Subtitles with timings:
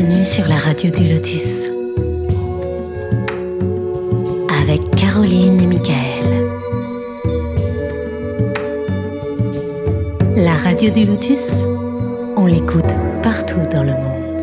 [0.00, 1.66] Bienvenue sur la radio du Lotus.
[4.62, 6.46] Avec Caroline et Michael.
[10.36, 11.64] La radio du Lotus,
[12.36, 14.42] on l'écoute partout dans le monde.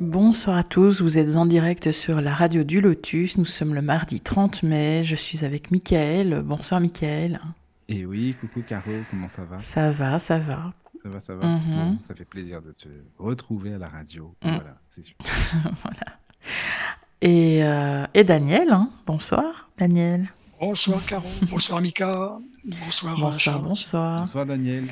[0.00, 3.38] Bonsoir à tous, vous êtes en direct sur la radio du Lotus.
[3.38, 5.04] Nous sommes le mardi 30 mai.
[5.04, 6.42] Je suis avec Michael.
[6.44, 7.40] Bonsoir Michael.
[7.88, 9.60] Et oui, coucou Caro, comment ça va?
[9.60, 10.72] Ça va, ça va.
[11.04, 11.46] Ça va, ça va.
[11.46, 11.60] Mhm.
[11.66, 14.34] Bon, ça fait plaisir de te retrouver à la radio.
[14.42, 14.54] Mm.
[14.54, 15.26] Voilà, c'est super.
[15.82, 16.16] voilà.
[17.20, 18.88] Et, euh, et Daniel, hein.
[19.06, 20.30] bonsoir Daniel.
[20.58, 24.20] Bonsoir Caro, bonsoir Mika, bonsoir, Bonsoir, bonsoir.
[24.20, 24.86] Bonsoir Daniel.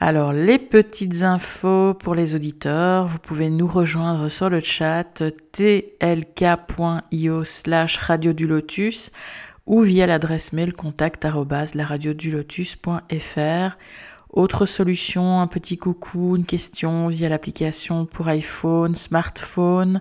[0.00, 5.22] Alors, les petites infos pour les auditeurs, vous pouvez nous rejoindre sur le chat
[5.52, 9.12] tlk.io slash radio du lotus
[9.66, 13.76] ou via l'adresse mail contact laradiodulotus.fr.
[14.30, 20.00] Autre solution, un petit coucou, une question via l'application pour iPhone, smartphone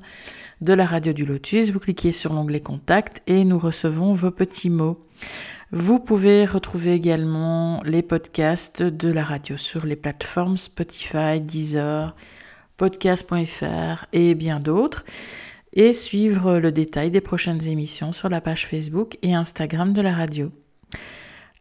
[0.62, 1.72] de la radio du lotus.
[1.72, 5.00] Vous cliquez sur l'onglet contact et nous recevons vos petits mots.
[5.72, 12.16] Vous pouvez retrouver également les podcasts de la radio sur les plateformes Spotify, Deezer,
[12.78, 15.06] podcast.fr et bien d'autres.
[15.73, 20.14] Et suivre le détail des prochaines émissions sur la page Facebook et Instagram de la
[20.14, 20.52] radio.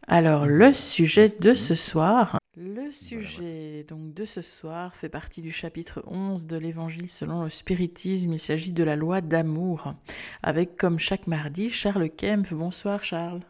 [0.07, 2.37] Alors, le sujet de ce soir.
[2.57, 7.49] Le sujet donc de ce soir fait partie du chapitre 11 de l'Évangile selon le
[7.49, 8.31] spiritisme.
[8.31, 9.93] Il s'agit de la loi d'amour.
[10.41, 12.53] Avec comme chaque mardi Charles Kempf.
[12.53, 13.41] Bonsoir Charles.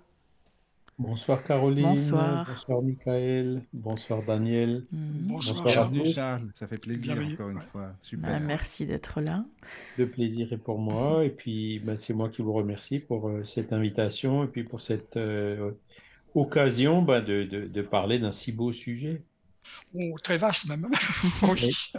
[0.98, 1.84] Bonsoir Caroline.
[1.84, 2.48] Bonsoir.
[2.50, 3.62] Bonsoir Michael.
[3.74, 4.86] Bonsoir Daniel.
[4.92, 5.28] Mhm.
[5.28, 5.92] Bonsoir, Bonsoir.
[5.94, 6.06] Charles.
[6.08, 7.34] Charles, ça fait plaisir Bienvenue.
[7.34, 7.92] encore une fois.
[8.02, 8.30] Super.
[8.34, 9.46] Ah, merci d'être là.
[9.98, 11.26] Le plaisir est pour moi.
[11.26, 14.80] Et puis, ben, c'est moi qui vous remercie pour euh, cette invitation et puis pour
[14.82, 15.72] cette euh,
[16.36, 19.26] occasion ben, de, de- de parler d'un si beau sujet.
[19.94, 20.88] Oh, très vaste même.
[21.42, 21.92] Oui.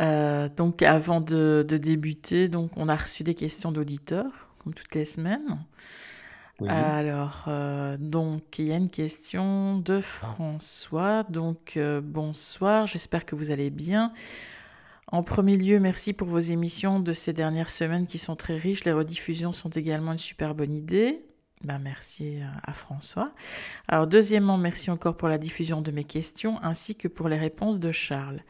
[0.00, 4.94] Euh, donc avant de, de débuter, donc on a reçu des questions d'auditeurs, comme toutes
[4.94, 5.58] les semaines.
[6.60, 6.92] Oui.
[7.06, 11.22] Alors, euh, donc il y a une question de François.
[11.24, 14.12] Donc euh, bonsoir, j'espère que vous allez bien.
[15.12, 18.84] En premier lieu, merci pour vos émissions de ces dernières semaines qui sont très riches.
[18.84, 21.24] Les rediffusions sont également une super bonne idée.
[21.64, 23.32] Ben, merci euh, à François.
[23.88, 27.80] Alors deuxièmement, merci encore pour la diffusion de mes questions ainsi que pour les réponses
[27.80, 28.42] de Charles.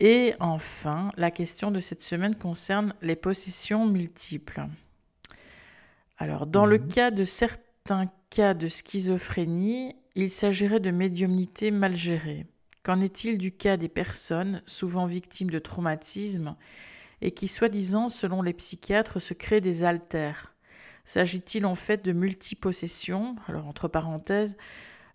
[0.00, 4.66] Et enfin, la question de cette semaine concerne les possessions multiples.
[6.18, 6.88] Alors, dans le Mhm.
[6.88, 12.46] cas de certains cas de schizophrénie, il s'agirait de médiumnité mal gérée.
[12.82, 16.56] Qu'en est-il du cas des personnes, souvent victimes de traumatismes,
[17.20, 20.51] et qui, soi-disant, selon les psychiatres, se créent des altères
[21.04, 24.56] S'agit-il en fait de multipossession Alors, entre parenthèses,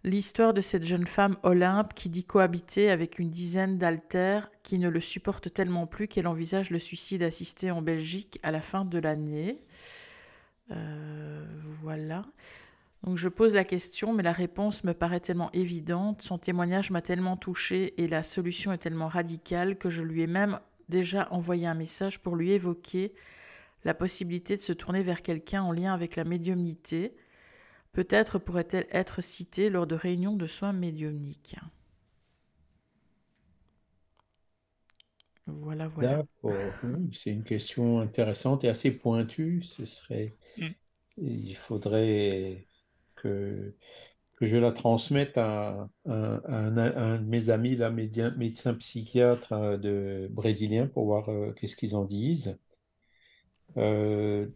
[0.04, 4.90] l'histoire de cette jeune femme Olympe qui dit cohabiter avec une dizaine d'altères qui ne
[4.90, 9.00] le supportent tellement plus qu'elle envisage le suicide assisté en Belgique à la fin de
[9.00, 9.62] l'année.
[10.72, 11.46] Euh,
[11.82, 12.24] voilà.
[13.04, 17.02] Donc je pose la question, mais la réponse me paraît tellement évidente, son témoignage m'a
[17.02, 20.60] tellement touchée et la solution est tellement radicale que je lui ai même
[20.90, 23.14] déjà envoyé un message pour lui évoquer
[23.86, 27.16] la possibilité de se tourner vers quelqu'un en lien avec la médiumnité.
[27.94, 31.58] Peut-être pourrait-elle être citée lors de réunions de soins médiumniques.
[35.48, 36.22] Voilà, voilà.
[36.44, 36.80] D'accord.
[37.12, 39.62] C'est une question intéressante et assez pointue.
[39.64, 40.74] Ce serait, Mm.
[41.18, 42.68] il faudrait
[43.16, 43.76] que,
[44.38, 48.32] que je la transmette à, un- à un, à un de mes amis, là, médecin,
[48.38, 52.60] médecin psychiatre euh, de brésilien, pour voir euh, qu'est-ce qu'ils en disent.
[53.78, 54.48] Euh,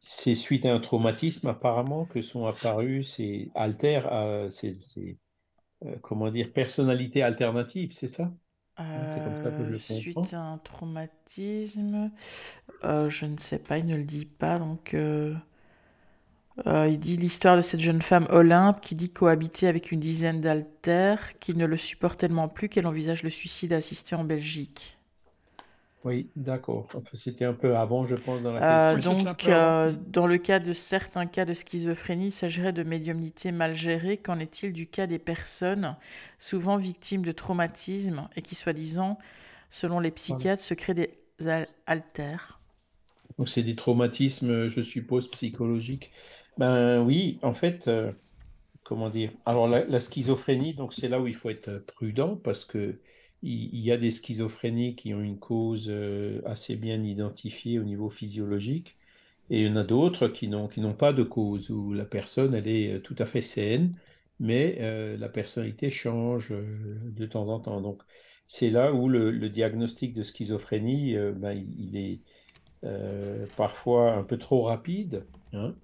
[0.00, 5.18] c'est suite à un traumatisme apparemment que sont apparus ces altères, euh, ces, ces,
[5.84, 8.32] euh, comment dire, personnalités alternatives, c'est ça?
[8.92, 10.34] Ah, c'est comme ça que je Euh, le suite comprends.
[10.34, 12.10] à un traumatisme,
[12.82, 14.58] je ne sais pas, il ne le dit pas.
[14.58, 14.94] Donc,
[16.66, 20.40] euh, il dit l'histoire de cette jeune femme Olympe qui dit cohabiter avec une dizaine
[20.40, 24.95] d'altères, qui ne le supporte tellement plus qu'elle envisage le suicide assisté en Belgique.
[26.04, 26.94] Oui, d'accord.
[27.12, 29.02] C'était un peu avant, je pense, dans la Euh, question.
[29.26, 33.52] un donc, euh, dans le cas de certains cas de schizophrénie, il s'agirait de médiumnité
[33.52, 34.16] mal gérée.
[34.16, 35.96] Qu'en est-il du cas des personnes
[36.38, 39.18] souvent victimes de traumatismes et qui, soi-disant,
[39.70, 41.10] selon les psychiatres, se créent des
[41.46, 42.60] al- altères?
[43.38, 46.10] Donc, c'est des traumatismes, je suppose, psychologiques.
[46.58, 48.12] Ben oui, en fait, euh,
[48.84, 49.32] comment dire?
[49.46, 53.00] Alors, la, la schizophrénie, donc c'est là où il faut être prudent parce que
[53.42, 58.10] il, y a des schizophrénies qui ont une cause euh, assez bien identifiée au niveau
[58.10, 58.96] physiologique
[59.50, 62.04] et il y en a d'autres qui n'ont qui n'ont pas de cause, où la
[62.04, 63.92] personne, elle est euh, tout à fait saine
[64.40, 67.80] mais euh, la personnalité change de temps en temps.
[67.80, 68.02] Donc,
[68.46, 72.20] c'est là où le, diagnostic de schizophrénie, ben, il, est
[73.56, 75.26] parfois un peu trop rapide.
[75.54, 75.74] hein.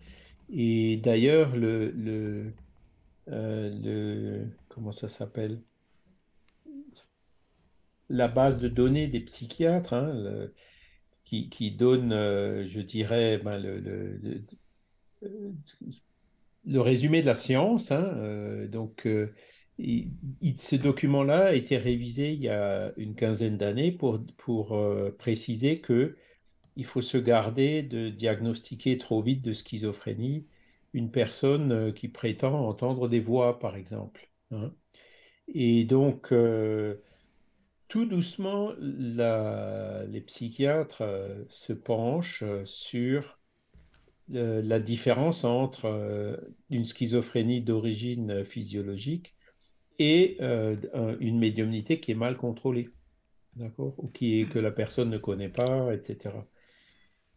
[0.51, 2.53] Et d'ailleurs, le, le,
[3.27, 5.63] le- comment ça s'appelle?
[8.12, 10.49] La base de données des psychiatres, hein,
[11.25, 14.43] qui, donne, euh, je dirais, ben, le,
[16.81, 17.91] résumé de la science.
[17.91, 19.32] hein, euh, donc, euh,
[19.79, 24.79] ce document-là a été révisé il y a une quinzaine d'années pour, pour
[25.19, 26.17] préciser que
[26.76, 30.47] il faut se garder de diagnostiquer trop vite de schizophrénie
[30.94, 34.31] une personne qui prétend entendre des voix, par exemple.
[34.53, 34.73] hein.
[35.55, 36.32] Et donc,
[37.93, 43.39] tout doucement, les psychiatres euh, se penchent euh, sur
[44.33, 46.41] euh, la différence entre
[46.71, 49.35] une schizophrénie d'origine physiologique
[49.99, 52.89] et un- une médiumnité qui est mal contrôlée,
[53.56, 53.93] d'accord?
[53.99, 56.47] Ou qui est, que la personne ne connaît pas, etc.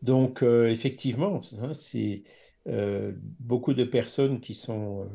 [0.04, 2.24] Donc, effectivement, hein, c'est
[2.66, 5.10] beaucoup de personnes qui sont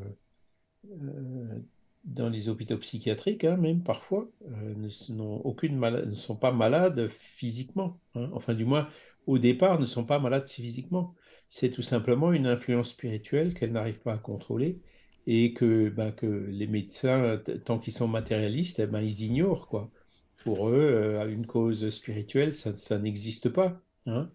[2.05, 7.09] dans les hôpitaux psychiatriques, hein, même parfois, euh, ne, aucune mala- ne sont pas malades
[7.09, 8.01] physiquement.
[8.15, 8.31] hein.
[8.33, 8.89] Enfin, du moins,
[9.27, 11.15] au départ, ne sont pas malades physiquement.
[11.49, 14.81] C'est tout simplement une influence spirituelle qu'elles n'arrivent pas à contrôler
[15.27, 19.91] et que, ben, les médecins, tant qu'ils sont matérialistes, eh ben, ils ignorent, quoi.
[20.39, 24.31] Pour eux, euh, une cause spirituelle, ça, n'existe pas, hein,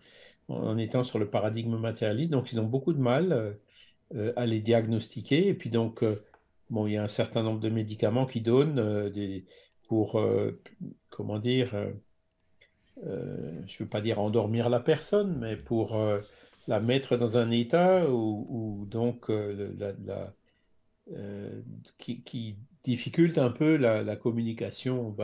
[0.49, 2.31] en étant sur le paradigme matérialiste.
[2.31, 3.57] Donc, ils ont beaucoup de mal
[4.15, 5.47] euh, à les diagnostiquer.
[5.47, 6.23] Et puis, donc, euh,
[6.69, 9.39] bon, il y a un certain nombre de médicaments qui donnent euh,
[9.87, 10.59] pour, euh,
[11.09, 11.91] comment dire, euh,
[13.67, 15.97] je ne veux pas dire endormir la personne, mais pour
[16.67, 20.33] la mettre dans un état où, donc la,
[21.97, 25.15] qui, qui difficulte un peu la, communication,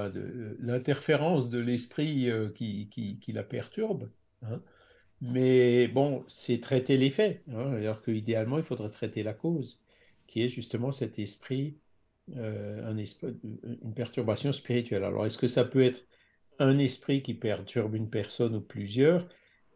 [0.60, 4.10] l'interférence de l'esprit qui, qui, qui la perturbe.
[4.44, 4.62] hein.
[5.22, 9.80] Mais bon, c'est traiter les faits, hein, alors qu'idéalement, il faudrait traiter la cause,
[10.32, 11.78] qui est justement cet esprit,
[12.38, 15.04] euh, esprit, une perturbation spirituelle.
[15.04, 16.08] Alors, est-ce que ça peut être
[16.58, 19.28] un esprit qui perturbe une personne ou plusieurs?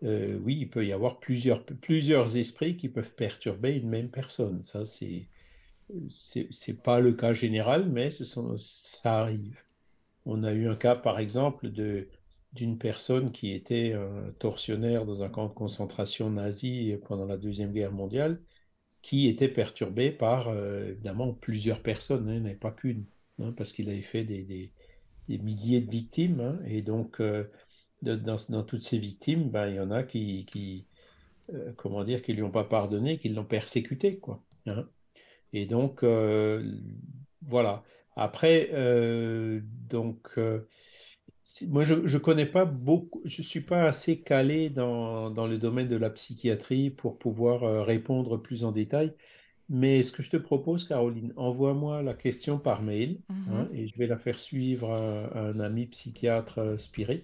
[0.03, 1.65] Euh, oui, il peut y avoir plusieurs,
[2.37, 4.63] esprits qui peuvent perturber une même personne.
[4.63, 5.27] Ça, c'est,
[6.83, 9.59] pas le cas général, mais ça arrive.
[10.25, 12.07] On a eu un cas, par exemple, de,
[12.53, 17.73] d'une personne qui était un tortionnaire dans un camp de concentration nazi pendant la Deuxième
[17.73, 18.39] Guerre mondiale,
[19.05, 23.05] qui était perturbé par, euh, évidemment, plusieurs personnes, hein, avait pas qu'une,
[23.39, 27.43] hein, parce qu'il avait fait des, des- milliers de victimes, hein, et donc, euh,
[28.01, 30.87] dans, toutes ces victimes, ben, il y en a qui, qui
[31.53, 34.43] euh, comment dire, qui lui ont pas pardonné, qui l'ont persécuté, quoi.
[34.65, 34.89] hein.
[35.53, 36.03] Et donc,
[37.43, 37.83] voilà.
[38.15, 38.71] Après,
[39.89, 40.39] donc,
[41.67, 45.87] moi, je ne connais pas beaucoup, je suis pas assez calé dans, dans le domaine
[45.87, 49.13] de la psychiatrie pour pouvoir euh, répondre plus en détail.
[49.69, 53.75] Mais ce que je te propose, Caroline, envoie-moi la question par mail hein, Mhm.
[53.75, 57.23] et je vais la faire suivre à, à un ami psychiatre euh, spirit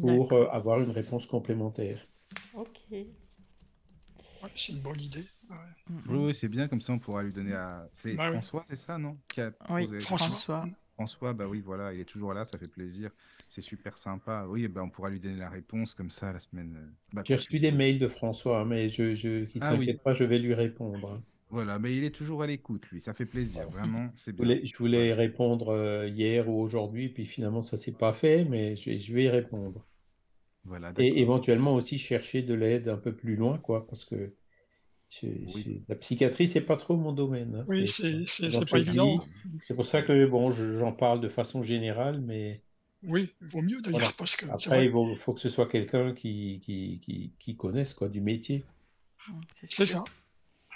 [0.00, 2.06] pour euh, avoir une réponse complémentaire.
[2.54, 2.78] Ok.
[2.90, 5.24] Ouais, c'est une bonne idée.
[5.50, 5.56] ouais.
[5.90, 6.02] Mhm.
[6.08, 7.88] Oui, oui, c'est bien, comme ça on pourra lui donner à.
[7.92, 8.32] C'est Bah oui.
[8.32, 9.16] François, c'est ça, non?
[9.28, 9.88] Qui a Oui.
[10.00, 10.68] François.
[10.94, 13.10] François, bah oui, voilà, il est toujours là, ça fait plaisir.
[13.48, 14.46] C'est super sympa.
[14.48, 16.76] Oui, bah on pourra lui donner la réponse comme ça la semaine.
[16.76, 19.74] euh, bah, J'ai reçu des mails de François, hein, mais je, je, qu'il ne Ah
[19.74, 19.94] oui.
[20.04, 21.22] pas, je vais lui répondre.
[21.48, 23.00] Voilà, mais il est toujours à l'écoute, lui.
[23.00, 24.44] Ça fait plaisir, vraiment, c'est Je bien.
[24.44, 28.76] voulais, je voulais répondre euh, hier ou aujourd'hui, puis finalement ça s'est pas fait, mais
[28.76, 29.86] je, je vais y répondre.
[30.64, 34.34] Voilà, Et éventuellement aussi chercher de l'aide un peu plus loin, quoi, parce que
[35.08, 35.62] je- Oui.
[35.64, 37.54] je- la psychiatrie, c'est pas trop mon domaine.
[37.54, 37.64] hein.
[37.68, 38.24] Oui, C'est-
[38.70, 39.20] pas évident.
[39.62, 42.62] C'est pour ça que bon, je- j'en parle de façon générale, mais
[43.02, 44.14] Oui, il vaut mieux d'ailleurs, Voilà.
[44.18, 47.94] parce que après, il faut, faut que ce soit quelqu'un qui, qui, qui, qui connaisse
[47.94, 48.64] quoi, du métier.
[49.28, 50.02] Mhm, C'est ça.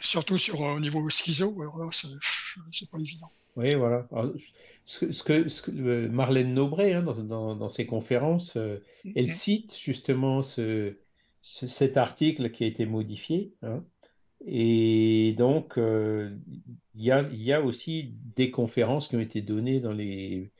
[0.00, 2.08] Surtout sur euh, au niveau schizo, alors là, c'est
[2.72, 3.30] c'est pas évident.
[3.56, 4.06] Oui, voilà.
[4.12, 4.32] Alors,
[4.84, 8.56] ce que, ce que, ce que- euh, Marlène Nobré, hein, dans, dans, dans ses conférences,
[8.56, 8.78] euh,
[9.16, 9.30] elle Mhm.
[9.30, 10.96] cite justement ce,
[11.42, 13.52] ce- cet article qui a été modifié.
[13.62, 13.84] hein.
[14.46, 16.34] et donc, euh,
[16.94, 20.50] il y a, il y a aussi des conférences qui ont été données dans les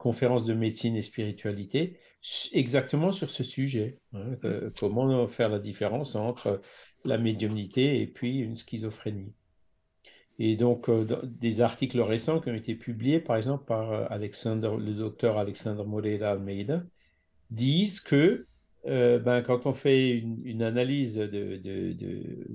[0.00, 1.98] conférences de médecine et spiritualité
[2.52, 3.98] exactement sur ce sujet.
[4.14, 6.62] hein, euh, comment faire la différence entre
[7.04, 9.32] la médiumnité et puis une schizophrénie.
[10.38, 14.78] Et donc, euh, des articles récents qui ont été publiés, par exemple, par euh, Alexandre,
[14.78, 16.82] le docteur Alexandre Moreira Almeida,
[17.50, 18.46] disent que
[18.86, 22.46] euh, ben, quand on fait une, une analyse de, de- de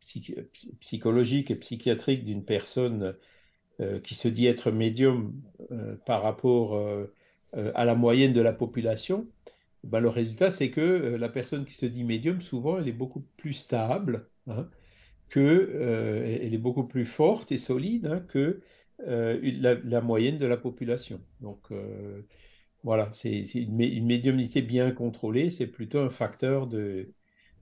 [0.00, 0.34] psych-
[0.80, 3.14] psychologique et psychiatrique d'une personne
[4.02, 5.32] qui se dit être médium
[6.06, 6.80] par rapport
[7.52, 9.26] à la moyenne de la population,
[9.84, 13.24] ben, le résultat, c'est que la personne qui se dit médium, souvent, elle est beaucoup
[13.36, 14.68] plus stable, hein,
[15.28, 18.60] que, elle est beaucoup plus forte et solide hein, que
[18.98, 21.20] la, moyenne de la population.
[21.40, 21.70] Donc,
[22.84, 27.12] voilà, c'est une, médiumnité bien contrôlée, c'est plutôt un facteur de,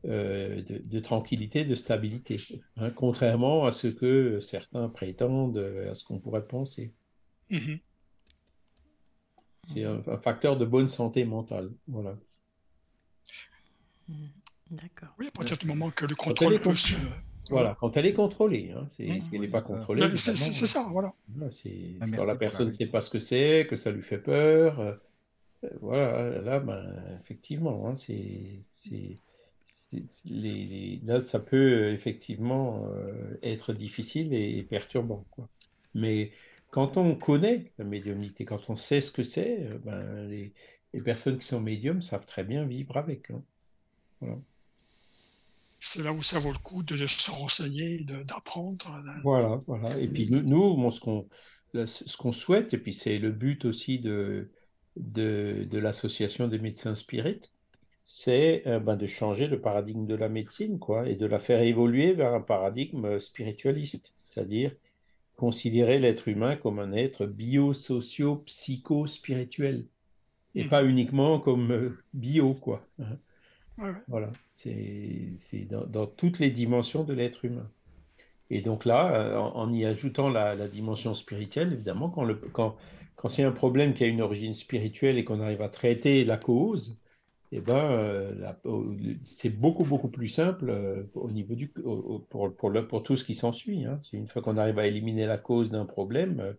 [0.06, 2.40] euh, de, tranquillité, de stabilité,
[2.76, 6.94] hein, contrairement à ce que certains prétendent, à ce qu'on pourrait penser.
[7.50, 7.80] Mm-hmm.
[9.62, 11.72] C'est un, facteur de bonne santé mentale.
[11.88, 12.16] Voilà.
[14.08, 14.14] Mm,
[14.70, 15.08] d'accord.
[15.18, 16.94] Oui, à partir du moment que le contrôle peut se...
[17.50, 18.72] Voilà, quand elle est contrôlée.
[18.76, 20.16] Hein, c'est, si elle n'est pas contrôlée.
[20.16, 21.14] C'est, ça, voilà.
[21.50, 24.18] c'est, ah, quand la personne ne sait pas ce que c'est, que ça lui fait
[24.18, 24.80] peur.
[24.80, 24.94] Euh,
[25.80, 26.84] voilà, là, ben,
[27.22, 28.60] effectivement, hein, c'est,
[30.24, 35.24] les, là, ça peut effectivement euh, être difficile et, perturbant.
[35.30, 35.48] Quoi.
[35.94, 36.32] Mais
[36.70, 40.52] quand on connaît la médiumnité, quand on sait ce que c'est, euh, ben, les,
[41.04, 43.30] personnes qui sont médiums savent très bien vivre avec.
[43.30, 43.42] Hein.
[44.20, 44.38] Voilà.
[45.78, 49.02] C'est là où ça vaut le coup de se renseigner, d'apprendre.
[49.22, 49.98] Voilà, voilà.
[49.98, 51.28] Et puis nous, nous ce qu'on
[51.74, 54.50] ce qu'on souhaite, et puis c'est le but aussi de,
[54.96, 57.52] de, de l'association des médecins spirites,
[58.08, 61.60] c'est euh, ben, de changer le paradigme de la médecine, quoi, et de la faire
[61.60, 64.70] évoluer vers un paradigme spiritualiste, c'est-à-dire
[65.34, 69.86] considérer l'être humain comme un être bio-socio-psycho-spirituel,
[70.54, 70.68] et hmm.
[70.68, 72.86] pas uniquement comme euh, bio, quoi.
[73.00, 73.18] Hein.
[74.06, 75.34] Voilà, c'est
[75.68, 77.68] dans, toutes les dimensions de l'être humain.
[78.50, 82.76] Et donc là, euh, en, y ajoutant la, dimension spirituelle, évidemment, quand, le, quand,
[83.16, 86.36] quand c'est un problème qui a une origine spirituelle et qu'on arrive à traiter la
[86.36, 86.96] cause,
[87.52, 88.54] eh ben, euh,
[89.22, 93.84] c'est beaucoup, beaucoup plus simple euh, au niveau du, pour, pour, tout ce qui s'ensuit.
[93.84, 94.00] Hein.
[94.12, 96.52] Une fois qu'on arrive à éliminer la cause d'un problème, euh,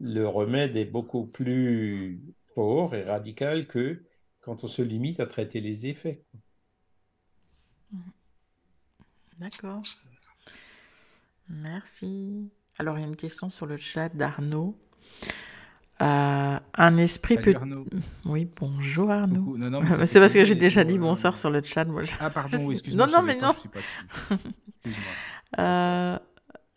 [0.00, 2.20] le remède est beaucoup plus
[2.54, 4.02] fort et radical que
[4.40, 6.22] quand on se limite à traiter les effets.
[9.38, 9.82] D'accord.
[11.48, 12.50] Merci.
[12.78, 14.76] Alors, il y a une question sur le chat d'Arnaud.
[16.02, 17.54] Euh, un esprit peut.
[18.26, 19.56] Oui, bonjour Arnaud.
[20.06, 21.86] C'est parce que j'ai déjà dit bonsoir euh, sur le chat.
[21.86, 23.06] Moi, Ah, pardon, excuse-moi.
[23.06, 23.54] Non, non, mais non.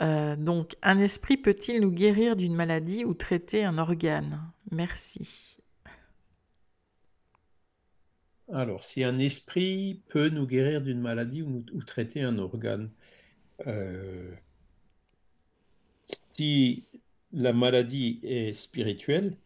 [0.02, 4.40] Euh, donc, un esprit peut-il nous guérir d'une maladie ou traiter un organe?
[4.72, 5.58] Merci.
[8.54, 12.90] Alors, si un esprit peut nous guérir d'une maladie ou, ou, traiter un organe,
[16.08, 16.86] si
[17.32, 19.38] la maladie est spirituelle,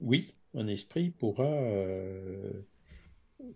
[0.00, 2.52] oui, un esprit pourra euh,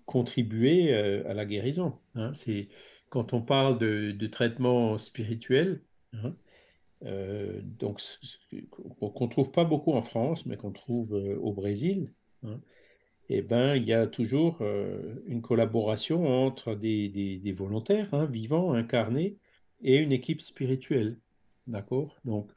[0.07, 1.99] contribuer euh, à la guérison.
[2.15, 2.33] Hein.
[2.35, 2.69] C'est
[3.11, 6.35] quand on parle de, traitement spirituel, hein,
[7.05, 8.01] euh, donc
[9.01, 12.13] qu'on trouve pas beaucoup en France, mais qu'on trouve au Brésil.
[12.45, 12.61] Hein,
[13.31, 14.61] eh ben, il y a toujours
[15.27, 19.39] une collaboration entre des, des volontaires vivants, incarnés,
[19.83, 21.17] et une équipe spirituelle.
[21.67, 22.17] D'accord?
[22.27, 22.51] Donc,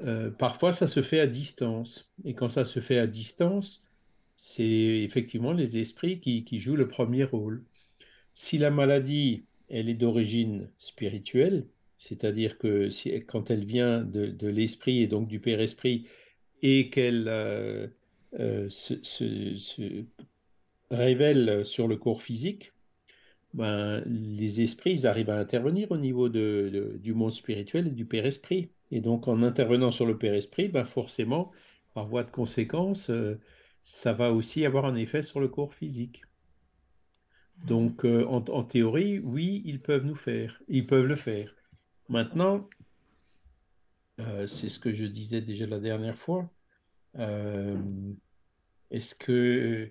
[0.00, 2.10] euh, parfois, ça se fait à distance.
[2.24, 3.82] Et quand ça se fait à distance,
[4.36, 7.64] c'est effectivement les esprits qui, jouent le premier rôle.
[8.32, 11.66] Si la maladie, elle est d'origine spirituelle,
[11.98, 12.88] c'est-à-dire que
[13.26, 16.06] quand elle vient de, l'esprit et donc du Père-Esprit,
[16.62, 17.88] et qu'elle euh,
[18.38, 20.04] euh, se,
[20.90, 22.72] révèle sur le corps physique,
[23.54, 28.70] ben, les esprits arrivent à intervenir au niveau du monde spirituel et du Père-Esprit.
[28.90, 31.52] Et donc, en intervenant sur le Père-Esprit, ben forcément,
[31.94, 33.38] par voie de conséquence, euh,
[33.82, 36.22] ça va aussi avoir un effet sur le corps physique.
[37.66, 41.54] Donc, euh, en, théorie, oui, ils peuvent nous faire, ils peuvent le faire.
[42.08, 42.68] Maintenant,
[44.20, 46.50] euh, c'est ce que je disais déjà la dernière fois.
[48.90, 49.90] Est-ce que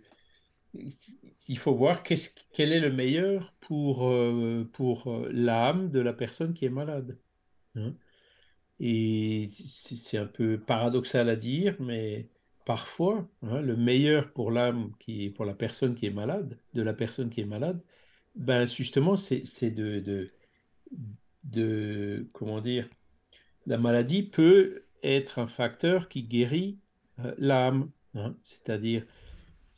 [1.50, 4.14] il faut voir quel est le meilleur pour,
[4.72, 7.18] pour l'âme de la personne qui est malade.
[7.76, 7.94] Hein
[8.80, 12.28] et c'est un peu paradoxal à dire, mais
[12.66, 16.82] parfois, hein, le meilleur pour l'âme, qui est pour la personne qui est malade, de
[16.82, 17.82] la personne qui est malade,
[18.36, 20.32] ben justement, c'est de, de,
[21.44, 22.88] de, comment dire,
[23.66, 26.80] la maladie peut être un facteur qui guérit
[27.20, 28.36] euh, l'âme, hein.
[28.44, 29.06] c'est-à-dire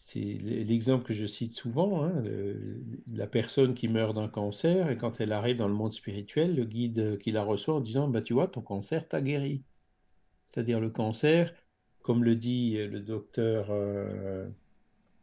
[0.01, 2.24] c'est l'exemple que je cite souvent, hein,
[3.12, 6.63] la personne qui meurt d'un cancer et quand elle arrive dans le monde spirituel, le
[6.63, 9.62] guide qui la reçoit en disant bah, Tu vois, ton cancer t'a guéri.
[10.46, 11.53] C'est-à-dire le cancer,
[12.01, 14.48] comme le dit le docteur euh,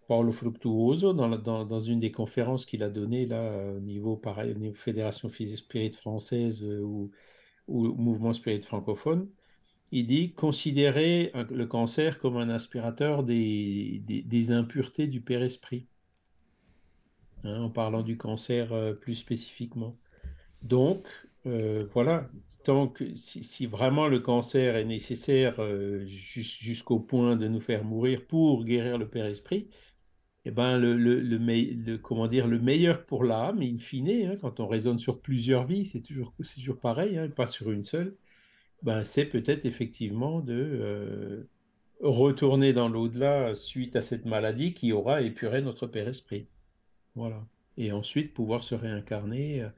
[0.09, 5.30] Paolo Fructuoso dans, dans, une des conférences qu'il a données au niveau, pareil, niveau Fédération
[5.30, 7.11] Spirit française euh, ou,
[7.66, 9.26] ou Mouvement Spirit francophone,
[9.93, 15.87] il dit considérer le cancer comme un aspirateur des, des, impuretés du père-esprit,
[17.45, 19.97] hein, en parlant du cancer euh, plus spécifiquement.
[20.62, 21.07] Donc,
[21.47, 22.28] euh, voilà,
[22.64, 28.64] tant si, vraiment le cancer est nécessaire euh, jusqu'au point de nous faire mourir pour
[28.64, 29.69] guérir le père-esprit,
[30.45, 34.61] eh ben le, le, le, comment dire, le meilleur pour l'âme, in fine, hein, quand
[34.61, 38.16] on raisonne sur plusieurs vies, c'est toujours, toujours pareil, hein, pas sur une seule,
[38.83, 41.49] ben, c'est peut-être effectivement de euh,
[42.00, 46.49] retourner dans l'au-delà suite à cette maladie qui aura épuré notre Père Esprit.
[47.14, 47.47] Voilà.
[47.78, 49.68] Et ensuite pouvoir se réincarner euh,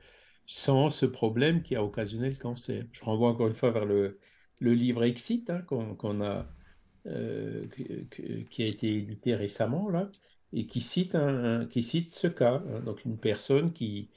[0.47, 2.85] sans ce problème qui a occasionné le cancer.
[2.93, 4.19] Je renvoie encore une fois vers le,
[4.59, 6.47] le livre Exit hein, qu'on a,
[7.07, 7.67] euh,
[8.51, 10.11] qui a été édité récemment là,
[10.53, 12.63] et qui cite, un, qui cite ce cas.
[12.69, 12.81] Hein.
[12.81, 14.11] donc une personne qui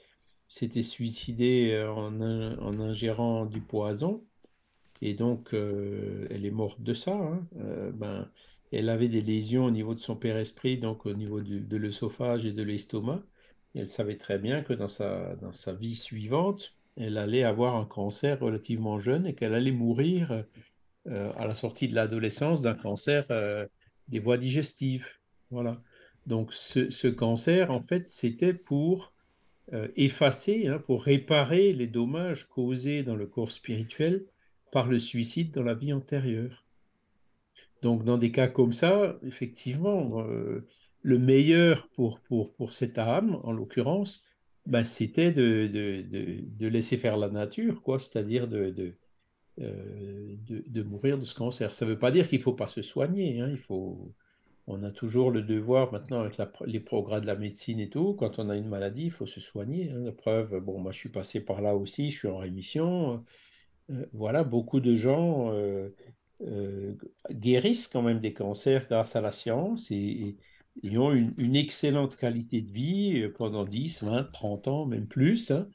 [0.48, 4.24] s'était suicidée en, en ingérant du poison
[5.02, 7.12] et donc euh, elle est morte de ça.
[7.12, 7.44] Hein.
[7.58, 8.28] Euh, ben,
[8.70, 12.52] elle avait des lésions au niveau de son père-esprit, donc au niveau de l'œsophage et
[12.52, 13.20] de l'estomac.
[13.74, 17.84] Elle savait très bien que dans sa, dans sa vie suivante, elle allait avoir un
[17.84, 20.44] cancer relativement jeune et qu'elle allait mourir
[21.08, 23.26] euh, à la sortie de l'adolescence d'un cancer
[24.08, 25.06] des voies digestives.
[25.50, 25.82] Voilà.
[26.26, 29.12] Donc ce, ce cancer, en fait, c'était pour
[29.96, 34.26] effacer, hein, pour réparer les dommages causés dans le corps spirituel
[34.72, 36.64] par le suicide dans la vie antérieure.
[37.82, 40.66] Donc dans des cas comme ça, effectivement, euh,
[41.02, 44.24] le meilleur pour, pour, pour cette âme, en l'occurrence,
[44.66, 46.04] ben, c'était de, de,
[46.42, 48.94] de, laisser faire la nature, quoi, c'est-à-dire de,
[49.60, 51.74] euh, de, mourir de ce cancer.
[51.74, 54.14] Ça ne veut pas dire qu'il ne faut pas se soigner, hein, il faut,
[54.68, 58.38] on a toujours le devoir maintenant avec les progrès de la médecine et tout, quand
[58.38, 59.90] on a une maladie, il faut se soigner.
[59.90, 59.98] Hein.
[60.04, 63.24] La preuve, bon, moi je suis passé par là aussi, je suis en rémission.
[63.92, 65.88] Euh, voilà, beaucoup de gens euh,
[66.42, 66.94] euh,
[67.30, 70.38] guérissent quand même des cancers grâce à la science et,
[70.96, 75.68] ont une, excellente qualité de vie pendant 10, 20, 30 ans, même plus, hein,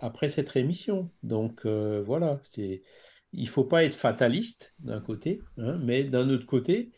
[0.00, 1.10] après cette rémission.
[1.24, 2.82] Donc voilà, c'est,
[3.32, 6.92] il ne faut pas être fataliste d'un côté, hein, mais d'un autre côté,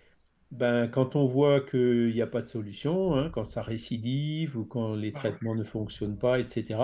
[0.50, 4.66] ben, quand on voit qu'il n'y a pas de solution, hein, quand ça récidive ou
[4.66, 6.80] quand les traitements ne fonctionnent pas, etc.,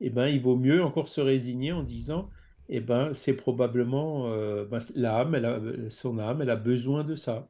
[0.00, 2.30] eh ben, il vaut mieux encore se résigner en disant
[2.68, 7.48] eh ben, c'est probablement euh, ben, l'âme, son âme, elle a besoin de ça.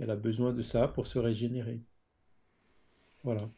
[0.00, 1.80] Elle a besoin de ça pour se régénérer.
[3.22, 3.50] Voilà.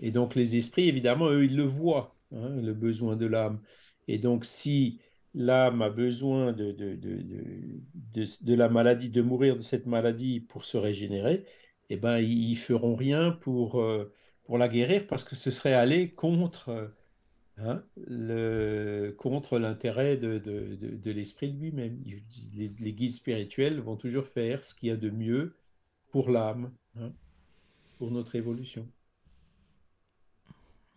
[0.00, 3.60] Et donc les esprits, évidemment, eux, ils le voient, hein, le besoin de l'âme.
[4.08, 5.00] Et donc si
[5.34, 10.64] l'âme a besoin de, de, de, de, la maladie, de mourir de cette maladie pour
[10.64, 11.44] se régénérer,
[11.90, 14.12] eh ben, ils feront rien pour, euh,
[14.44, 16.92] pour la guérir parce que ce serait aller contre
[17.56, 22.02] Hein, le, contre l'intérêt de, de, de, l'esprit lui-même.
[22.52, 25.54] Les, les, guides spirituels vont toujours faire ce qu'il y a de mieux
[26.10, 27.12] pour l'âme, hein,
[27.98, 28.88] pour notre évolution.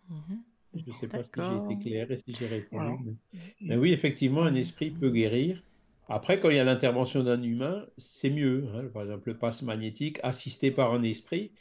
[0.08, 0.42] Mhm.
[0.74, 3.16] Je ne sais pas si j'ai été clair et si j'ai répondu.
[3.60, 3.76] Mais...
[3.76, 5.62] oui, effectivement, un esprit peut guérir.
[6.08, 8.66] Après, quand il y a l'intervention d'un humain, c'est mieux.
[8.74, 8.86] Hein.
[8.92, 11.52] Par exemple, le passe magnétique assisté par un esprit,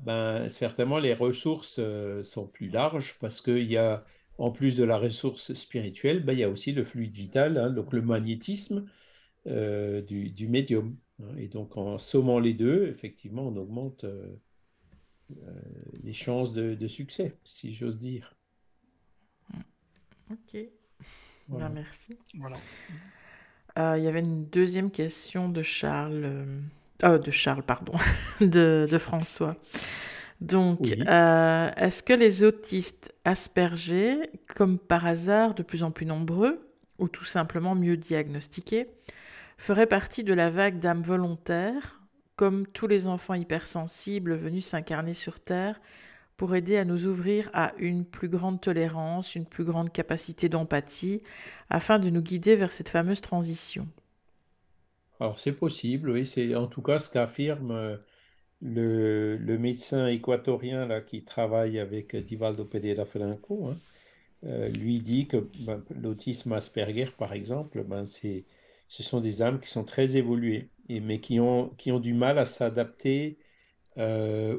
[0.00, 4.04] ben, certainement les ressources euh, sont plus larges parce qu'il y a
[4.40, 7.70] en plus de la ressource spirituelle, ben, il y a aussi le fluide vital, hein,
[7.70, 8.88] donc le magnétisme
[9.46, 10.96] euh, du, médium.
[11.22, 11.36] Hein.
[11.36, 14.34] et donc en sommant les deux, effectivement, on augmente euh,
[15.32, 15.52] euh,
[16.02, 18.34] les chances de, succès, si j'ose dire.
[20.30, 20.56] Ok.
[21.48, 22.16] Ben, merci.
[22.34, 22.56] Voilà.
[23.98, 26.46] Il y avait une deuxième question de Charles.
[27.02, 27.92] de Charles, pardon,
[28.40, 29.54] de, de François.
[30.40, 34.18] Donc, euh, est-ce que les autistes aspergés,
[34.56, 36.66] comme par hasard de plus en plus nombreux,
[36.98, 38.88] ou tout simplement mieux diagnostiqués,
[39.58, 42.00] feraient partie de la vague d'âmes volontaires,
[42.36, 45.78] comme tous les enfants hypersensibles venus s'incarner sur Terre,
[46.38, 51.20] pour aider à nous ouvrir à une plus grande tolérance, une plus grande capacité d'empathie,
[51.68, 53.86] afin de nous guider vers cette fameuse transition?
[55.20, 57.98] Alors c'est possible, oui, c'est en tout cas ce qu'affirme
[58.62, 63.78] euh, le, médecin équatorien là, qui travaille avec Divaldo Pereira Franco, hein,
[64.44, 68.44] euh, lui dit que ben, l'autisme Asperger, par exemple, ben, c'est,
[68.88, 72.12] ce sont des âmes qui sont très évoluées, et, mais qui ont, qui ont du
[72.12, 73.38] mal à s'adapter
[73.96, 74.58] euh,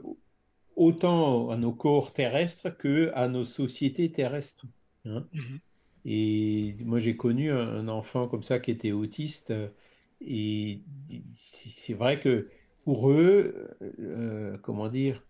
[0.75, 4.65] autant à nos corps terrestres que à nos sociétés terrestres.
[5.05, 5.27] Hein.
[5.33, 5.59] Mm-hmm.
[6.05, 9.53] Et moi, j'ai connu un, enfant comme ça qui était autiste,
[10.21, 10.81] et
[11.31, 12.47] c'est vrai que
[12.83, 15.25] pour eux, euh, comment dire,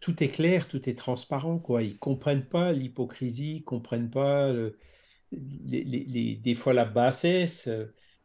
[0.00, 1.82] tout est clair, tout est transparent, quoi.
[1.82, 4.52] Ils comprennent pas l'hypocrisie, ils comprennent pas
[5.32, 7.68] les, des fois la bassesse.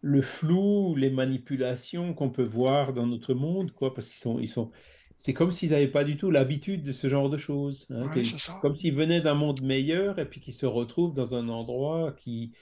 [0.02, 4.48] le flou, les manipulations qu'on peut voir dans notre monde, quoi, parce qu'ils sont, ils
[4.48, 4.72] sont,
[5.16, 8.24] c'est comme s'ils n'avaient pas du tout l'habitude de ce genre de choses, hein, Ouais,
[8.62, 12.54] comme s'ils venaient d'un monde meilleur et puis qu'ils se retrouvent dans un endroit qui,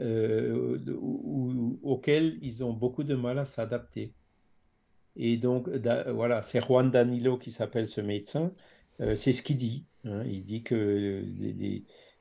[0.00, 0.78] euh,
[1.82, 4.14] auquel ils ont beaucoup de mal à s'adapter.
[5.16, 8.52] Et donc, da- voilà, c'est Juan Danilo qui s'appelle ce médecin.
[9.00, 9.86] Euh, c'est ce qu'il dit.
[10.04, 10.24] hein.
[10.26, 11.22] Il dit que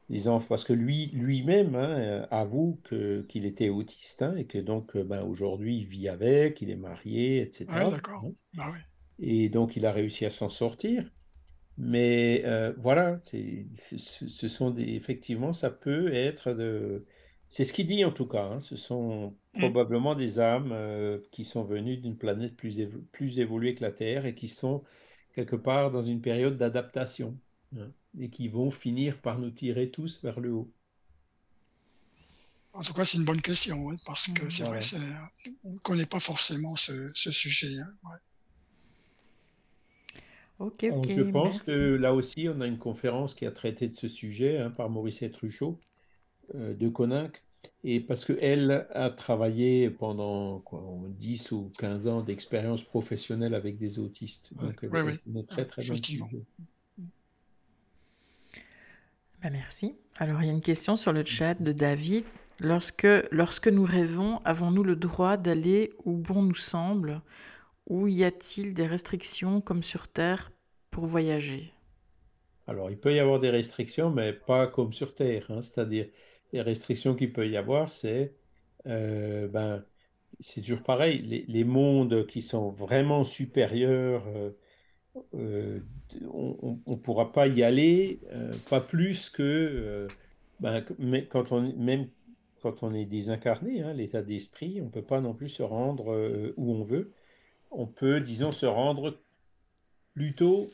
[0.09, 4.45] les, enfants, parce que lui, lui-même hein, euh, avoue que, qu'il était autiste hein, et
[4.45, 7.85] que donc, euh, ben, aujourd'hui, il vit avec, il est marié, etc.
[7.85, 8.23] Ouais, d'accord.
[8.53, 8.79] Bah oui.
[9.19, 11.09] Et donc, il a réussi à s'en sortir.
[11.77, 17.05] Mais euh, voilà, c'est, ce ce sont des, effectivement, ça peut être de,
[17.51, 19.71] c'est ce qu'il dit en tout cas, hein, ce sont Mm.
[19.71, 23.91] probablement des âmes euh, qui sont venues d'une planète plus, évo- plus évoluée que la
[23.91, 24.83] Terre et qui sont
[25.35, 27.39] quelque part dans une période d'adaptation
[27.77, 30.73] hein, et qui vont finir par nous tirer tous vers le haut.
[32.73, 34.79] En tout cas, c'est une bonne question, ouais, parce que c'est vrai,
[35.63, 37.79] on ne connaît pas forcément ce, ce sujet.
[37.79, 38.17] hein, ouais.
[40.59, 41.61] Ok, Alors, ok, je pense merci.
[41.61, 44.89] que là aussi, on a une conférence qui a traité de ce sujet hein, par
[44.89, 45.90] Mauricette Ruchot euh,
[46.53, 47.43] de Coninck.
[47.83, 53.99] Et parce qu'elle a travaillé pendant quoi, 10 ou 15 ans d'expérience professionnelle avec des
[53.99, 54.51] autistes.
[54.59, 55.17] Ouais, Donc, elle, ouais, elle ouais.
[55.25, 56.19] connaît très, très sujet.
[59.41, 59.95] Bah, merci.
[60.19, 62.23] Alors, il y a une question sur le chat de David.
[62.59, 67.21] Lorsque, lorsque nous rêvons, avons-nous le droit d'aller où bon nous semble?
[67.87, 70.51] Ou y a-t-il des restrictions comme sur Terre
[70.91, 71.73] pour voyager?
[72.67, 75.45] Alors, il peut y avoir des restrictions, mais pas comme sur Terre.
[75.51, 75.61] hein.
[75.61, 76.07] C'est-à-dire,
[76.53, 78.33] les restrictions qu'il peut y avoir, c'est
[78.87, 79.83] euh, ben,
[80.39, 81.45] c'est toujours pareil.
[81.47, 84.51] Les, mondes qui sont vraiment supérieurs, euh,
[85.35, 85.79] euh,
[86.31, 88.21] on ne pourra pas y aller,
[88.69, 90.07] pas plus que
[90.59, 90.83] ben,
[91.29, 92.07] quand on, même
[92.61, 96.53] quand on est désincarné, hein, l'état d'esprit, on ne peut pas non plus se rendre
[96.57, 97.11] où on veut.
[97.71, 99.19] On peut, disons, se rendre
[100.13, 100.69] plutôt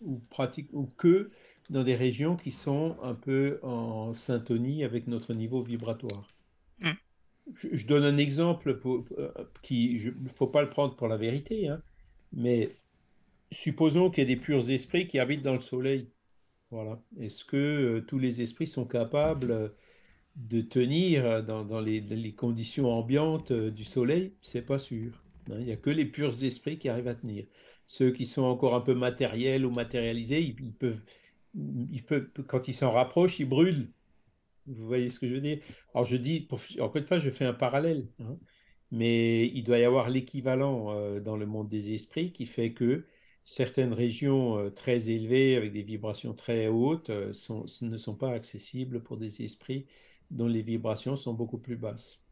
[0.00, 1.30] ou pratique ou que
[1.70, 6.28] dans des régions qui sont un peu en syntonie avec notre niveau vibratoire.
[6.80, 6.90] Mm.
[7.56, 9.30] Je, je donne un exemple pour, euh,
[9.62, 11.82] qui, il ne faut pas le prendre pour la vérité, hein,
[12.32, 12.70] mais
[13.52, 16.10] supposons qu'il y ait des purs esprits qui habitent dans le soleil.
[16.70, 17.00] Voilà.
[17.20, 19.68] Est-ce que euh, tous les esprits sont capables euh,
[20.36, 24.32] de tenir dans, dans les, les conditions ambiantes du soleil?
[24.40, 25.22] C'est pas sûr.
[25.50, 25.56] hein.
[25.58, 27.46] Il n'y a que les purs esprits qui arrivent à tenir.
[27.86, 31.02] Ceux qui sont encore un peu matériels ou matérialisés, ils, ils peuvent,
[31.54, 33.92] ils peuvent, quand ils s'en rapprochent, ils brûlent.
[34.66, 35.60] Vous voyez ce que je veux dire?
[35.94, 38.38] Alors je dis, pour, encore une fois, je fais un parallèle, hein.
[38.90, 43.06] mais il doit y avoir l'équivalent euh, dans le monde des esprits qui fait que
[43.44, 48.30] certaines régions euh, très élevées, avec des vibrations très hautes, euh, sont- ne sont pas
[48.32, 49.86] accessibles pour des esprits
[50.30, 52.22] dont les vibrations sont beaucoup plus basses.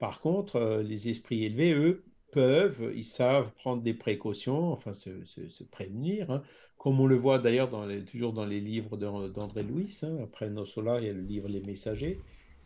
[0.00, 5.48] Par contre, les esprits élevés, eux, peuvent, ils savent prendre des précautions, enfin se, se-
[5.48, 6.42] se prémunir, hein,
[6.78, 9.98] comme on le voit d'ailleurs dans les- toujours dans les livres d'An- d'André Louis.
[10.02, 10.18] hein.
[10.22, 12.18] après Nosola, il y a le livre Les Messagers.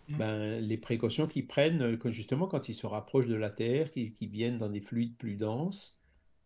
[0.09, 0.17] Mm.
[0.19, 3.91] Ben, les précautions qu'ils prennent, euh, que justement quand ils se rapprochent de la Terre,
[3.93, 5.99] qu'ils viennent dans des fluides plus denses,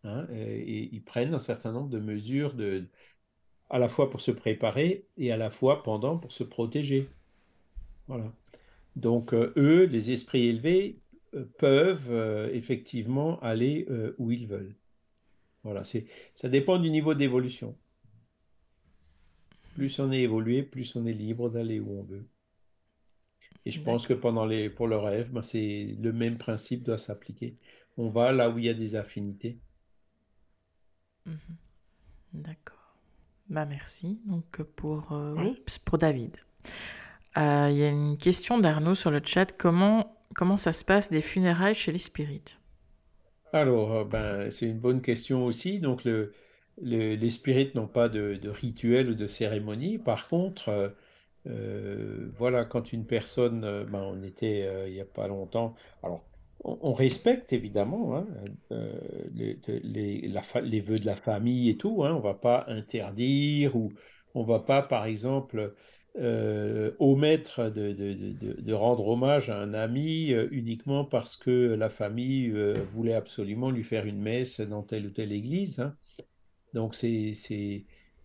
[0.03, 2.85] hein, et, et ils prennent un certain nombre de mesures de,
[3.69, 7.09] à la fois pour se préparer et à la fois pendant pour se protéger.
[8.07, 8.31] Voilà.
[8.95, 10.99] Donc, euh, eux, les esprits élevés,
[11.57, 14.75] peuvent euh, effectivement aller euh, où ils veulent.
[15.63, 17.77] Voilà, c'est, ça dépend du niveau d'évolution.
[19.75, 22.27] Plus on est évolué, plus on est libre d'aller où on veut.
[23.65, 26.97] Et je pense que pendant les, pour le rêve, ben, c'est le même principe doit
[26.97, 27.57] s'appliquer.
[27.97, 29.59] On va là où il y a des affinités.
[31.25, 31.37] Mhm.
[32.33, 32.95] D'accord.
[33.49, 35.61] Bah merci donc pour, euh, Oui.
[35.85, 36.37] pour David.
[37.37, 39.51] Euh, Il y a une question d'Arnaud sur le chat.
[39.57, 42.57] Comment, comment ça se passe des funérailles chez les spirites?
[43.53, 45.79] Alors, euh, ben, c'est une bonne question aussi.
[45.79, 46.33] Donc, le,
[46.81, 49.97] le- les spirites n'ont pas de, de rituel ou de cérémonie.
[49.97, 50.89] Par contre, euh,
[51.47, 56.23] euh, voilà, quand une personne, ben, on était il n'y a pas longtemps, alors,
[56.63, 58.27] on, respecte évidemment hein,
[59.33, 62.03] les, les, vœux de la famille et tout.
[62.03, 63.93] Hein, on va pas interdire ou
[64.35, 65.73] on va pas, par exemple,
[66.17, 71.89] euh, omettre de, de- de- rendre hommage à un ami euh, uniquement parce que la
[71.89, 75.79] famille euh, voulait absolument lui faire une messe dans telle ou telle église.
[75.79, 75.95] hein.
[76.73, 77.33] Donc c'est,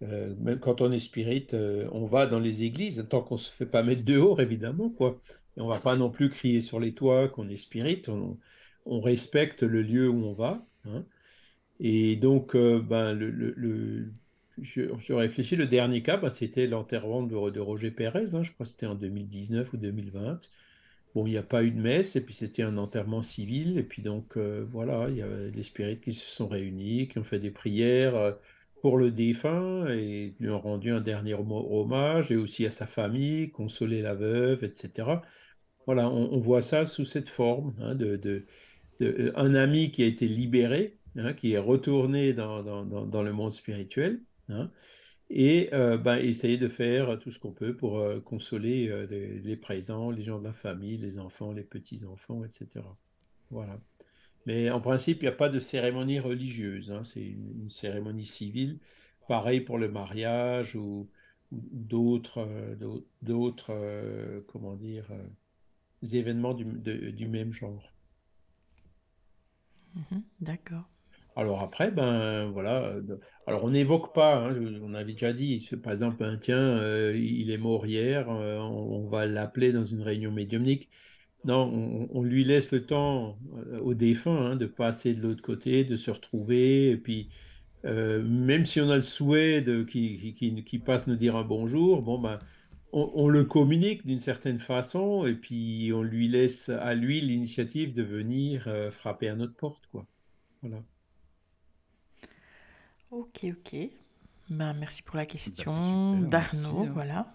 [0.03, 3.51] euh, même quand on est spirit, euh, on va dans les églises, tant qu'on se
[3.51, 5.21] fait pas mettre dehors, évidemment, quoi.
[5.57, 8.39] Et on va pas non plus crier sur les toits qu'on est spirit, on,
[8.87, 10.67] on respecte le lieu où on va.
[10.85, 11.05] hein.
[11.81, 14.13] Et donc, ben, le-
[14.61, 18.65] je, je réfléchis, le dernier cas, ben, c'était l'enterrement de, Roger Pérez, hein, je crois
[18.65, 20.41] que c'était en 2019 ou 2020.
[21.15, 23.85] Bon, il n'y a pas eu de messe, et puis c'était un enterrement civil, et
[23.85, 27.25] puis donc euh, voilà, il y a des spirites qui se sont réunis, qui ont
[27.25, 28.33] fait des prières euh,
[28.83, 33.51] pour le défunt, et lui ont rendu un dernier hommage, et aussi à sa famille,
[33.51, 35.21] consoler la veuve, etc.
[35.87, 38.45] Voilà, on, voit ça sous cette forme, hein, de, de,
[39.37, 43.53] un ami qui a été libéré, hein, qui est retourné dans, dans, dans, le monde
[43.53, 44.71] spirituel, hein,
[45.31, 49.07] et euh, ben, essayer de faire tout ce qu'on peut pour euh, consoler euh,
[49.43, 52.85] les, présents, les gens de la famille, les enfants, les petits-enfants, etc.
[53.51, 53.81] Voilà.
[54.47, 57.03] Mais en principe, il n'y a pas de cérémonie religieuse, hein.
[57.05, 58.79] c'est une, cérémonie civile,
[59.27, 61.09] pareil pour le mariage ou,
[61.51, 62.49] d'autres,
[63.23, 65.07] d'autres, comment dire,
[66.03, 67.93] événements du, du même genre.
[69.95, 70.94] Mhm, d'accord.
[71.37, 72.85] Alors après, ben voilà.
[72.85, 73.03] Euh,
[73.47, 77.59] alors on n'évoque pas, hein, on avait déjà dit, par exemple, tiens, euh, il est
[77.59, 80.89] mort hier, euh, on, va l'appeler dans une réunion médiumnique.
[81.45, 83.39] Non, on, lui laisse le temps
[83.83, 87.31] au défunt hein, de passer de l'autre côté, de se retrouver, et puis
[87.85, 92.39] même si on a le souhait de qu'il passe nous dire un bonjour, bon ben
[92.93, 98.03] on, le communique d'une certaine façon, et puis on lui laisse à lui l'initiative de
[98.03, 100.07] venir frapper à notre porte, quoi.
[100.63, 100.83] Voilà.
[103.15, 103.77] Ok, ok.
[104.51, 106.81] Ben, merci pour la bah, question d'Arnaud.
[106.81, 106.91] Hein.
[106.93, 107.35] Voilà.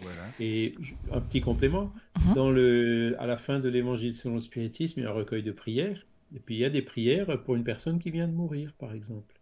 [0.00, 0.22] Voilà.
[0.40, 0.74] Et
[1.12, 1.92] un petit complément.
[2.18, 2.34] Mhm.
[2.34, 5.42] Dans le, à la fin de l'évangile selon le spiritisme, il y a un recueil
[5.42, 6.06] de prières.
[6.34, 8.94] Et puis il y a des prières pour une personne qui vient de mourir, par
[8.94, 9.34] exemple.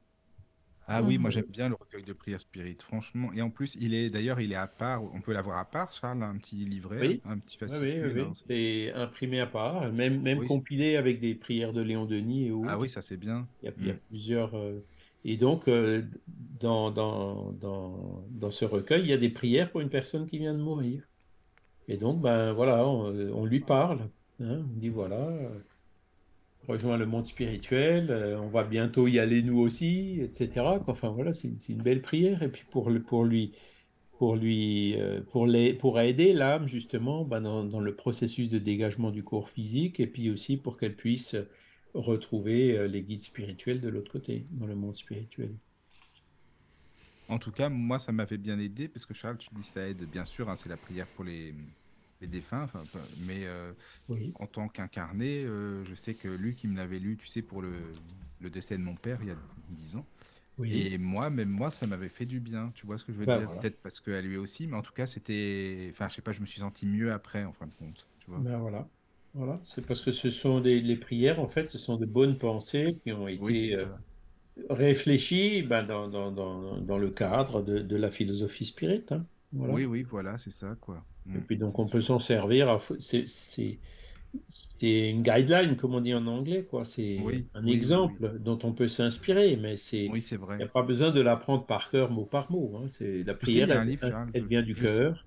[0.89, 1.35] Ah oui, moi mhm.
[1.35, 3.33] j'aime bien le recueil de prières spirit, franchement.
[3.35, 5.05] Et en plus, il est d'ailleurs, il est à part.
[5.15, 8.13] On peut l'avoir à part, Charles, un petit livret, un petit fascicule.
[8.15, 8.55] Oui, oui, oui.
[8.55, 12.69] Et imprimé à part, même, même compilé avec des prières de Léon Denis et autres.
[12.71, 13.47] Ah oui, ça c'est bien.
[13.63, 13.99] Il y a, mm.
[14.09, 14.57] plusieurs.
[14.57, 14.85] Euh,
[15.29, 16.03] et donc, euh,
[16.61, 17.53] dans, dans,
[18.31, 21.03] dans, ce recueil, il y a des prières pour une personne qui vient de mourir.
[21.89, 24.09] Et donc, ben voilà, on, lui parle.
[24.41, 24.63] Hein.
[24.73, 25.49] on dit voilà, euh,
[26.69, 30.65] rejoins le monde spirituel, euh, on va bientôt y aller nous aussi, etc.
[30.87, 32.45] Enfin voilà, c'est une belle prière.
[32.45, 33.53] Et puis pour, pour lui,
[34.19, 34.97] pour lui,
[35.33, 39.49] pour, les, pour aider l'âme justement ben dans, dans, le processus de dégagement du corps
[39.49, 41.37] physique, et puis aussi pour qu'elle puisse
[42.01, 45.55] retrouver euh, les guides spirituels de l'autre côté, dans le monde spirituel.
[47.29, 50.05] En tout cas, moi, ça m'avait bien aidé, parce que Charles, tu dis ça aide,
[50.09, 51.55] bien sûr, hein, c'est la prière pour les,
[52.21, 52.67] les défunts,
[53.27, 53.73] mais euh,
[54.37, 57.63] en tant qu'incarné, euh, je sais que lui qui me l'avait lu, tu sais, pour
[57.63, 57.73] le,
[58.41, 59.37] le, décès de mon père il y a
[59.71, 60.07] 10 ans.
[60.65, 63.27] Et moi, même moi, ça m'avait fait du bien, tu vois ce que je veux
[63.27, 63.51] bah, dire?
[63.59, 65.89] Peut-être parce qu'à lui aussi, mais en tout cas, c'était.
[65.91, 68.07] Enfin, je sais pas, je me suis senti mieux après, en fin de compte.
[68.21, 68.89] Tu vois ben voilà.
[69.37, 72.39] Voilà, c'est parce que ce sont des les prières, en fait, ce sont de bonnes
[72.39, 73.85] pensées qui ont été euh,
[74.71, 79.05] réfléchies ben, dans, dans, dans, dans, le cadre de, de la philosophie spirit.
[79.11, 79.27] Hein.
[79.53, 79.75] Voilà.
[79.75, 81.05] Oui, oui, voilà, c'est ça, quoi.
[81.29, 82.81] Et mm, puis donc on peut s'en servir.
[82.99, 83.27] C'est
[84.49, 86.85] c'est une guideline, comme on dit en anglais, quoi.
[86.87, 87.19] C'est
[87.55, 90.57] un exemple dont on peut s'inspirer, mais c'est oui, c'est vrai.
[90.57, 92.73] Il n'y a pas besoin de l'apprendre par cœur, mot par mot.
[92.77, 92.87] Hein.
[92.91, 95.27] C'est la prière, elle, vient du cœur.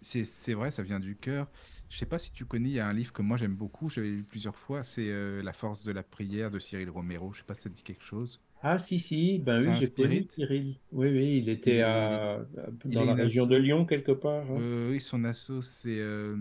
[0.00, 1.48] C'est vrai, ça vient du cœur.
[1.88, 3.88] Je sais pas si tu connais, il y a un livre que moi j'aime beaucoup,
[3.88, 7.32] j'avais lu plusieurs fois, c'est euh, La force de la prière de Cyril Romero.
[7.32, 8.40] Je sais pas si ça te dit quelque chose.
[8.62, 10.76] Ah si si, ben oui, j'ai connu Cyril.
[10.90, 12.40] Oui oui, il était à,
[12.86, 14.50] dans la région de Lyon quelque part.
[14.50, 14.56] Hein.
[14.58, 16.36] Euh, oui, son assaut c'est euh,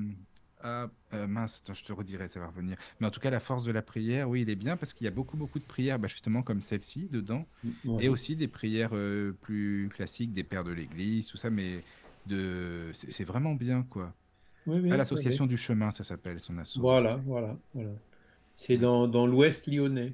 [0.61, 2.77] ah, mince, attends, je te redirai, ça va revenir.
[2.99, 5.03] Mais en tout cas, la force de la prière, oui, il est bien parce qu'il
[5.03, 7.45] y a beaucoup, beaucoup de prières, bah, justement comme celle-ci dedans,
[7.83, 8.93] mm, et aussi des prières
[9.41, 11.83] plus classiques des pères de l'Église, tout ça, mais
[12.27, 12.89] de...
[12.93, 14.13] c'est vraiment bien, quoi.
[14.65, 16.81] Oui, ah, l'association du chemin, ça s'appelle son association.
[16.81, 17.91] Voilà, voilà, voilà.
[18.55, 20.13] C'est dans, dans l'ouest lyonnais.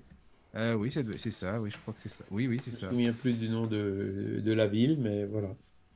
[0.55, 2.23] Euh, oui, c'est ça, oui, je crois que c'est ça.
[2.31, 2.79] Oui, oui, c'est ça.
[2.79, 5.49] Je ne me souviens plus du nom de, de, la ville, mais voilà.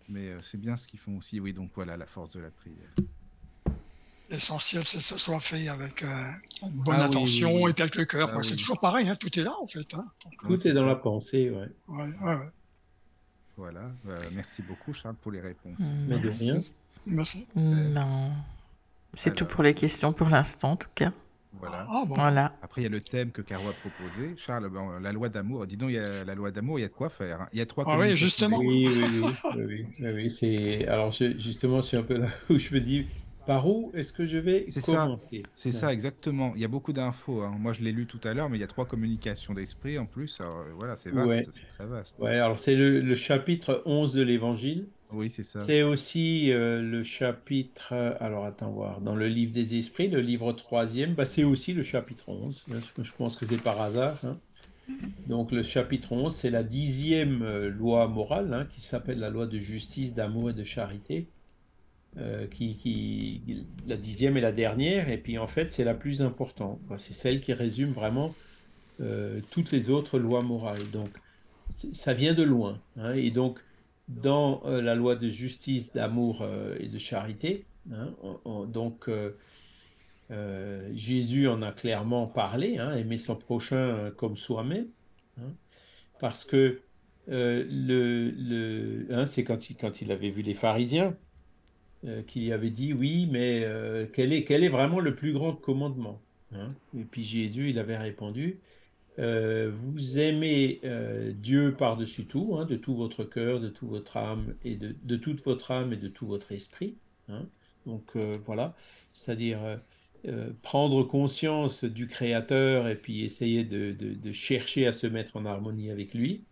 [0.10, 2.52] Mais euh, c'est bien ce qu'ils font aussi, oui, donc voilà, la force de la
[2.52, 2.94] prière.
[4.30, 8.30] L'essentiel, c'est que ça soit fait avec euh, bonne ah intention et avec le cœur.
[8.32, 9.94] Ah c'est toujours pareil, hein, tout est là en fait.
[9.96, 10.06] Hein.
[10.48, 11.70] tout est, dans la pensée, ouais.
[11.88, 12.50] ouais, ouais
[13.58, 15.88] voilà, bah, merci beaucoup Charles pour les réponses.
[16.08, 16.62] Mais de rien.
[17.06, 17.48] Merci.
[17.56, 18.32] Non.
[19.14, 21.12] C'est tout pour les questions pour l'instant, en tout cas.
[21.60, 21.88] Voilà.
[21.90, 22.54] Ah, voilà.
[22.62, 24.34] Après, il y a le thème que Caro a proposé.
[24.38, 24.70] Charles,
[25.02, 25.66] la loi d'amour.
[25.66, 27.42] Dis donc, il y a la loi d'amour, il y a de quoi faire.
[27.42, 27.48] Hein.
[27.54, 28.58] Il y a trois Ah oui, justement.
[28.58, 29.86] Oui, oui, oui.
[30.00, 30.88] oui, c'est...
[30.88, 33.06] Alors, justement, c'est un peu là où je me dis,
[33.46, 35.08] par où est-ce que je vais C'est ça,
[35.56, 36.54] c'est ça, exactement.
[36.56, 37.44] Il y a beaucoup d'infos.
[37.44, 37.56] Hein.
[37.60, 40.06] Moi, je l'ai lu tout à l'heure, mais il y a trois communications d'esprit en
[40.06, 40.42] plus.
[40.78, 42.18] voilà, c'est vaste, c'est très vaste.
[42.20, 44.88] Ouais, alors c'est le, le chapitre 11 de l'Évangile.
[45.14, 45.60] Oui, c'est ça.
[45.60, 47.94] C'est aussi euh, le chapitre.
[48.20, 49.02] Alors, attends voir.
[49.02, 52.66] Dans le livre des esprits, le livre troisième, bah, c'est aussi le chapitre 11.
[53.02, 54.18] Je pense que c'est par hasard.
[54.26, 54.38] Hein.
[55.28, 59.46] Donc, le chapitre 11, c'est la dixième euh, loi morale, hein, qui s'appelle la loi
[59.46, 61.28] de justice, d'amour et de charité.
[62.52, 63.42] qui,
[63.88, 66.80] la dixième et la dernière, et puis en fait c'est la plus importante.
[66.98, 68.36] C'est celle qui résume vraiment
[69.50, 70.92] toutes les autres lois morales.
[70.92, 71.10] Donc
[71.70, 72.80] ça vient de loin.
[72.98, 73.60] Hein, et donc
[74.08, 76.46] dans la loi de justice, d'amour
[76.80, 78.14] et de charité, hein,
[78.68, 79.10] donc
[80.32, 84.88] euh, Jésus en a clairement parlé, hein, aimer son prochain comme soi-même,
[85.40, 85.52] hein,
[86.20, 86.82] parce que
[87.30, 91.16] euh, le, hein, c'est quand il, quand il avait vu les pharisiens
[92.06, 96.20] euh, qui avait dit oui, mais est, quel est vraiment le plus grand commandement
[96.54, 98.60] Et puis Jésus, il avait répondu
[99.18, 100.82] vous aimez
[101.36, 105.44] Dieu par-dessus tout, de tout votre cœur, de toute votre âme et de, de, toute
[105.44, 106.96] votre âme et de tout votre esprit.
[107.86, 108.76] Donc voilà,
[109.14, 109.80] c'est-à-dire
[110.26, 115.92] euh, prendre conscience du Créateur et puis essayer de, chercher à se mettre en harmonie
[115.92, 116.46] avec lui.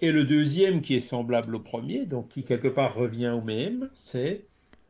[0.00, 3.88] Et le deuxième qui est semblable au premier, donc qui quelque part revient au même,
[3.94, 4.46] c'est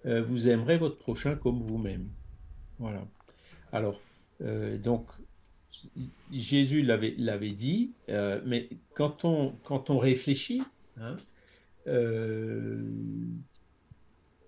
[0.07, 2.09] euh, vous aimerez votre prochain comme vous-même.
[2.79, 3.07] Voilà.
[3.73, 4.01] Alors,
[4.41, 5.07] euh, donc,
[6.33, 10.63] Jésus l'avait dit, mais quand on, quand on réfléchit,
[11.01, 11.17] hein,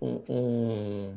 [0.01, 1.15] on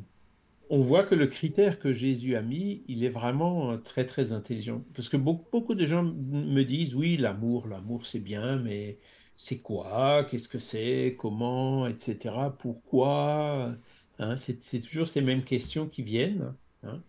[0.69, 4.32] on voit que le critère que Jésus a mis, il est vraiment euh, très très
[4.32, 4.84] intelligent.
[4.95, 8.97] Parce que beaucoup, beaucoup de gens me disent, oui, l'amour, l'amour c'est bien, mais
[9.38, 10.23] c'est quoi?
[10.26, 11.15] Qu'est-ce que c'est?
[11.19, 11.86] Comment?
[11.88, 12.17] Etc.
[12.58, 13.76] Pourquoi?
[14.19, 16.56] Hein, C'est toujours ces mêmes questions qui viennent.
[16.84, 17.04] Hein.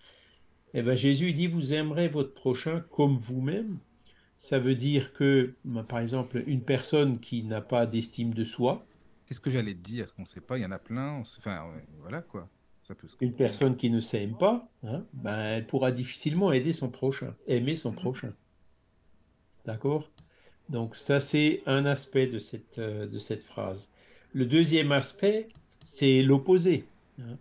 [0.75, 3.79] Eh ben Jésus dit, vous aimerez votre prochain comme vous-même.
[4.37, 8.85] Ça veut dire que, ben, par exemple, une personne qui n'a pas d'estime de soi.
[9.25, 10.13] C'est ce que j'allais dire.
[10.19, 11.21] On ne sait pas, il y en a plein.
[11.21, 12.49] Enfin, voilà quoi.
[13.21, 17.77] Une personne qui ne s'aime pas, hein, ben, elle pourra difficilement aider son prochain, aimer
[17.77, 18.35] son prochain.
[19.65, 20.11] D'accord?
[20.69, 23.91] Donc ça, c'est un aspect de cette, euh, de cette phrase.
[24.35, 25.49] Le deuxième aspect,
[25.87, 26.85] c'est l'opposé.
[27.21, 27.39] Hein.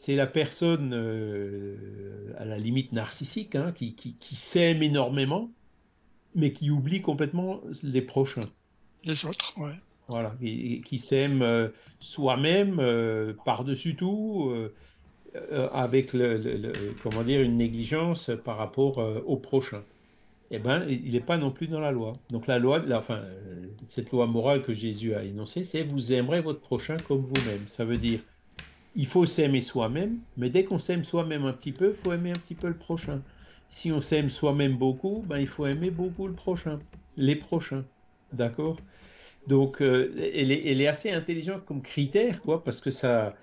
[0.00, 5.50] C'est la personne euh, à la limite narcissique, hein, qui, qui, qui s'aime énormément,
[6.36, 8.48] mais qui oublie complètement les prochains.
[9.02, 9.74] Les autres, ouais.
[10.06, 14.54] Voilà, qui, s'aime euh, soi-même euh, par-dessus tout,
[15.72, 16.70] avec le,
[17.02, 19.82] comment dire, une négligence par rapport au prochain.
[20.52, 22.12] Eh bien, il n'est pas non plus dans la loi.
[22.30, 23.22] Donc la loi, enfin,
[23.88, 27.66] cette loi morale que Jésus a énoncée, c'est vous aimerez votre prochain comme vous-même.
[27.66, 28.20] Ça veut dire,
[28.98, 32.32] il faut s'aimer soi-même, mais dès qu'on s'aime soi-même un petit peu, il faut aimer
[32.32, 33.22] un petit peu le prochain.
[33.68, 36.80] Si on s'aime soi-même beaucoup, ben, il faut aimer beaucoup le prochain,
[37.16, 37.84] les prochains.
[38.32, 38.76] D'accord?
[39.46, 43.36] Donc, euh, elle, est, assez intelligente comme critère, quoi, parce que ça,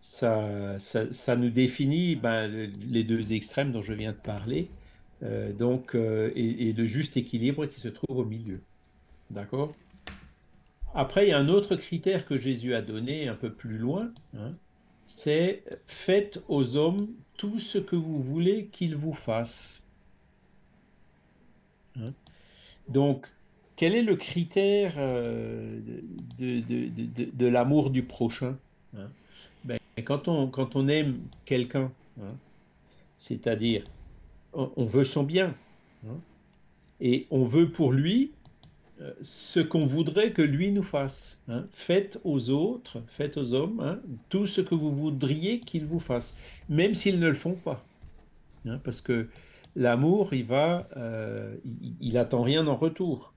[0.00, 4.70] ça, ça, nous définit ben, les deux extrêmes dont je viens de parler,
[5.22, 8.60] euh, donc, euh, et, le juste équilibre qui se trouve au milieu.
[9.30, 9.74] D'accord?
[10.94, 14.10] Après, il y a un autre critère que Jésus a donné un peu plus loin,
[14.38, 14.54] hein,
[15.06, 19.84] c'est faites aux hommes tout ce que vous voulez qu'ils vous fassent.
[21.98, 22.12] Hein?
[22.88, 23.26] Donc,
[23.76, 25.80] quel est le critère euh,
[26.38, 28.56] de, l'amour du prochain?
[28.96, 29.10] Hein?
[29.64, 31.90] Ben, quand, on, quand on aime quelqu'un,
[32.20, 32.34] hein,
[33.16, 33.82] c'est-à-dire
[34.52, 35.54] on, veut son bien,
[37.00, 38.30] et on veut pour lui
[39.22, 41.42] ce qu'on voudrait que lui nous fasse.
[41.72, 46.36] Faites aux autres, faites aux hommes tout ce que vous voudriez qu'ils vous fassent,
[46.68, 47.84] même s'ils ne le font pas.
[48.84, 49.28] parce que
[49.76, 51.56] l'amour, il va, euh,
[52.00, 53.34] il, attend rien en retour.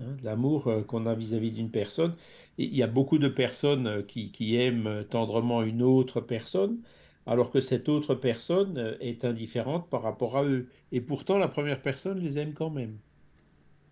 [0.00, 2.14] Hein, l'amour euh, qu'on a vis-à-vis d'une personne.
[2.58, 6.78] il y a beaucoup de personnes euh, qui, aiment tendrement une autre personne,
[7.26, 10.68] alors que cette autre personne euh, est indifférente par rapport à eux.
[10.92, 12.96] Et pourtant, la première personne les aime quand même.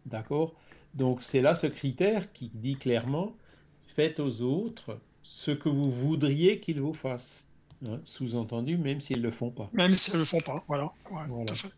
[0.06, 0.54] D'accord?
[0.94, 3.34] Donc c'est là ce critère qui dit clairement,
[3.82, 7.48] faites aux autres ce que vous voudriez qu'ils vous fassent.
[7.88, 9.68] Hein, sous-entendu, même s'ils ne le font pas.
[9.72, 10.92] Même s'ils ne le font pas, voilà.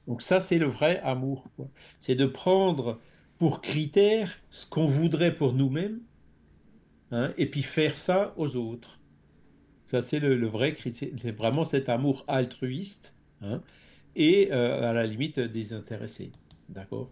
[0.07, 1.49] Donc ça, c'est le vrai amour.
[1.99, 3.01] C'est de prendre
[3.39, 6.01] pour critère ce qu'on voudrait pour nous-mêmes,
[7.11, 9.01] hein, et puis faire ça aux autres.
[9.87, 13.63] Ça, c'est le, vrai critère, c'est vraiment cet amour altruiste, hein,
[14.15, 16.31] et euh, à la limite désintéressé.
[16.69, 17.11] D'accord?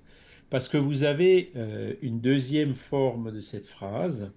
[0.50, 4.30] Parce que vous avez euh, une deuxième forme de cette phrase,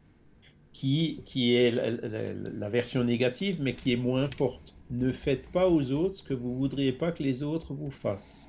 [0.77, 4.75] qui, qui est la, version négative, mais qui est moins forte.
[4.91, 8.47] Ne faites pas aux autres ce que vous voudriez pas que les autres vous fassent.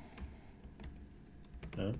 [1.79, 1.91] Hein?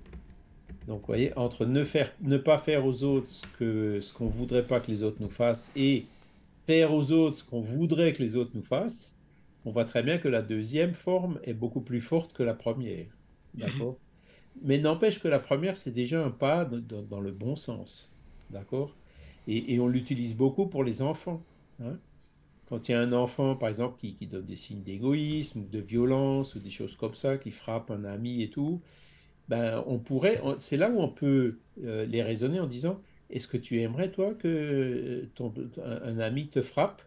[0.86, 4.28] Donc, vous voyez, entre ne, faire, ne pas faire aux autres ce qu'on ce qu'on
[4.28, 6.06] voudrait pas que les autres nous fassent et
[6.64, 9.16] faire aux autres ce qu'on voudrait que les autres nous fassent,
[9.64, 13.06] on voit très bien que la deuxième forme est beaucoup plus forte que la première.
[13.54, 13.98] D'accord?
[14.62, 18.10] Mais n'empêche que la première, c'est déjà un pas dans, le bon sens.
[18.50, 18.94] D'accord?
[19.46, 21.42] Et, on l'utilise beaucoup pour les enfants.
[21.82, 21.96] Hein
[22.70, 26.54] quand il y a un enfant, par exemple, qui, donne des signes d'égoïsme, de violence,
[26.54, 28.80] ou des choses comme ça, qui frappe un ami et tout,
[29.48, 33.56] ben, on pourrait, c'est là où on peut euh, les raisonner en disant, est-ce que
[33.56, 35.52] tu aimerais, toi, que ton,
[35.84, 37.02] un, ami te frappe?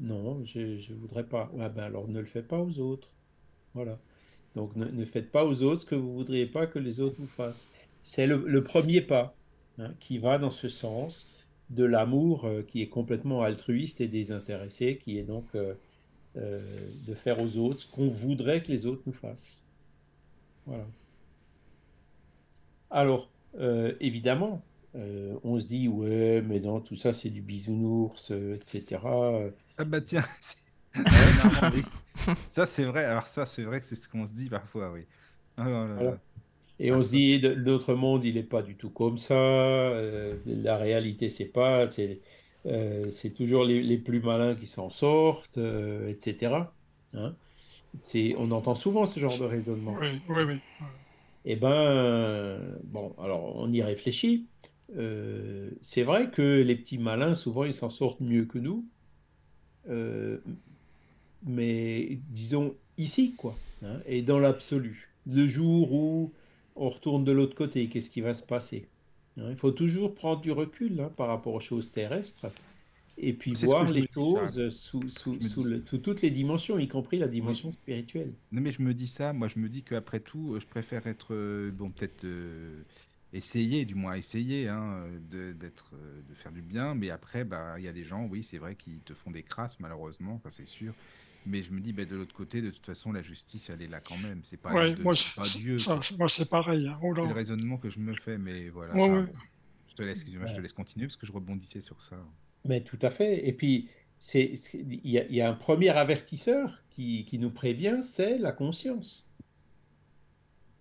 [0.00, 1.52] Non, je ne voudrais pas.
[1.60, 3.08] Ah ben alors ne le fais pas aux autres.
[3.74, 3.98] Voilà.
[4.56, 7.16] Donc ne, faites pas aux autres ce que vous ne voudriez pas que les autres
[7.18, 7.68] vous fassent.
[8.00, 9.34] C'est le, premier pas
[9.78, 11.28] hein, qui va dans ce sens
[11.70, 15.74] de l'amour euh, qui est complètement altruiste et désintéressé, qui est donc euh,
[16.36, 16.60] euh,
[17.06, 19.62] de faire aux autres ce qu'on voudrait que les autres nous fassent.
[20.66, 20.86] Voilà.
[22.90, 23.30] Alors,
[24.00, 24.62] évidemment,
[24.94, 29.00] on se dit, ouais, mais non, tout ça c'est du bisounours, etc.
[29.78, 30.24] Ah bah tiens,
[32.48, 35.02] ça c'est vrai, alors ça c'est vrai que c'est ce qu'on se dit parfois, oui.
[35.58, 35.62] Oh
[36.82, 39.34] et on se dit, l'autre monde, il n'est pas du tout comme ça.
[39.34, 41.90] Euh, la réalité, c'est pas.
[41.90, 42.20] C'est
[42.64, 43.04] euh,
[43.36, 46.54] toujours les, plus malins qui s'en sortent, euh, etc.
[47.12, 47.34] Hein
[48.38, 49.94] on entend souvent ce genre de raisonnement.
[50.00, 50.60] Oui, oui, oui.
[51.44, 54.46] Eh ben, bon, alors on y réfléchit.
[55.82, 58.86] c'est vrai que les petits malins, souvent, ils s'en sortent mieux que nous.
[61.44, 63.56] Mais disons ici, quoi.
[63.82, 65.08] Hein, et dans l'absolu.
[65.26, 66.32] Le jour où
[66.76, 68.86] on retourne de l'autre côté, qu'est-ce qui va se passer
[69.38, 72.46] hein, Il faut toujours prendre du recul hein, par rapport aux choses terrestres
[73.22, 75.00] et puis voir les choses sous,
[75.98, 78.32] toutes les dimensions, y compris la dimension spirituelle.
[78.50, 81.34] Non, mais je me dis ça, moi je me dis qu'après tout, je préfère être,
[81.34, 82.82] euh, bon, peut-être euh,
[83.32, 87.74] essayer, du moins essayer, hein, de, d'être, euh, de faire du bien, mais après, bah,
[87.78, 90.50] il y a des gens, oui, c'est vrai, qui te font des crasses, malheureusement, ça
[90.50, 90.94] c'est sûr.
[91.46, 93.88] Mais je me dis, ben, de l'autre côté, de toute façon, la justice, elle est
[93.88, 94.40] là quand même.
[94.42, 95.76] C'est pas, moi, pas Dieu.
[96.18, 96.86] moi, c'est pareil.
[96.86, 96.98] Hein.
[97.00, 98.92] C'est le raisonnement que je me fais, mais voilà.
[99.88, 102.16] je te laisse, je te laisse continuer parce que je rebondissais sur ça.
[102.64, 103.48] Mais tout à fait.
[103.48, 103.88] Et puis,
[104.34, 104.60] il
[105.04, 109.30] y, y, a un premier avertisseur qui, qui nous prévient, c'est la conscience.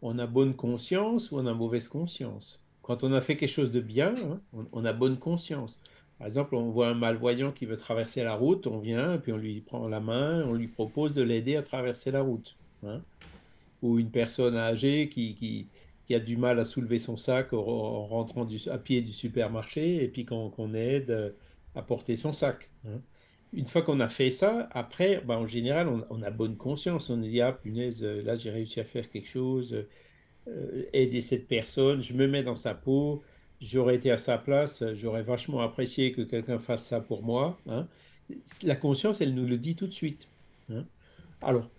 [0.02, 2.62] On a bonne conscience ou on a mauvaise conscience.
[2.82, 4.42] Quand on a fait quelque chose de bien, hein,
[4.72, 5.82] on, a bonne conscience.
[6.20, 9.38] Par exemple, on voit un malvoyant qui veut traverser la route, on vient, puis on
[9.38, 12.58] lui prend la main, on lui propose de l'aider à traverser la route.
[12.86, 13.02] Hein.
[13.82, 15.68] Ou une personne âgée qui,
[16.14, 20.26] a du mal à soulever son sac en rentrant à pied du supermarché, et puis
[20.26, 21.34] qu'on aide
[21.74, 22.70] à porter son sac.
[22.86, 23.00] Hein.
[23.54, 27.10] Une fois qu'on a fait ça, après, ben, en général, on, a bonne conscience.
[27.10, 29.86] On dit, ah, punaise, là, j'ai réussi à faire quelque chose,
[30.48, 33.24] euh, aider cette personne, je me mets dans sa peau,
[33.62, 37.60] j'aurais été à sa place, j'aurais vachement apprécié que quelqu'un fasse ça pour moi.
[37.68, 37.88] Hein.
[38.64, 40.28] La conscience, elle nous le dit tout de suite.
[40.72, 40.86] Hein.
[41.42, 41.70] Alors,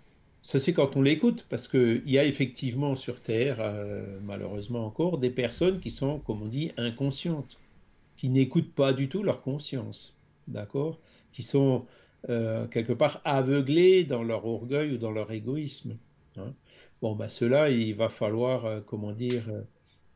[0.41, 5.19] ça c'est quand on l'écoute, parce qu'il y a effectivement sur Terre, euh, malheureusement encore,
[5.19, 7.59] des personnes qui sont, comme on dit, inconscientes,
[8.17, 10.17] qui n'écoutent pas du tout leur conscience,
[10.49, 10.99] d'accord?
[11.33, 11.87] Qui sont
[12.29, 15.97] euh, quelque part aveuglées dans leur orgueil ou dans leur égoïsme.
[16.37, 16.53] Hein.
[17.01, 19.45] Bon, ben ceux-là, il va falloir, euh, comment dire,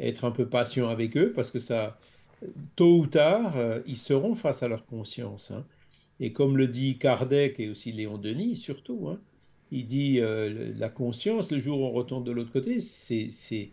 [0.01, 1.99] être un peu patient avec eux parce que ça,
[2.77, 5.51] tôt ou tard, euh, ils seront face à leur conscience.
[5.51, 5.65] Hein.
[6.21, 9.21] Et comme le dit Kardec et aussi Léon Denis, surtout, hein,
[9.71, 13.71] il dit euh, la conscience, le jour où on retourne de l'autre côté, c'est.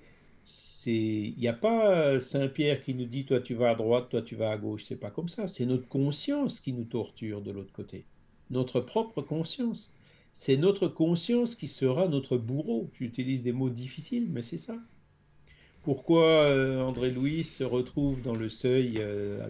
[0.88, 4.36] Il n'y a pas Saint-Pierre qui nous dit toi tu vas à droite, toi tu
[4.36, 4.86] vas à gauche.
[4.86, 5.48] C'est pas comme ça.
[5.48, 8.06] C'est notre conscience qui nous torture de l'autre côté.
[8.50, 9.94] Notre propre conscience.
[10.34, 12.90] C'est notre conscience qui sera notre bourreau.
[12.94, 14.78] J'utilise des mots difficiles, mais c'est ça.
[15.84, 19.44] Pourquoi euh, André Louis se retrouve dans le seuil euh,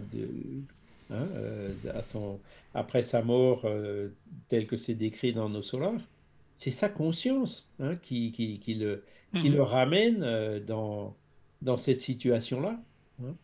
[1.10, 2.40] hein, euh, à son,
[2.74, 3.66] après sa mort
[4.48, 6.00] tel que c'est décrit dans nos solars
[6.54, 9.04] C'est sa conscience hein, qui, qui, qui, le,
[9.34, 9.56] qui mhm.
[9.56, 11.14] le ramène dans,
[11.60, 12.80] dans cette situation-là.
[13.22, 13.34] Hein.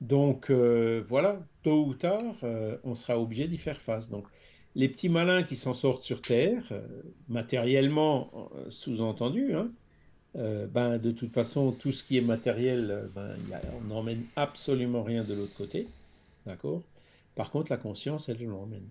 [0.00, 2.36] Donc voilà, tôt ou tard,
[2.84, 4.08] on sera obligé d'y faire face.
[4.08, 4.26] Donc
[4.74, 6.64] les petits malins qui s'en sortent sur Terre,
[7.28, 9.54] matériellement sous-entendu,
[10.36, 15.02] euh, ben, de toute façon, tout ce qui est matériel, euh, ben, on n'emmène absolument
[15.02, 15.86] rien de l'autre côté.
[16.46, 16.82] D'accord?
[17.34, 18.88] Par contre, la conscience, elle l'emmène.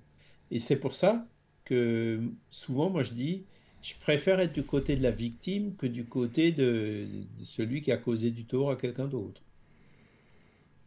[0.51, 1.25] Et c'est pour ça
[1.65, 2.19] que
[2.49, 3.43] souvent, moi, je dis,
[3.81, 7.05] je préfère être du côté de la victime que du côté de,
[7.43, 9.41] celui qui a causé du tort à quelqu'un d'autre.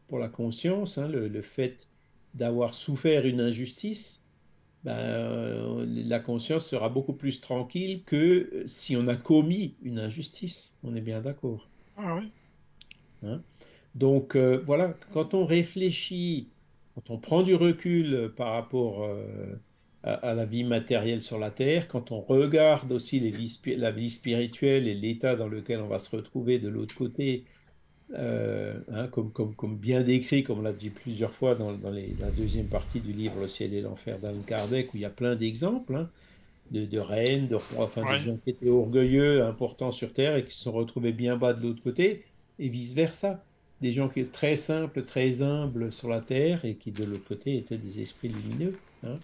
[0.09, 1.89] Pour la conscience, hein, le, fait
[2.35, 4.23] d'avoir souffert une injustice,
[4.87, 10.75] ben, euh, la conscience sera beaucoup plus tranquille que si on a commis une injustice.
[10.85, 11.69] On est bien d'accord.
[11.97, 12.31] Ah oui.
[13.25, 13.43] Hein
[13.97, 16.51] Donc euh, voilà, quand on réfléchit,
[16.95, 19.57] quand on prend du recul par rapport euh,
[20.05, 24.87] à, la vie matérielle sur la Terre, quand on regarde aussi les la vie spirituelle
[24.87, 27.45] et l'état dans lequel on va se retrouver de l'autre côté,
[28.15, 31.91] euh, hein, comme, comme, comme, bien décrit, comme on l'a dit plusieurs fois dans, dans
[31.91, 35.11] la deuxième partie du livre Le ciel et l'enfer d'Alan Kardec, où il y a
[35.11, 36.09] plein d'exemples hein,
[36.71, 40.45] de, de, reines, de rois, enfin de gens qui étaient orgueilleux, importants sur Terre et
[40.45, 42.25] qui se sont retrouvés bien bas de l'autre côté,
[42.59, 43.43] et vice-versa.
[43.83, 47.27] Des gens qui étaient très simples, très humbles sur la Terre et qui de l'autre
[47.29, 48.79] côté étaient des esprits lumineux.
[49.05, 49.19] Hein.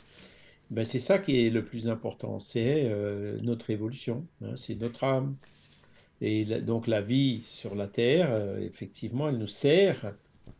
[0.70, 4.24] Ben, c'est ça qui est le plus important, c'est euh, notre évolution,
[4.56, 5.36] c'est notre âme,
[6.24, 10.14] et donc la vie sur la Terre, euh, effectivement, elle nous sert.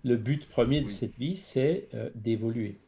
[0.05, 2.81] Le but premier de cette vie, c'est euh, d'évoluer.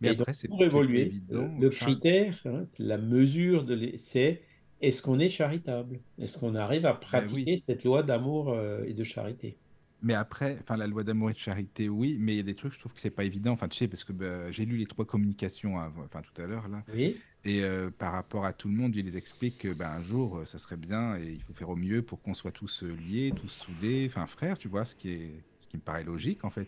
[0.00, 4.42] Mais après, donc, pour évoluer, le critère, hein, la mesure, de c'est
[4.80, 6.00] est-ce qu'on est charitable?
[6.18, 9.56] Est-ce qu'on arrive à ben pratiquer cette loi d'amour euh, et de charité?
[10.02, 12.54] Mais après, enfin, la loi d'amour et de charité, oui, mais il y a des
[12.56, 13.52] trucs, je trouve que c'est pas évident.
[13.52, 16.68] Enfin, tu sais, parce que bah, j'ai lu les trois communications, enfin, tout à l'heure
[16.68, 16.82] là.
[16.92, 17.16] Oui.
[17.46, 20.38] Et euh, par rapport à tout le monde, il les explique que ben, un jour,
[20.38, 22.92] euh, ça serait bien et il faut faire au mieux pour qu'on soit tous euh,
[23.08, 26.44] liés, tous soudés, enfin frères, tu vois, ce qui, est, ce qui me paraît logique
[26.44, 26.66] en fait.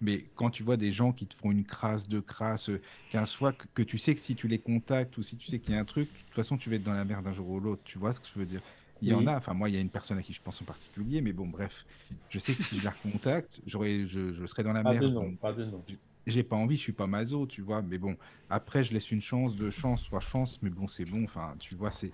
[0.00, 2.70] Mais quand tu vois des gens qui te font une crasse, de crasse,
[3.10, 5.58] qu'un soit que, que, tu sais que si tu les contactes ou si tu sais
[5.58, 7.32] qu'il y a un truc, de toute façon, tu vas être dans la merde un
[7.34, 8.62] jour ou l'autre, tu vois ce que je veux dire?
[9.02, 10.62] Il y en a, enfin moi il y a une personne à qui je pense
[10.62, 11.84] en particulier, mais bon bref,
[12.30, 15.04] je sais que si je la recontacte, je, je serais dans la pas merde.
[15.04, 15.84] De nom, pas de nom
[16.26, 17.82] j'ai pas envie, je suis pas mazo, tu vois.
[17.82, 18.16] Mais bon,
[18.48, 21.24] après, je laisse une chance, deux chances, trois chances, mais bon, c'est bon.
[21.24, 22.12] Enfin, tu vois, c'est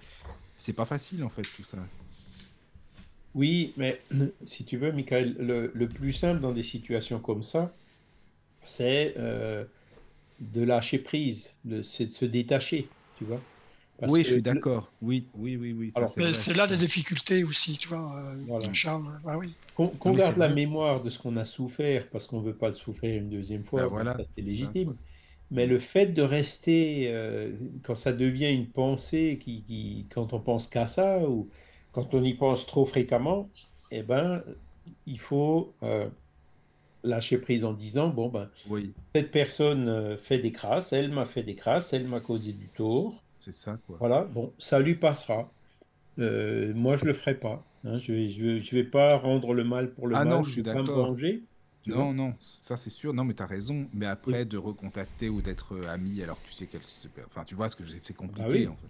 [0.56, 1.78] c'est pas facile en fait tout ça.
[3.34, 4.06] Oui, mais
[4.44, 7.76] si tu veux, Michael, le, le plus simple dans des situations comme ça,
[8.62, 9.64] c'est euh,
[10.40, 13.50] de lâcher prise, c'est de se détacher, tu vois
[14.08, 14.90] oui, je suis d'accord.
[15.02, 15.92] Oui, oui, oui, oui.
[16.34, 18.14] c'est là des difficultés aussi, tu vois,
[18.50, 19.20] euh, Charles.
[19.24, 19.54] Bah oui.
[19.74, 22.74] Qu'on garde la mémoire de ce qu'on a souffert, parce qu'on ne veut pas le
[22.74, 24.94] souffrir une deuxième fois, ben voilà, c'est légitime.
[25.50, 30.38] Mais le fait de rester, euh, quand ça devient une pensée, qui, qui quand on
[30.38, 31.48] pense qu'à ça, ou
[31.92, 33.48] quand on y pense trop fréquemment,
[33.90, 34.44] eh ben,
[35.06, 36.08] il faut euh,
[37.02, 38.92] lâcher prise en disant, bon, ben, oui.
[39.12, 43.20] cette personne fait des crasses, elle m'a fait des crasses, elle m'a causé du tort,
[43.44, 43.96] c'est ça, quoi.
[43.98, 45.50] Voilà, bon, ça lui passera.
[46.18, 47.64] Euh, moi, je le ferai pas.
[47.84, 47.98] Hein.
[47.98, 50.34] je vais, je, vais, pas rendre le mal pour le ah mal.
[50.34, 51.16] non, je suis d'accord.
[51.86, 53.14] Non, non, ça c'est sûr.
[53.14, 53.88] Non, mais tu as raison.
[53.94, 56.82] Mais après, de recontacter ou d'être euh, ami alors que tu sais qu'elle.
[57.26, 58.88] Enfin, tu vois, ce que c'est compliqué ah en fait.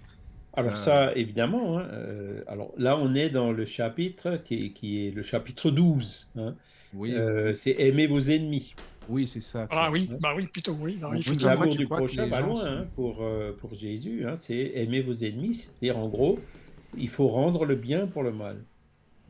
[0.54, 5.06] Alors ça, évidemment, hein, euh, alors là on est dans le chapitre qui est, qui
[5.06, 6.28] est le chapitre 12.
[6.36, 6.56] Hein.
[6.92, 7.14] Oui.
[7.54, 8.74] c'est aimer vos ennemis.
[9.08, 9.66] Oui, c'est ça.
[9.70, 10.98] Ah oui, bah oui, plutôt oui.
[11.42, 14.24] L'amour du prochain va loin hein, pour, euh, pour Jésus.
[14.26, 16.38] Hein, c'est aimer vos ennemis, c'est-à-dire en gros,
[16.96, 18.62] il faut rendre le bien pour le mal.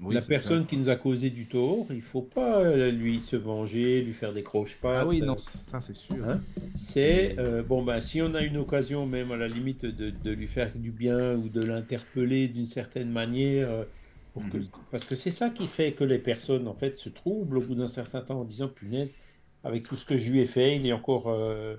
[0.07, 4.03] la personne qui nous a causé du tort, il faut pas euh, lui se venger,
[4.03, 4.99] lui faire des croche-pattes.
[5.01, 6.16] Ah oui, non, ça c'est sûr.
[6.29, 6.41] Hein.
[6.75, 10.31] c'est euh, bon ben si on a une occasion même à la limite de, de
[10.31, 13.87] lui faire du bien ou de l'interpeller d'une certaine manière,
[14.33, 14.68] pour que, mhm.
[14.91, 17.75] parce que c'est ça qui fait que les personnes en fait se troublent au bout
[17.75, 19.14] d'un certain temps en disant punaise
[19.65, 21.77] avec tout ce que je lui ai fait, il est encore euh,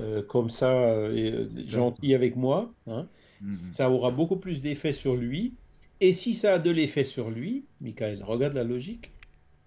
[0.00, 2.72] euh, comme ça, euh, gentil avec moi.
[2.86, 3.06] Hein.
[3.40, 3.52] Mhm.
[3.52, 5.54] Ça aura beaucoup plus d'effet sur lui.
[6.00, 9.12] Et si ça a de l'effet sur lui, Michael, regarde la logique.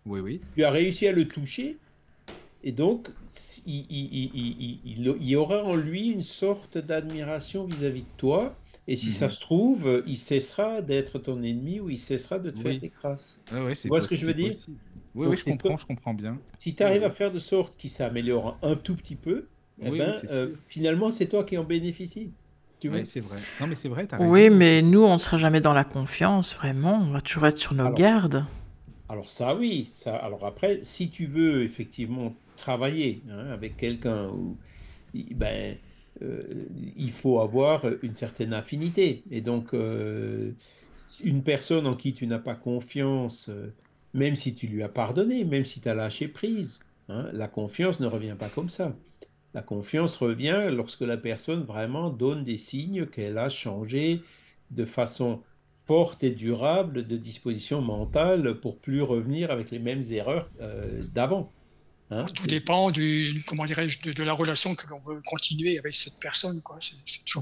[0.05, 0.41] Oui, oui.
[0.55, 1.77] Tu as réussi à le toucher.
[2.65, 3.09] Et donc,
[3.65, 8.55] il, il, il, y aura en lui une sorte d'admiration vis-à-vis de toi.
[8.87, 9.31] Et si ça mhm.
[9.31, 13.39] se trouve, il cessera d'être ton ennemi ou il cessera de te faire des crasses.
[13.51, 14.53] ouais, tu vois ce que je veux dire?
[15.15, 16.39] Oui, oui, je comprends, je comprends bien.
[16.57, 19.47] Si tu arrives à faire de sorte qu'il s'améliore un tout petit peu,
[19.81, 22.31] eh ben, euh, finalement, c'est toi qui en bénéficie.
[22.85, 23.37] Oui, c'est vrai.
[23.61, 26.53] Non, mais c'est vrai, as Oui, mais nous, on ne sera jamais dans la confiance,
[26.55, 27.01] vraiment.
[27.07, 28.45] On va toujours être sur nos gardes.
[29.07, 29.89] Alors ça, oui.
[29.93, 34.31] Ça, alors après, si tu veux effectivement travailler hein, avec quelqu'un,
[35.13, 35.77] ben,
[36.21, 36.43] euh,
[36.97, 39.23] il faut avoir une certaine affinité.
[39.31, 40.51] Et donc, euh,
[41.23, 43.49] une personne en qui tu n'as pas confiance
[44.13, 46.79] même si tu lui as pardonné, même si tu as lâché prise.
[47.09, 48.95] Hein, la confiance ne revient pas comme ça.
[49.53, 54.21] La confiance revient lorsque la personne vraiment donne des signes qu'elle a changé
[54.71, 55.41] de façon
[55.85, 61.51] forte et durable de disposition mentale pour plus revenir avec les mêmes erreurs euh, d'avant.
[62.09, 62.25] Hein.
[62.33, 66.61] Tout dépend du, comment dirais-je, de, la relation que l'on veut continuer avec cette personne.
[66.61, 66.79] Quoi.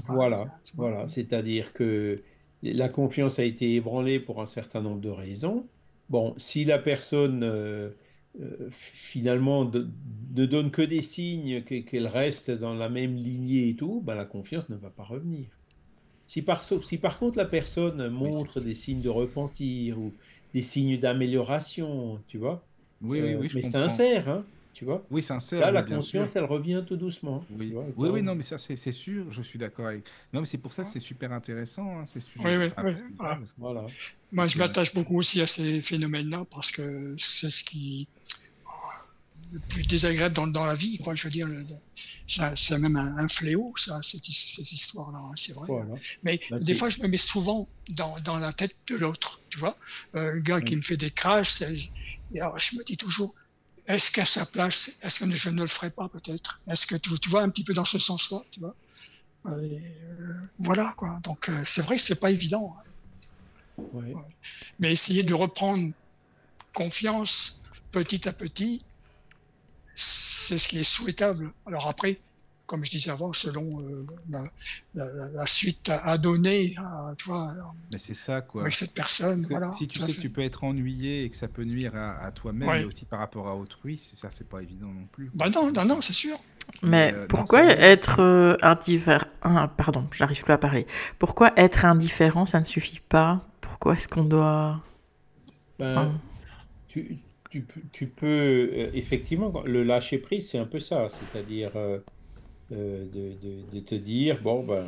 [0.08, 1.08] voilà, voilà.
[1.08, 2.16] c'est-à-dire que
[2.62, 5.66] la confiance a été ébranlée pour un certain nombre de raisons.
[6.08, 7.90] Bon, si la personne euh,
[8.40, 14.02] euh, finalement ne donne que des signes qu'elle reste dans la même lignée et tout,
[14.02, 15.48] ben, la confiance ne va pas revenir.
[16.26, 20.12] Si par, si par contre la personne montre des signes de repentir ou
[20.54, 22.66] des signes d'amélioration, tu vois,
[23.02, 25.04] oui, oui, oui, mais sincère, hein, tu vois?
[25.10, 25.60] Oui, sincère.
[25.60, 26.40] Là, la bien conscience, sûr.
[26.40, 27.44] elle revient tout doucement.
[27.50, 30.04] Oui, vois, oui, non, mais ça, c'est sûr, je suis d'accord avec.
[30.32, 32.44] Non, mais c'est pour ça que c'est super intéressant, hein, ces sujets.
[32.44, 32.92] Oui, oui, Enfin, voilà.
[33.38, 33.86] parce que- Voilà.
[34.32, 38.08] Moi, je m'attache beaucoup aussi à ces phénomènes-là parce que c'est ce qui
[39.52, 41.14] le plus désagréable dans, dans la vie, quoi.
[41.14, 41.46] Je veux dire,
[42.56, 45.66] c'est même un, un fléau, ça, cette, his- cette histoire-là, hein, c'est vrai.
[45.68, 45.94] voilà.
[46.22, 49.58] Mais Bah, des fois, je me mets souvent dans, dans la tête de l'autre, tu
[49.58, 49.76] vois.
[50.14, 50.78] Euh, le gars qui Mm.
[50.78, 51.90] me fait des crashs, c'est-
[52.32, 53.34] et alors, je me dis toujours,
[53.94, 56.60] est-ce qu'à sa place, est-ce que je ne le ferais pas peut-être?
[56.68, 58.74] Est-ce que tu, tu vois un petit peu dans ce sens-là, tu vois?
[59.46, 61.18] Et, euh, Voilà, quoi.
[61.24, 62.76] Donc, euh, c'est vrai que c'est pas évident.
[62.78, 63.82] hein.
[63.92, 64.14] Ouais.
[64.78, 65.92] Mais essayer de reprendre
[66.74, 68.84] confiance petit à petit,
[69.84, 71.52] c'est ce qui est souhaitable.
[71.66, 72.20] Alors après,
[72.66, 74.44] comme je disais avant, selon euh, la,
[74.94, 77.54] la- la- la suite à, à donner, à- tu vois,
[77.92, 78.62] Mais c'est ça, quoi.
[78.62, 79.70] avec cette personne, voilà.
[79.72, 82.30] si tu sais que tu peux être ennuyé et que ça peut nuire à, à
[82.32, 82.78] toi-même, Ouais.
[82.80, 85.30] mais aussi par rapport à autrui, c'est ça, c'est pas évident non plus.
[85.34, 86.38] Bah non, non, non, c'est sûr.
[86.82, 90.86] Mais euh, pourquoi être euh, indifférent ah, Pardon, j'arrive plus à parler.
[91.18, 93.44] Pourquoi être indifférent, ça ne suffit pas?
[93.60, 94.80] Pourquoi est-ce qu'on doit...
[95.78, 96.10] Ben, Ah.
[96.88, 97.18] tu,
[97.50, 101.72] tu, peux- tu peux effectivement le lâcher prise, c'est un peu ça, c'est-à-dire
[102.72, 104.86] euh, de, de- de te dire bon ben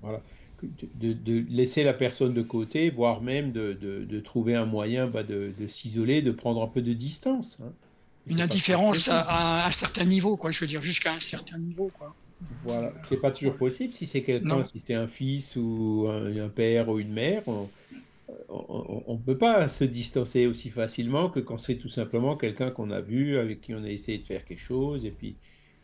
[0.00, 0.20] voilà,
[0.62, 6.22] de, laisser la personne de côté, voire même de, trouver un moyen bah, de, s'isoler,
[6.22, 7.58] de prendre un peu de distance.
[7.62, 7.72] hein.
[8.28, 10.52] Une indifférence à, un certain niveau, quoi.
[10.52, 12.14] Je veux dire, jusqu'à un certain niveau, quoi.
[12.64, 16.48] Voilà, c'est pas toujours possible si c'est quelqu'un, si c'est un fils ou un, un
[16.48, 17.42] père ou une mère,
[18.48, 22.90] on ne peut pas se distancer aussi facilement que quand c'est tout simplement quelqu'un qu'on
[22.90, 25.36] a vu, avec qui on a essayé de faire quelque chose, et puis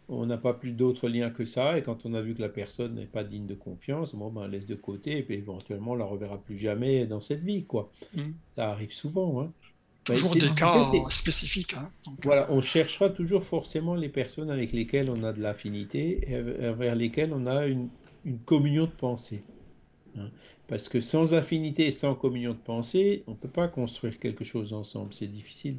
[0.08, 2.48] on n'a pas plus d'autres liens que ça, et quand on a vu que la
[2.48, 5.92] personne n'est pas digne de confiance, bon, ben, on laisse de côté, et puis éventuellement
[5.92, 7.90] on la reverra plus jamais dans cette vie, quoi.
[8.14, 8.22] Mm.
[8.52, 9.52] Ça arrive souvent, hein.
[10.04, 11.74] Toujours des cas c'est- spécifiques.
[11.74, 11.90] hein.
[12.06, 16.40] Donc, voilà, on cherchera toujours forcément les personnes avec lesquelles on a de l'affinité et
[16.72, 17.90] vers lesquelles on a une,
[18.24, 19.42] une communion de pensée.
[20.16, 20.30] hein.
[20.66, 24.44] Parce que sans affinité et sans communion de pensée, on ne peut pas construire quelque
[24.44, 25.78] chose ensemble, c'est difficile.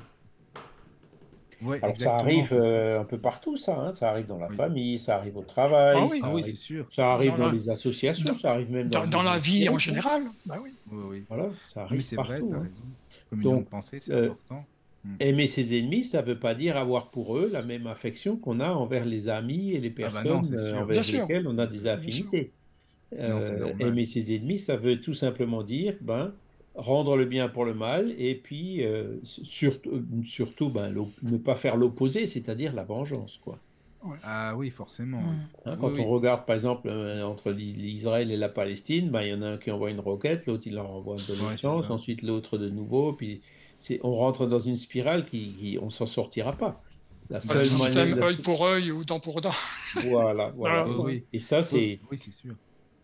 [1.62, 3.94] Ouais, Alors ça arrive euh, un peu partout, ça, hein.
[3.94, 4.56] Ça arrive dans la Oui.
[4.56, 6.20] famille, ça arrive au travail, Ah oui.
[6.20, 6.86] ça Ah oui, arrive, c'est sûr.
[6.90, 9.68] ça arrive Dans dans la- les associations, dans- ça arrive même dans, dans, la vie
[9.68, 10.72] en général, bah oui.
[10.92, 11.24] Oui, oui.
[11.28, 12.50] Voilà, ça arrive c'est vrai, partout.
[12.50, 12.70] t'as hein.
[13.32, 13.42] raison.
[13.44, 14.66] Donc, de pensée, c'est euh, important.
[15.20, 18.60] Aimer ses ennemis, ça ne veut pas dire avoir pour eux la même affection qu'on
[18.60, 20.78] a envers les amis et les Ah bah personnes non, sûr.
[20.78, 21.22] envers Bien sûr.
[21.22, 22.52] lesquelles on a des affinités.
[23.12, 26.32] Non, Euh, aimer ses ennemis, ça veut tout simplement dire ben,
[26.76, 30.94] rendre le bien pour le mal et puis euh, surtout, surtout ben,
[31.24, 33.38] ne pas faire l'opposé, c'est-à-dire la vengeance.
[33.38, 33.58] Quoi.
[34.24, 35.20] Ah oui, forcément.
[35.20, 35.36] Hmm.
[35.66, 36.00] Hein, quand oui.
[36.00, 39.42] on regarde par exemple euh, entre l'I- l'Israël et la Palestine, ben, il y en
[39.42, 41.92] a un qui envoie une roquette, l'autre il leur envoie de c'est l'essence, ça.
[41.94, 43.42] ensuite l'autre de nouveau, puis
[43.78, 46.82] c'est- on rentre dans une spirale qui, qui on s'en sortira pas.
[47.30, 49.52] La Le seule système manière, la- œil pour œil ou dent pour dent.
[50.10, 50.88] voilà, voilà.
[50.88, 51.24] Oui, oui.
[51.34, 52.56] Et ça c'est Oui, oui, c'est sûr.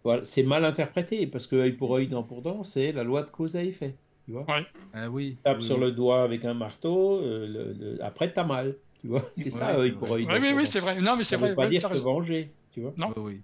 [0.05, 3.23] Voilà, c'est mal interprété parce que œil pour œil, dent pour dent, c'est la loi
[3.23, 3.95] de cause à effet.
[4.25, 4.45] Tu vois?
[4.47, 4.65] Ouais.
[4.93, 5.37] Ah oui.
[5.43, 8.75] tape oui, sur le doigt avec un marteau, euh, le- le- après t'as mal.
[9.01, 10.25] Tu vois, c'est Ouais, ça, œil pour œil.
[10.25, 11.01] Oui, oui, c'est vrai.
[11.01, 12.05] Non, mais c'est Ça vrai, veut pas dire raison.
[12.05, 12.93] venger, tu vois.
[12.97, 13.11] Non.
[13.17, 13.41] Oui,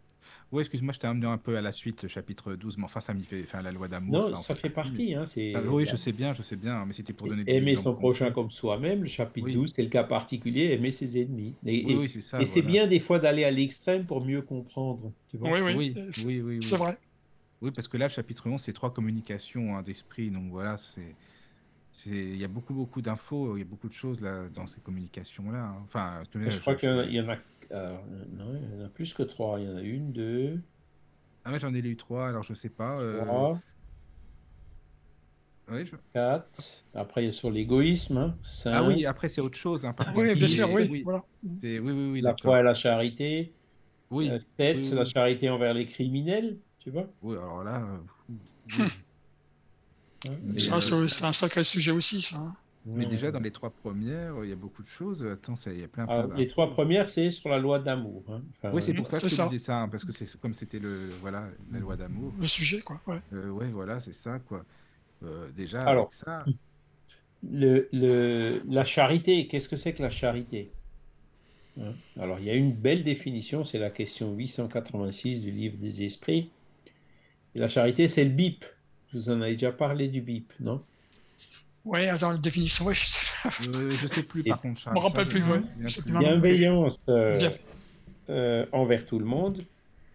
[0.51, 0.61] oui.
[0.61, 3.13] Excuse-moi, je t'ai amené un peu à la suite, le chapitre 12, mais enfin, ça
[3.13, 3.41] m'y fait.
[3.43, 4.29] Enfin, la loi d'amour.
[4.29, 5.13] Non, ça fait partie.
[5.15, 7.77] Hein, Ça- oui, je sais bien, je sais bien, mais c'était pour donner des aimer
[7.77, 9.01] son prochain comme soi-même.
[9.01, 9.53] Le chapitre Oui.
[9.53, 11.53] 12, c'est le cas particulier, aimer ses ennemis.
[11.65, 12.41] Et, Oui, c'est ça.
[12.41, 15.11] et c'est bien des fois d'aller à l'extrême pour mieux comprendre.
[15.29, 15.51] Tu vois.
[15.51, 15.73] Oui, oui.
[15.75, 16.59] Oui, euh, oui, oui, oui.
[16.63, 16.97] C'est vrai.
[17.61, 20.31] Oui, parce que là, le chapitre 11, c'est trois communications hein, d'esprit.
[20.31, 21.15] Donc voilà, c'est.
[21.91, 24.65] c'est- Il y a beaucoup, beaucoup d'infos, il y a beaucoup de choses là, dans
[24.67, 25.59] ces communications-là.
[25.65, 25.75] hein.
[25.85, 27.37] Enfin, je crois qu'il y en a, il y en a-
[27.71, 29.59] non, il y en a plus que trois.
[29.59, 30.61] Il y en a une, deux,
[31.43, 32.99] Ah, mais j'en ai lu trois, alors je sais pas.
[32.99, 33.59] euh, trois,
[35.69, 36.85] ouais, je- quatre.
[36.93, 38.17] Après, il y a sur l'égoïsme.
[38.17, 38.71] hein, cinq.
[38.75, 39.85] Ah oui, après, c'est autre chose.
[39.85, 40.87] Hein, par Oui, bien c'est- sûr, oui.
[40.89, 41.23] oui, Voilà.
[41.59, 43.53] c'est- oui, oui, oui, la foi et la charité.
[44.11, 44.95] Oui, Euh, sept, oui, c'est oui.
[44.97, 47.07] la charité envers les criminels, tu vois.
[47.21, 47.81] oui, alors là.
[47.81, 47.97] euh.
[48.79, 48.89] Hein,
[50.59, 52.37] Ça, euh, c'est c'est un sacré sujet aussi, ça.
[52.85, 55.23] Mais déjà, dans les trois premières, il y a beaucoup de choses.
[55.25, 56.49] Attends, ça- il y a plein, plein Alors, les d'infos.
[56.49, 58.23] trois premières, c'est sur la loi d'amour.
[58.29, 58.43] hein.
[58.57, 59.43] Enfin, Oui, c'est pour ça que je ça.
[59.47, 62.33] disais ça, hein, parce que c'est comme c'était le voilà la loi d'amour.
[62.39, 62.99] Le sujet, quoi.
[63.07, 63.21] Ouais.
[63.33, 64.65] Euh, ouais, voilà, c'est ça quoi.
[65.23, 66.03] Euh, déjà Alors.
[66.05, 66.45] avec ça,
[67.43, 70.71] le, le- la charité, qu'est-ce que c'est que la charité
[71.79, 71.93] Hein?
[72.17, 76.49] Alors, il y a une belle définition, c'est la question 886 du livre des esprits.
[77.55, 78.65] Et la charité, c'est le bip.
[79.11, 80.81] Je vous en avais déjà parlé du bip, non?
[81.83, 84.81] Ouais, dans la définition, ouais, je sais- euh, je sais plus Et- par contre.
[84.87, 85.61] Rappelle ça, plus, je- ouais.
[85.77, 85.91] me souviens plus.
[85.91, 86.19] plus.
[86.19, 87.49] Bienveillance euh,
[88.29, 89.63] euh, envers tout le monde,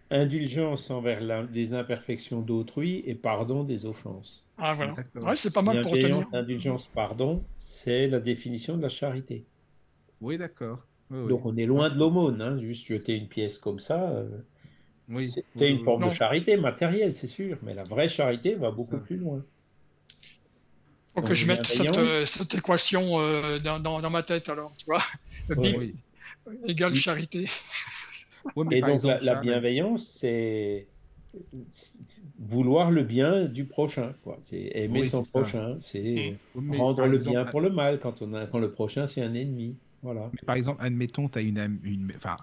[0.09, 4.45] indulgence envers la- les imperfections d'autrui et pardon des offenses.
[4.57, 4.95] Ah, voilà.
[5.21, 6.07] Ouais, c'est pas mal pour retenir.
[6.09, 9.45] Bienveillance, indulgence, pardon, c'est la définition de la charité.
[10.21, 10.85] Oui, d'accord.
[11.29, 14.09] Donc on est loin de l'aumône, hein, juste jeter une pièce comme ça.
[14.09, 14.27] Euh,
[15.09, 18.97] oui, c'est une forme de charité matérielle, c'est sûr, mais la vraie charité va beaucoup
[18.99, 19.41] plus loin.
[21.17, 24.85] Faut que je mette cette, euh, cette équation euh, dans, dans, ma tête alors, tu
[24.85, 25.01] vois.
[25.57, 25.95] Big
[26.67, 27.49] égale charité.
[28.71, 30.85] Et donc la, bienveillance, c'est
[32.39, 34.13] vouloir le bien du prochain.
[34.41, 36.35] C'est aimer son prochain, c'est
[36.77, 39.75] rendre le bien pour le mal quand, on a, quand le prochain c'est un ennemi.
[40.03, 40.29] Voilà.
[40.45, 41.57] par exemple, admettons, tu as une,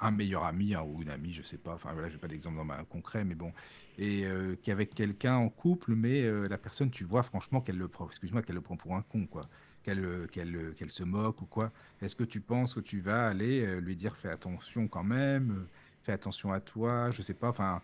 [0.02, 2.26] un meilleur ami hein, ou une amie, je sais pas, enfin voilà, je n'ai pas
[2.26, 3.52] d'exemple dans ma concret, mais bon,
[3.98, 7.60] et euh, qui est avec quelqu'un en couple, mais euh, la personne, tu vois franchement
[7.60, 9.42] qu'elle le prend, excuse-moi, qu'elle le prend pour un con, quoi,
[9.82, 11.72] qu'elle euh, qu'elle qu'elle se moque ou quoi.
[12.02, 15.66] Est-ce que tu penses que tu vas aller lui dire fais attention quand même,
[16.02, 17.82] fais attention à toi, je sais pas, enfin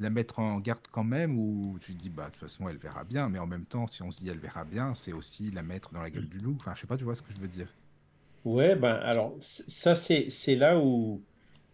[0.00, 2.76] la mettre en garde quand même ou tu te dis bah de toute façon elle
[2.76, 5.50] verra bien mais en même temps si on se dit elle verra bien c'est aussi
[5.50, 6.56] la mettre dans la gueule du loup.
[6.58, 7.72] Enfin je sais pas tu vois ce que je veux dire.
[8.44, 11.22] Ouais ben alors ça c'est c'est là où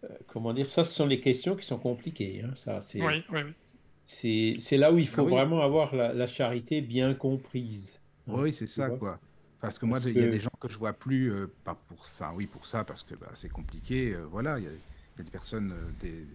[0.03, 3.23] euh, comment dire ça ce sont les questions qui sont compliquées hein, ça c'est oui,
[3.31, 3.68] oui, c'est
[4.09, 7.99] c'est là où il faut ah vraiment avoir la, charité bien comprise.
[8.27, 9.19] Hein, oui c'est ça quoi.
[9.61, 11.99] Parce que moi il y a des gens que je vois plus euh, pas pour
[12.01, 15.29] enfin oui pour ça parce que bah, c'est compliqué euh, voilà il y, a des
[15.29, 16.25] personnes des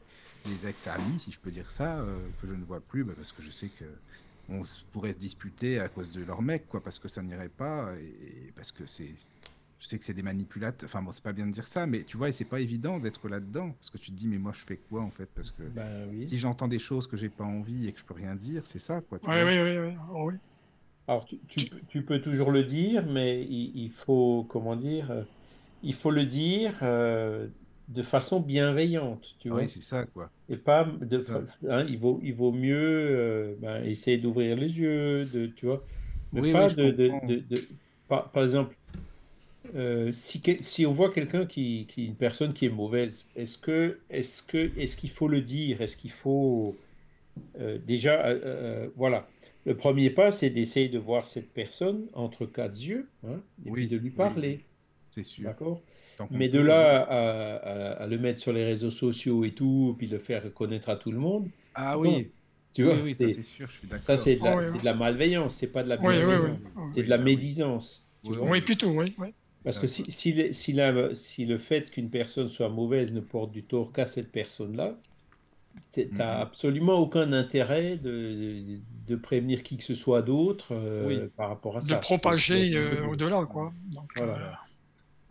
[0.45, 3.33] des ex-amis, si je peux dire ça, euh, que je ne vois plus, bah, parce
[3.33, 3.85] que je sais que
[4.51, 4.61] on
[4.93, 8.53] pourrait se disputer à cause de leur mec, quoi, parce que ça n'irait pas, et,
[8.55, 9.09] parce que c'est,
[9.85, 10.89] je sais que c'est des manipulateurs.
[10.89, 12.99] Enfin bon, c'est pas bien de dire ça, mais tu vois, et c'est pas évident
[12.99, 15.51] d'être là-dedans, parce que tu te dis, mais moi, je fais quoi en fait Parce
[15.51, 15.83] que bah
[16.23, 18.79] si j'entends des choses que j'ai pas envie et que je peux rien dire, c'est
[18.79, 19.19] ça, quoi.
[19.29, 20.35] Oui, oui, oui, oh, oui,
[21.07, 21.39] Alors, tu,
[21.89, 25.23] tu, peux toujours le dire, mais il, faut, comment dire, euh,
[25.83, 27.47] il faut le dire euh,
[27.89, 29.59] de façon bienveillante, tu vois.
[29.59, 30.31] Oui, c'est ça, quoi.
[30.49, 31.27] Et pas de,
[31.69, 35.85] hein, il vaut, il vaut mieux euh, ben, essayer d'ouvrir les yeux, de, tu vois.
[36.33, 37.61] oui, pas de, de, de,
[38.09, 38.75] par, par, exemple,
[39.75, 43.99] euh, si, si on voit quelqu'un qui, qui, une personne qui est mauvaise, est-ce que,
[44.11, 46.77] est-ce que, est-ce qu'il faut le dire, est-ce qu'il faut
[47.59, 48.35] euh, déjà,
[48.97, 49.29] voilà.
[49.67, 53.89] Le premier pas, c'est d'essayer de voir cette personne entre quatre yeux, hein, et puis
[53.89, 54.61] de lui parler.
[55.15, 55.45] c'est sûr.
[55.45, 55.81] D'accord?
[56.31, 60.53] Mais de là à, le mettre sur les réseaux sociaux et tout, puis le faire
[60.53, 61.49] connaître à tout le monde.
[61.75, 62.31] Ah oui.
[62.75, 64.05] Tu vois, oui, c'est sûr, je suis d'accord.
[64.05, 66.59] Ça c'est de, la, de la malveillance, c'est pas de la bienveillance,
[66.93, 68.05] c'est de la médisance.
[68.25, 69.15] Oui, plutôt, oui.
[69.65, 73.51] Parce que si, si, si, la, si le fait qu'une personne soit mauvaise ne porte
[73.51, 74.95] du tort qu'à cette personne-là,
[75.93, 76.43] tu n'as mhm.
[76.43, 81.81] absolument aucun intérêt de, de, prévenir qui que ce soit d'autre euh, par rapport à
[81.81, 81.95] ça.
[81.95, 83.73] De propager euh, au-delà, quoi.
[83.95, 84.35] Donc, voilà.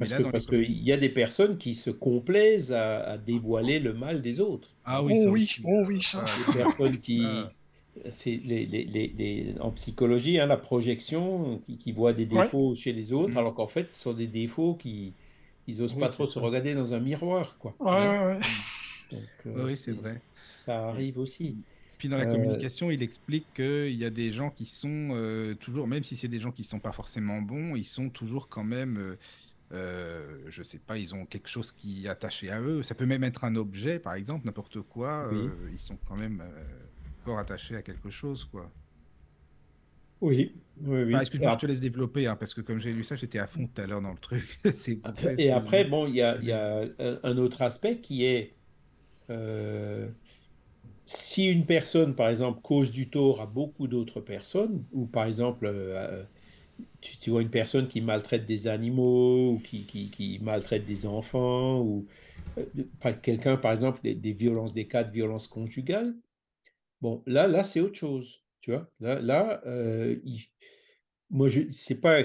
[0.02, 4.40] Euh, parce qu'il y a des personnes qui se complaisent à, dévoiler le mal des
[4.40, 4.76] autres.
[4.84, 6.26] Ah oui, oh, oui, oh oui, ça.
[6.48, 7.52] Des personnes qui, ah.
[8.12, 12.94] C'est les, les, les, en psychologie, hein, la projection, qui, qui voit des défauts chez
[12.94, 13.38] les autres, mm.
[13.38, 15.14] alors qu'en fait, ce sont des défauts qui
[15.68, 17.74] ils n'osent pas trop se regarder dans un miroir, quoi.
[17.80, 18.40] Ouais, ouais,
[19.46, 20.22] euh, oui, c'est vrai.
[20.44, 21.56] Ça arrive aussi.
[21.98, 25.54] Puis dans la euh, communication, il explique qu'il y a des gens qui sont euh,
[25.56, 28.50] toujours, même si c'est des gens qui ne sont pas forcément bons, ils sont toujours
[28.50, 29.16] quand même
[29.74, 32.84] euh, je sais pas, ils ont quelque chose qui est attaché à eux.
[32.84, 35.28] Ça peut même être un objet, par exemple, n'importe quoi.
[35.34, 36.44] Euh, ils sont quand même
[37.28, 38.72] euh, attachés à quelque chose, quoi.
[40.22, 41.16] Oui, oui, oui.
[41.16, 43.68] Excuse-moi, je te laisse développer, hein, parce que comme j'ai lu ça, j'étais à fond
[43.68, 44.60] tout à l'heure dans le truc.
[45.38, 46.86] et après, bon, il y a, y a,
[47.24, 48.56] un autre aspect qui est
[51.06, 55.68] si une personne, par exemple, cause du tort à beaucoup d'autres personnes, ou par exemple
[57.02, 62.06] tu, vois une personne qui maltraite des animaux ou qui, qui, maltraite des enfants ou
[62.58, 62.66] euh,
[63.22, 66.16] quelqu'un par exemple des, violences des cas de violence conjugale
[67.04, 68.90] bon là là c'est autre chose tu vois?
[69.00, 70.16] Là là euh,
[71.30, 72.24] moi je c'est pas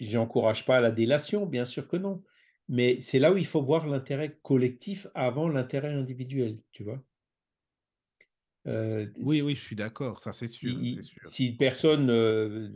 [0.00, 2.22] j'encourage pas la délation bien sûr que non
[2.68, 7.02] mais c'est là où il faut voir l'intérêt collectif avant l'intérêt individuel tu vois?
[8.66, 10.76] Euh, oui, oui, je suis d'accord, ça c'est sûr,
[11.22, 12.68] Si une personne, euh,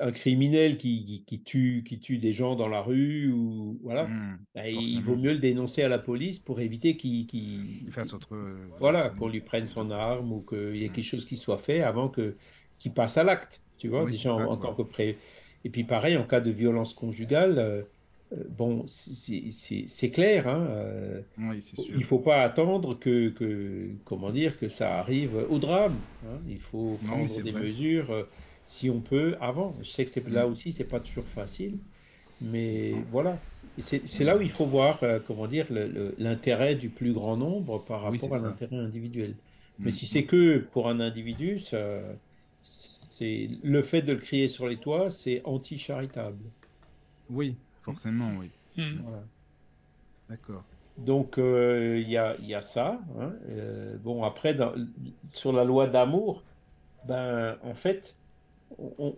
[0.00, 4.38] un, criminel qui, qui, tue, qui tue des gens dans la rue, ou voilà, mmh,
[4.54, 8.36] bah, il vaut mieux le dénoncer à la police pour éviter qu'il fasse autre.
[8.78, 10.92] Voilà, qu'on lui prenne son arme ou qu'il y ait mmh.
[10.92, 12.36] quelque chose qui soit fait avant que
[12.78, 15.18] qu'il passe à l'acte, tu vois, déjà en, tant que pré.
[15.64, 17.86] Et puis pareil, en cas de violence conjugale,
[18.50, 20.48] bon, c'est clair.
[20.48, 21.20] Hein, euh,
[21.88, 25.96] il ne faut pas attendre que, comment dire, que ça arrive au drame.
[26.24, 26.38] Hein.
[26.48, 28.22] il faut prendre des mesures, euh,
[28.64, 29.74] si on peut, avant.
[29.82, 30.52] Je sais que c'est là mm.
[30.52, 31.76] aussi, c'est pas toujours facile,
[32.40, 33.38] mais voilà.
[33.78, 35.66] C'est là où il faut voir, comment dire,
[36.18, 39.34] l'intérêt du plus grand nombre par rapport à l'intérêt individuel.
[39.78, 39.94] Mais mm.
[39.94, 41.60] si c'est que pour un individu,
[42.60, 46.44] c'est le fait de le crier sur les toits, c'est anti-charitable.
[47.30, 48.50] Oui, Forcément, oui.
[48.76, 49.00] Hmm.
[50.28, 50.62] D'accord.
[50.98, 53.00] Donc, il y, a, y, a, ça.
[53.18, 53.32] Hein.
[54.02, 54.72] bon, après, dans,
[55.32, 56.42] sur la loi d'amour,
[57.06, 58.16] ben, en fait,
[58.78, 59.16] on,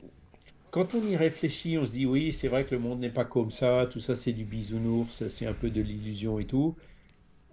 [0.74, 3.24] quand on y réfléchit, on se dit oui, c'est vrai que le monde n'est pas
[3.24, 6.74] comme ça, tout ça c'est du bisounours, c'est un peu de l'illusion et tout.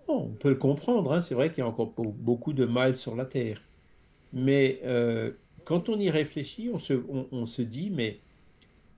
[0.07, 3.15] on peut le comprendre, hein, c'est vrai qu'il y a encore beaucoup de mal sur
[3.15, 3.61] la Terre.
[4.33, 5.33] Mais euh,
[5.65, 6.93] quand on y réfléchit, on se,
[7.31, 8.17] on, se dit, mais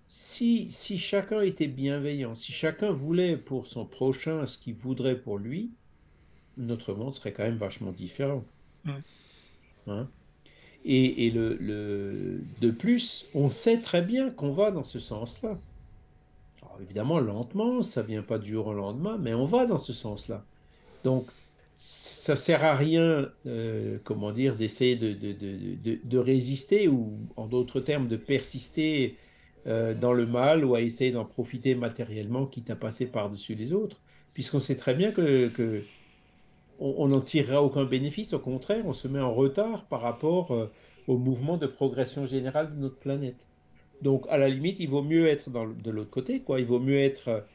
[0.07, 5.37] si, si, chacun était bienveillant, si chacun voulait pour son prochain ce qu'il voudrait pour
[5.37, 5.71] lui,
[6.57, 8.43] notre monde serait quand même vachement différent.
[9.87, 10.07] Hein?
[10.85, 15.57] Et, le, de plus, on sait très bien qu'on va dans ce sens-là.
[16.81, 20.43] évidemment, lentement, ça vient pas du jour au lendemain, mais on va dans ce sens-là.
[21.05, 21.27] Donc,
[21.75, 28.07] ça sert à rien, euh, comment dire, d'essayer de, de, résister ou, en d'autres termes,
[28.07, 29.17] de persister
[29.67, 33.73] euh, dans le mal ou à essayer d'en profiter matériellement, quitte à passer par-dessus les
[33.73, 33.97] autres,
[34.33, 35.83] puisqu'on sait très bien que, que
[36.79, 40.69] on n'en tirera aucun bénéfice, au contraire, on se met en retard par rapport euh,
[41.07, 43.47] au mouvement de progression générale de notre planète.
[44.01, 46.59] Donc, à la limite, il vaut mieux être de l'autre côté, quoi.
[46.59, 47.45] Il vaut mieux être,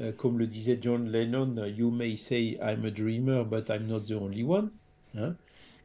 [0.00, 4.00] euh, comme le disait John Lennon, You may say I'm a dreamer, but I'm not
[4.00, 4.70] the only one.
[5.16, 5.36] Hein.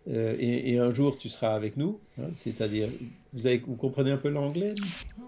[0.09, 1.99] Euh, et, un jour, tu seras avec nous.
[2.19, 2.29] Hein.
[2.33, 2.89] C'est-à-dire,
[3.33, 4.73] vous, avez, vous comprenez un peu l'anglais?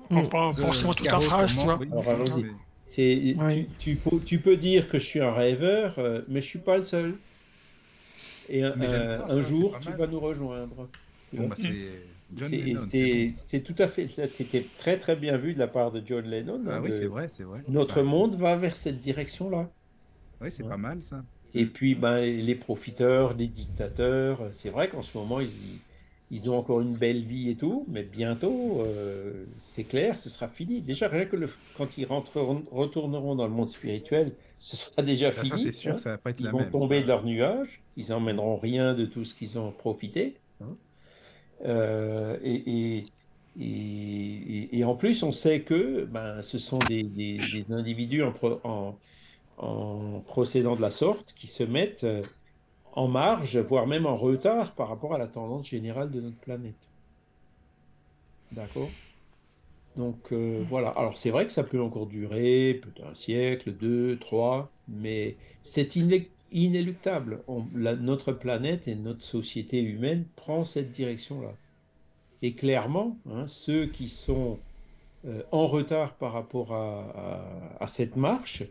[0.10, 1.80] Pense-moi toute la phrase, toi.
[1.92, 2.46] Alors, allons-y.
[3.80, 5.98] Tu, tu, peux dire que je suis un rêveur,
[6.28, 7.16] mais je suis pas le seul.
[8.50, 10.90] Et un, jour, tu vas nous rejoindre.
[11.34, 11.56] Bah,
[13.48, 14.08] c'est tout à fait.
[14.08, 16.62] C'était très très bien vu de la part de John Lennon.
[16.70, 17.64] Ah oui, c'est vrai, c'est vrai.
[17.68, 19.70] Notre bah, monde va vers cette direction-là.
[20.42, 21.24] Oui, c'est pas mal ça.
[21.56, 25.80] Et puis, ben, les profiteurs, les dictateurs, c'est vrai qu'en ce moment, ils,
[26.32, 30.48] ils ont encore une belle vie et tout, mais bientôt, euh, c'est clair, ce sera
[30.48, 30.82] fini.
[30.82, 31.48] Déjà, rien que le,
[31.78, 35.50] quand ils rentreront, retourneront dans le monde spirituel, ce sera déjà bah, fini.
[35.50, 35.98] Ça, c'est sûr, hein.
[36.00, 39.06] ça va pas être ils la vont tomber de leur nuage, ils n'emmèneront rien de
[39.06, 40.34] tout ce qu'ils ont profité.
[40.60, 40.76] Hein.
[41.66, 43.04] Euh, et,
[43.60, 48.34] et, et, en plus, on sait que ben, ce sont des, des, des individus en,
[48.64, 48.98] en,
[49.64, 52.24] en, procédant de la sorte qui se mettent euh,
[52.94, 56.76] en marge, voire même en retard par rapport à la tendance générale de notre planète.
[58.52, 58.90] D'accord?
[59.96, 60.90] Donc euh, voilà.
[60.90, 65.96] Alors c'est vrai que ça peut encore durer, peut-être un siècle, deux, trois, mais c'est
[66.52, 67.44] inéluctable.
[67.76, 71.54] notre planète et notre société humaine prend cette direction-là.
[72.42, 74.60] Et clairement, hein, ceux qui sont
[75.26, 78.64] euh, en retard par rapport à, cette marche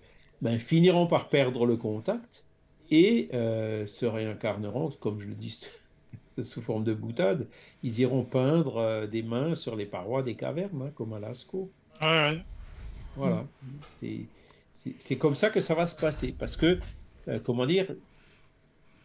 [0.43, 2.45] ben, finiront par perdre le contact
[2.91, 5.67] et euh, se réincarneront, comme je le dis
[6.43, 7.49] sous forme de boutade,
[7.83, 11.71] ils iront peindre euh, des mains sur les parois des cavernes, hein, comme à Lascaux.
[13.17, 13.47] Voilà.
[14.97, 16.35] C'est comme ça que ça va se passer.
[16.37, 16.81] Parce que,
[17.29, 17.95] euh, comment dire,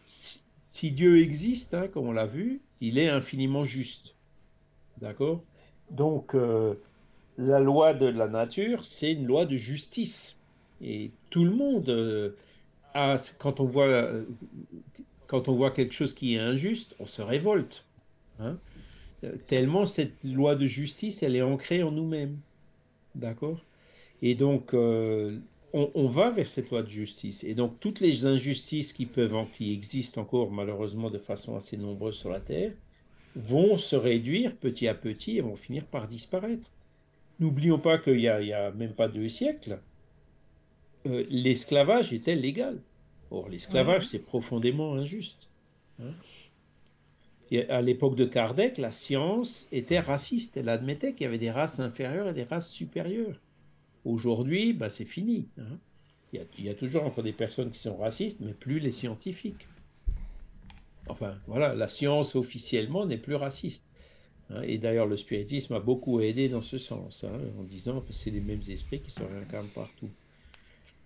[0.04, 4.16] si, Dieu existe, hein, comme on l'a vu, il est infiniment juste.
[5.00, 5.42] D'accord?
[5.90, 6.34] Donc,
[7.36, 10.37] la loi de la nature, c'est une loi de justice.
[10.82, 12.34] Et tout le monde
[13.38, 14.12] quand on voit
[15.28, 17.84] quand on voit quelque chose qui est injuste, on se révolte.
[18.40, 18.58] Hein.
[19.46, 22.38] Tellement cette loi de justice, elle est ancrée en nous-mêmes.
[23.14, 23.60] D'accord?
[24.22, 25.38] Et donc, euh,
[25.72, 27.44] on, va vers cette loi de justice.
[27.44, 32.16] Et donc, toutes les injustices qui peuvent, qui existent encore malheureusement de façon assez nombreuse
[32.16, 32.72] sur la Terre,
[33.36, 36.70] vont se réduire petit à petit et vont finir par disparaître.
[37.38, 39.78] N'oublions pas qu'il n'y a, même pas deux siècles,
[41.06, 42.80] euh, l'esclavage était légal.
[43.30, 45.48] Or, l'esclavage, c'est profondément injuste.
[46.00, 46.12] Hein.
[47.68, 50.56] à l'époque de Kardec, la science était raciste.
[50.56, 53.38] Elle admettait qu'il y avait des races inférieures et des races supérieures.
[54.04, 55.48] Aujourd'hui, bah, c'est fini.
[55.58, 55.78] Hein.
[56.32, 59.66] Il, y a, toujours encore des personnes qui sont racistes, mais plus les scientifiques.
[61.08, 63.90] Enfin, voilà, la science officiellement n'est plus raciste.
[64.50, 64.62] Hein.
[64.62, 68.40] Et d'ailleurs, le spiritisme a beaucoup aidé dans ce sens, en disant que c'est les
[68.40, 70.10] mêmes esprits qui se réincarnent partout.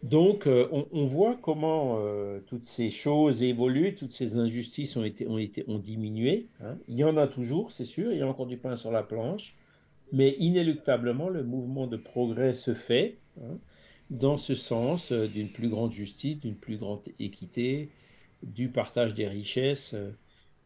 [0.03, 5.29] Donc, euh, on, voit comment euh, toutes ces choses évoluent, toutes ces injustices ont, été,
[5.29, 6.49] ont, diminué.
[6.61, 6.77] Hein.
[6.89, 9.05] Il y en a toujours, c'est sûr, il y a encore du pain sur la
[9.05, 9.55] planche,
[10.13, 13.59] mais inéluctablement, le mouvement de progrès se fait hein,
[14.11, 17.89] dans ce sens euh, d'une plus grande justice, d'une plus grande équité,
[18.43, 19.95] du partage des richesses,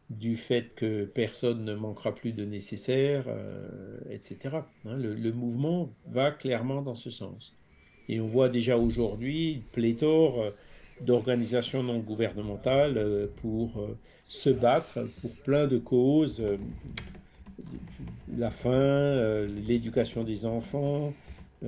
[0.09, 3.25] du fait que personne ne manquera plus de nécessaire,
[4.09, 4.61] etc.
[4.85, 4.97] Hein.
[4.97, 7.53] le mouvement va clairement dans ce sens.
[8.09, 10.51] Et on voit déjà aujourd'hui pléthore euh,
[11.01, 13.97] d'organisations non gouvernementales euh, pour euh,
[14.27, 16.43] se battre pour plein de causes,
[18.35, 21.13] la faim, l'éducation des enfants,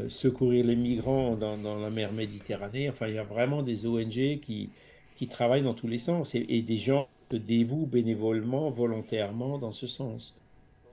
[0.10, 2.90] secourir les migrants dans, la mer Méditerranée.
[2.90, 4.70] Enfin, il y a vraiment des ONG qui,
[5.16, 9.88] qui travaillent dans tous les sens et, des gens se dévouent bénévolement, volontairement dans ce
[9.88, 10.36] sens.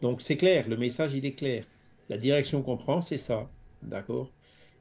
[0.02, 1.64] Donc c'est clair, le message il est clair.
[2.08, 3.50] La direction qu'on prend, c'est ça.
[3.82, 4.30] D'accord?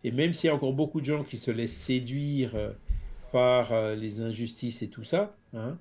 [0.05, 2.53] Et même s'il y a encore beaucoup de gens qui se laissent séduire
[3.31, 5.77] par les injustices et tout ça, hein,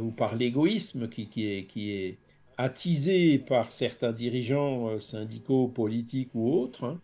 [0.00, 2.18] ou par l'égoïsme qui, est,
[2.60, 7.00] attisé par certains dirigeants euh, syndicaux, politiques ou autres, hein,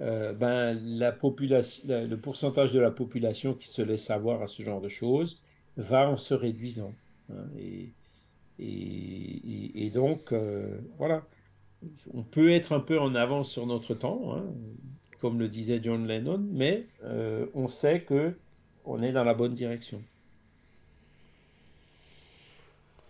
[0.00, 4.90] euh, ben, le pourcentage de la population qui se laisse avoir à ce genre de
[4.90, 5.40] choses
[5.78, 6.92] va en se réduisant.
[7.30, 7.46] Hein,
[8.58, 11.24] et, donc, euh, voilà,
[12.12, 14.42] on peut être un peu en avance sur notre temps,
[15.22, 16.84] comme le disait John Lennon, mais
[17.54, 18.34] on sait que
[18.84, 20.02] on est dans la bonne direction.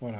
[0.01, 0.19] Voilà.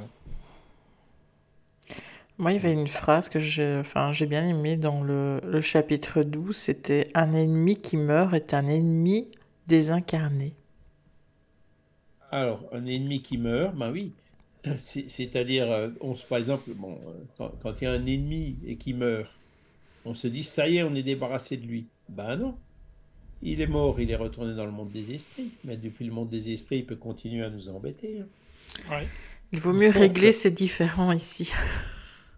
[2.39, 5.61] Moi, il y avait une phrase que j'ai enfin, j'ai bien aimée dans le, le
[5.61, 9.29] chapitre 12, c'était Un ennemi qui meurt est un ennemi
[9.67, 10.53] désincarné.
[12.31, 14.13] Alors, un ennemi qui meurt, ben oui,
[14.77, 15.89] c'est-à-dire, euh,
[16.27, 16.97] par exemple, bon,
[17.39, 19.31] euh, quand, il y a un ennemi et qui meurt,
[20.05, 21.85] on se dit, ça y est, on est débarrassé de lui.
[22.09, 22.55] Ben non,
[23.41, 26.29] il est mort, il est retourné dans le monde des esprits, mais depuis le monde
[26.29, 28.21] des esprits, il peut continuer à nous embêter.
[28.89, 29.01] Hein.
[29.51, 31.51] Il vaut mieux régler ces différends ici.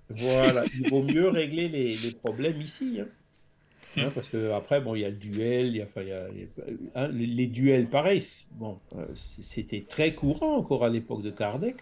[0.07, 2.99] Voilà, il vaut mieux régler les, problèmes ici.
[3.01, 3.07] Hein.
[3.97, 6.09] Hein, parce que après, bon, il y a le duel, il y a, enfin, il
[6.09, 6.27] y a
[6.93, 8.23] hein, les, duels, pareil.
[8.51, 11.77] Bon, euh, c'était très courant encore à l'époque de Kardec.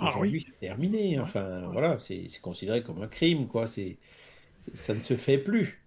[0.00, 1.20] Ah Aujourd'hui, c'est terminé.
[1.20, 3.68] Enfin, voilà, c'est considéré comme un crime, quoi.
[3.68, 3.96] C'est,
[4.74, 5.82] ça ne se fait plus.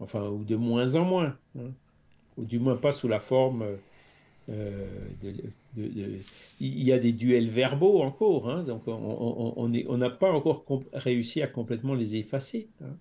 [0.00, 1.36] Enfin, ou de moins en moins.
[2.36, 3.64] Ou du moins pas sous la forme
[4.48, 4.86] euh,
[5.76, 11.46] il y a des duels verbaux encore, hein, donc on n'a pas encore réussi à
[11.46, 12.68] complètement les effacer.
[12.82, 12.96] Hein.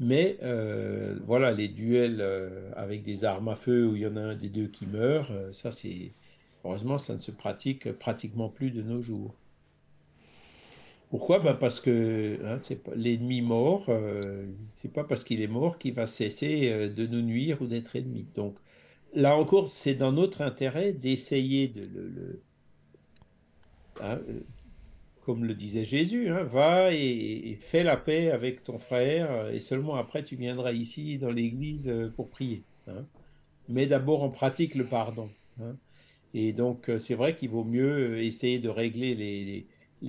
[0.00, 4.16] Mais euh, voilà, les duels euh, avec des armes à feu où il y en
[4.16, 6.12] a un des deux qui meurt, ça c'est
[6.64, 9.34] heureusement ça ne se pratique pratiquement plus de nos jours.
[11.10, 11.38] Pourquoi?
[11.38, 12.56] Ben Parce que hein,
[12.94, 13.86] l'ennemi mort,
[14.72, 18.26] c'est pas parce qu'il est mort qu'il va cesser de nous nuire ou d'être ennemi.
[18.34, 18.56] Donc
[19.14, 22.42] là encore, c'est dans notre intérêt d'essayer de le,
[24.00, 24.40] hein, euh,
[25.24, 29.96] comme le disait Jésus, hein, va et, fais la paix avec ton frère, et seulement
[29.96, 32.62] après tu viendras ici dans l'église euh, pour prier.
[32.86, 33.04] Hein.
[33.68, 35.28] Mais d'abord, on pratique le pardon.
[36.32, 39.66] Et donc, euh, c'est vrai qu'il vaut mieux essayer de régler les,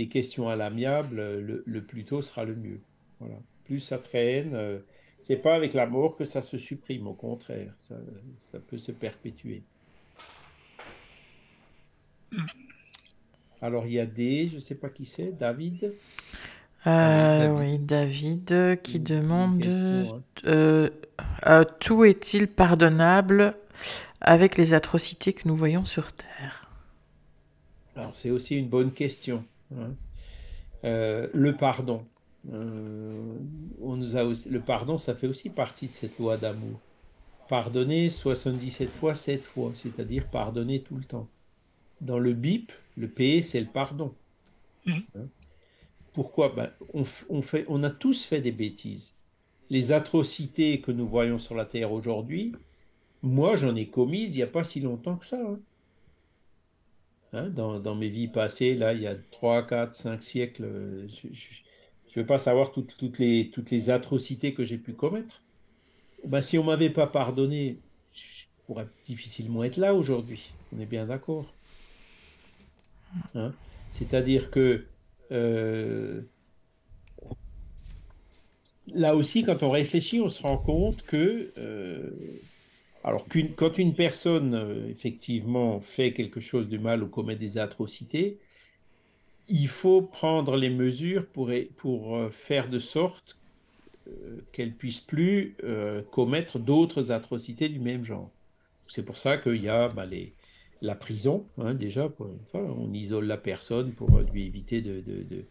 [0.09, 2.79] questions à l'amiable, le, plus tôt sera le mieux.
[3.19, 3.35] Voilà.
[3.65, 4.81] Plus ça traîne,
[5.21, 7.95] c'est pas avec la mort que ça se supprime, au contraire, ça,
[8.67, 9.63] peut se perpétuer.
[13.61, 15.93] Alors il y a des, je ne sais pas qui c'est, David?
[16.87, 20.21] Euh, oui, David qui demande hein.
[20.45, 20.89] euh,
[21.45, 23.55] euh, tout est-il pardonnable
[24.21, 26.69] avec les atrocités que nous voyons sur Terre?
[27.97, 29.43] Alors c'est aussi une bonne question.
[29.75, 29.93] Hein.
[30.83, 32.05] le pardon.
[32.51, 33.37] Euh,
[33.81, 36.79] on nous a le pardon, ça fait aussi partie de cette loi d'amour.
[37.47, 41.27] Pardonner 77 fois 7 fois, c'est-à-dire pardonner tout le temps.
[42.01, 44.13] Dans le BIP, le P, c'est le pardon.
[44.85, 44.93] Mmh.
[45.15, 45.27] Hein?
[46.13, 46.49] Pourquoi?
[46.49, 49.15] Ben, on, fait, on a tous fait des bêtises.
[49.69, 52.53] Les atrocités que nous voyons sur la Terre aujourd'hui,
[53.21, 55.39] moi j'en ai commises il n'y a pas si longtemps que ça.
[55.39, 55.59] Hein.
[57.31, 62.21] Hein, dans, mes vies passées, là, il y a 3, 4, 5 siècles, je ne
[62.21, 65.43] veux pas savoir toutes, toutes, les, toutes les atrocités que j'ai pu commettre.
[66.25, 67.77] Ben, si on ne m'avait pas pardonné,
[68.13, 70.53] je pourrais difficilement être là aujourd'hui.
[70.75, 71.53] On est bien d'accord.
[73.35, 73.53] Hein?
[73.91, 74.85] C'est-à-dire que
[75.31, 76.21] euh,
[78.93, 82.09] là aussi, quand on réfléchit, on se rend compte que euh,
[83.09, 88.37] alors quand une personne euh, effectivement fait quelque chose de mal ou commet des atrocités,
[89.47, 93.39] il faut prendre les mesures pour, pour euh, faire de sorte
[94.07, 95.57] euh, qu'elle puisse plus
[96.11, 98.29] commettre d'autres atrocités du même genre.
[98.85, 100.05] C'est pour ça qu'il y a bah,
[100.81, 102.11] la prison, hein, déjà,
[102.53, 105.45] on isole la personne pour lui éviter de,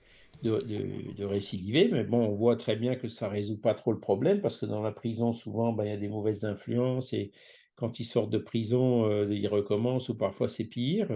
[1.24, 4.57] récidiver, mais bon, on voit très bien que ça résout pas trop le problème, parce
[4.57, 7.32] que dans la prison, souvent, bah, il y a des mauvaises influences, et
[7.76, 11.09] quand ils sortent de prison, ils recommencent, ou parfois c'est pire.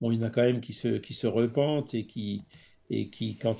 [0.00, 2.40] Bon, il y en a quand même qui se, qui se repentent et qui,
[2.90, 3.56] et qui, quand,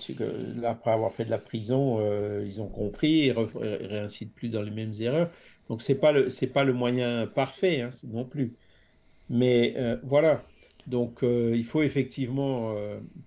[0.65, 4.71] après avoir fait de la prison, euh, ils ont compris et, réincitent plus dans les
[4.71, 5.31] mêmes erreurs.
[5.69, 8.55] Donc, ce n'est pas, le, pas le moyen parfait hein, non plus.
[9.29, 10.45] Mais euh, voilà.
[10.87, 12.77] Donc, euh, il faut effectivement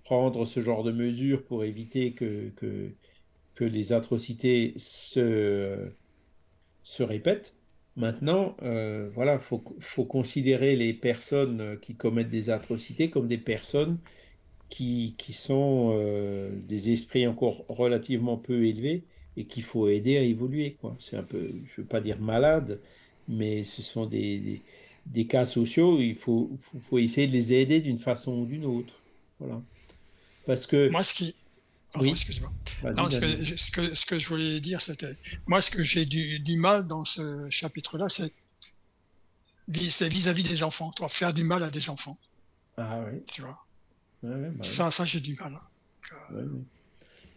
[0.04, 2.92] prendre ce genre de mesures pour éviter que, que,
[3.62, 5.90] les atrocités se,
[6.82, 7.54] se répètent.
[7.96, 13.98] Maintenant, euh, voilà, faut, faut considérer les personnes qui commettent des atrocités comme des personnes
[14.70, 19.04] qui, qui sont euh, des esprits encore relativement peu élevés
[19.36, 20.78] et qu'il faut aider à évoluer.
[20.98, 22.80] C'est un peu, je veux pas dire malade,
[23.28, 24.62] mais ce sont des,
[25.26, 25.98] cas sociaux.
[26.00, 26.50] Il faut,
[26.82, 28.94] faut, essayer de les aider d'une façon ou d'une autre.
[29.38, 29.60] Voilà.
[30.46, 31.34] Parce que moi, ce qui,
[31.92, 32.52] Pardon, excuse-moi.
[32.82, 35.16] ce, que, ce, que, je voulais dire, c'était.
[35.46, 38.32] Moi, ce que j'ai du, du, mal dans ce chapitre-là, c'est
[39.68, 40.92] vis-à-vis des enfants.
[40.92, 42.16] Toi, faire du mal à des enfants.
[42.76, 43.20] Ah oui.
[43.26, 43.64] Tu vois?
[44.22, 45.58] Bah ça, ça j'ai du mal.
[46.32, 46.46] Euh,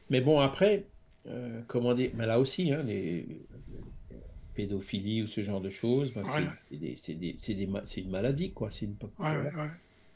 [0.09, 0.85] mais bon, après,
[1.27, 3.25] euh, comment dire, mais là aussi, hein, les,
[4.55, 6.21] pédophilie ou ce genre de choses, bah,
[6.95, 8.69] c'est une maladie, quoi.
[8.81, 8.95] Une...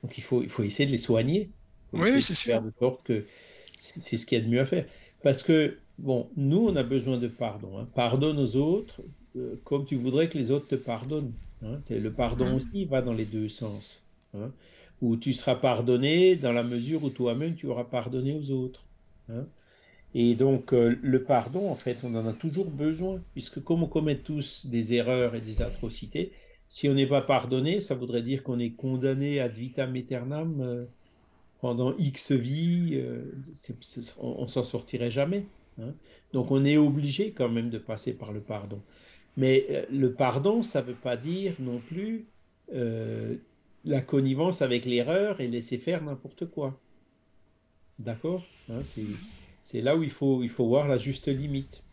[0.03, 1.49] Donc il faut, il faut essayer de les soigner.
[1.93, 2.61] Oui, c'est sûr.
[2.61, 3.25] de sorte que
[3.77, 4.85] c'est ce qu'il y a de mieux à faire.
[5.23, 7.79] Parce que, bon, nous, on a besoin de pardon.
[7.79, 7.87] Hein.
[7.93, 9.01] Pardonne aux autres
[9.37, 11.33] euh, comme tu voudrais que les autres te pardonnent.
[11.63, 11.79] Hein.
[11.89, 12.55] Le pardon mmh.
[12.55, 14.03] aussi va dans les deux sens.
[14.33, 14.51] Hein.
[15.01, 18.83] Où tu seras pardonné dans la mesure où toi-même tu auras pardonné aux autres.
[19.29, 19.45] Hein.
[20.19, 23.87] Et donc, euh, le pardon, en fait, on en a toujours besoin, puisque comme on
[23.87, 26.31] commet tous des erreurs et des atrocités,
[26.65, 30.85] si on n'est pas pardonné, ça voudrait dire qu'on est condamné ad vitam aeternam euh,
[31.61, 33.31] pendant X vies, euh,
[34.17, 35.45] on, ne s'en sortirait jamais.
[35.79, 35.93] Hein.
[36.33, 38.79] Donc on est obligé quand même de passer par le pardon.
[39.37, 42.25] Mais le pardon, ça ne veut pas dire non plus
[43.85, 46.75] la connivence avec l'erreur et laisser faire n'importe quoi.
[47.99, 48.43] D'accord?
[48.69, 48.81] Hein,
[49.73, 51.83] là où il faut, il faut voir la juste limite.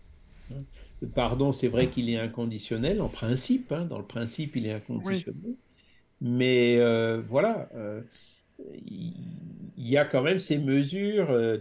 [0.52, 0.62] Hein.
[1.00, 3.72] Le pardon, c'est vrai qu'il est inconditionnel en principe.
[3.72, 5.54] dans le principe, il est inconditionnel.
[6.20, 6.78] Mais
[7.22, 7.68] voilà
[9.76, 11.56] il y a quand même ces mesures euh,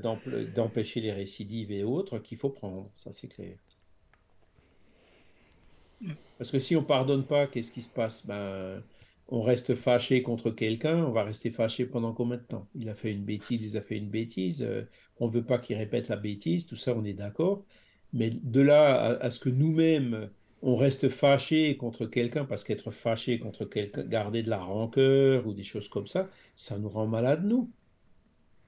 [0.55, 3.57] d'empêcher les récidives et autres qu'il faut prendre, ça c'est clair.
[6.37, 8.25] Parce que si on pardonne pas, qu'est-ce qui se passe?
[8.25, 8.83] Ben,
[9.29, 12.67] On reste fâché contre quelqu'un, on va rester fâché pendant combien de temps?
[12.75, 14.83] Il a fait une bêtise, il a fait une bêtise, euh,
[15.19, 17.63] on ne veut pas qu'il répète la bêtise, tout ça on est d'accord.
[18.13, 20.29] Mais de là à ce que nous-mêmes,
[20.63, 25.53] on reste fâché contre quelqu'un parce qu'être fâché contre quelqu'un, garder de la rancœur ou
[25.53, 27.69] des choses comme ça, ça nous rend malade, nous.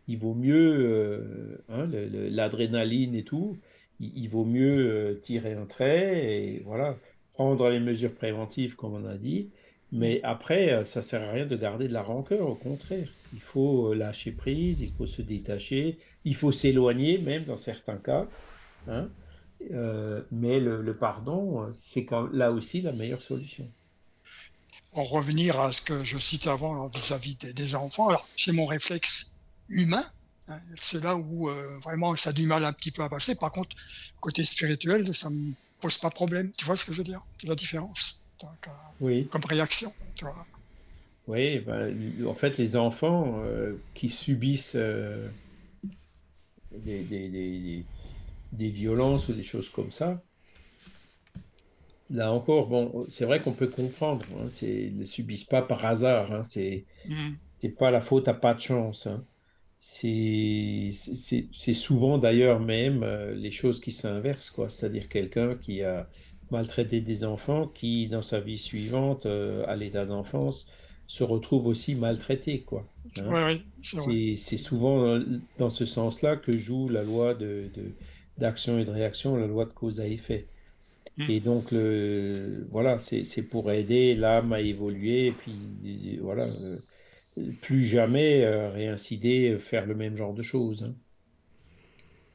[0.08, 3.58] Il vaut mieux, euh, hein, l'adrénaline et tout,
[4.00, 6.98] il, vaut mieux euh, tirer un trait et voilà,
[7.34, 9.50] prendre les mesures préventives comme on a dit.
[9.92, 13.08] Mais après, euh, ça sert à rien de garder de la rancœur, au contraire.
[13.34, 18.28] Il faut lâcher prise, il faut se détacher, il faut s'éloigner même dans certains cas.
[18.88, 19.10] Hein.
[19.72, 23.70] Euh, mais le, pardon, c'est là aussi la meilleure solution.
[24.94, 29.32] Pour revenir à ce que je cite avant vis-à-vis des, enfants, alors c'est mon réflexe
[29.70, 30.06] humain.
[30.48, 33.36] Hein, c'est là où euh, vraiment ça a du mal un petit peu à passer.
[33.36, 33.76] Par contre,
[34.20, 36.52] côté spirituel, ça me pose pas de problème.
[36.58, 37.22] Tu vois ce que je veux dire?
[37.40, 38.22] C'est la différence.
[38.68, 38.72] Euh,
[39.02, 39.28] oui.
[39.28, 39.94] Comme réaction.
[41.28, 41.96] Oui, ben,
[42.28, 43.42] en fait, les enfants
[43.96, 44.76] qui subissent
[46.72, 47.84] des,
[48.52, 50.22] des violences ou des choses comme ça,
[52.10, 54.26] là encore, bon, c'est vrai qu'on peut comprendre.
[54.38, 56.32] Hein, c'est, ne subissent pas par hasard.
[56.32, 57.70] Hein, c'est, mm.
[57.78, 59.08] pas la faute à pas de chance.
[59.08, 59.24] Hein.
[59.80, 60.92] C'est,
[61.74, 64.70] souvent d'ailleurs même euh, les choses qui s'inversent, quoi.
[64.70, 66.08] C'est-à-dire quelqu'un qui a
[66.52, 70.68] maltraité des enfants, qui dans sa vie suivante, euh, à l'état d'enfance,
[71.08, 72.88] se retrouve aussi maltraité, quoi.
[73.20, 73.60] Hein.
[73.82, 75.20] c'est, souvent
[75.58, 77.70] dans ce sens-là que joue la loi de,
[78.38, 80.48] d'action et de réaction, la loi de cause à effet.
[81.18, 81.30] Hmm.
[81.30, 86.78] Et donc, le, voilà, c'est pour aider l'âme à évoluer, et puis voilà, euh,
[87.62, 90.84] plus jamais euh, réincider, faire le même genre de choses.
[90.84, 90.96] Hein.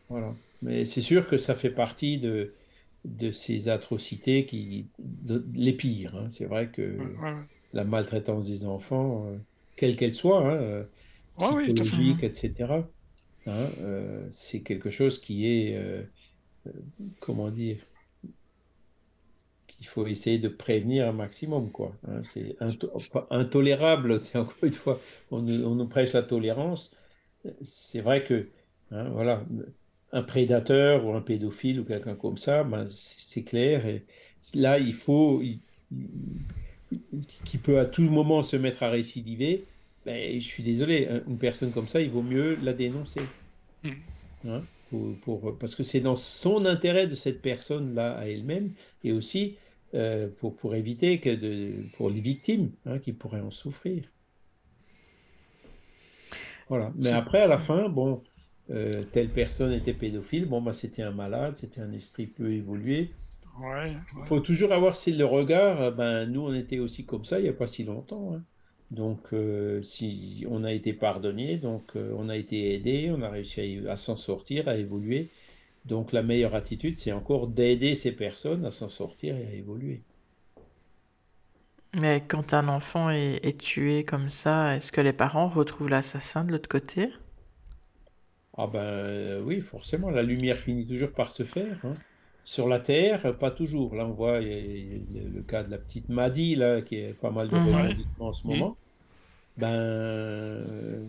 [0.09, 0.35] Voilà.
[0.62, 2.53] Mais c'est sûr que ça fait partie de,
[3.05, 4.86] de ces atrocités qui,
[5.55, 6.16] les pires.
[6.16, 6.28] Hein.
[6.28, 6.97] C'est vrai que
[7.72, 9.27] la maltraitance des enfants,
[9.77, 10.86] quelle qu'elle soit, hein,
[11.39, 12.82] psychologique, etc.,
[13.47, 16.02] Hein, euh, c'est quelque chose qui est, euh,
[16.66, 16.70] euh,
[17.20, 17.78] comment dire,
[19.66, 21.70] qu'il faut essayer de prévenir un maximum.
[21.70, 21.94] quoi.
[22.22, 22.56] C'est
[23.31, 25.01] intolérable, c'est encore une fois,
[25.31, 26.94] on, nous prêche la tolérance.
[27.62, 28.48] C'est vrai que,
[28.90, 29.44] voilà,
[30.12, 33.87] un prédateur ou un pédophile ou quelqu'un comme ça, ben, c'est clair.
[33.87, 34.05] Et
[34.55, 35.43] là, il faut,
[37.45, 39.65] qui peut à tout moment se mettre à récidiver,
[40.05, 43.23] ben, je suis désolé, une personne comme ça, il vaut mieux la dénoncer.
[43.85, 43.91] Mm.
[44.47, 44.62] Hein,
[45.23, 48.73] pour, parce que c'est dans son intérêt de cette personne-là à elle-même
[49.05, 49.57] et aussi
[49.95, 54.03] euh, pour, pour éviter que de, pour les victimes hein, qui pourraient en souffrir.
[56.69, 56.93] Voilà.
[56.97, 58.23] Mais après, à la fin, bon,
[58.70, 63.10] euh, telle personne était pédophile, bon, bah, c'était un malade, c'était un esprit peu évolué.
[63.62, 65.92] Il faut toujours avoir si le regard.
[65.92, 68.34] Ben, nous, on était aussi comme ça il n'y a pas si longtemps.
[68.34, 68.42] Hein.
[68.90, 73.28] Donc, euh, si on a été pardonné, donc euh, on a été aidé, on a
[73.28, 75.30] réussi à, s'en sortir, à évoluer.
[75.84, 80.02] Donc, la meilleure attitude, c'est encore d'aider ces personnes à s'en sortir et à évoluer.
[81.94, 86.52] Mais quand un enfant est, tué comme ça, est-ce que les parents retrouvent l'assassin de
[86.52, 87.10] l'autre côté?
[88.62, 91.78] Ah ben euh, oui, forcément, la lumière finit toujours par se faire.
[91.82, 91.95] Hein.
[92.45, 93.95] Sur la Terre, pas toujours.
[93.95, 97.57] Là, on voit le cas de la petite Maddy, là, qui est pas mal de
[97.57, 98.03] mmh.
[98.19, 98.77] en ce moment.
[99.57, 101.07] Ben,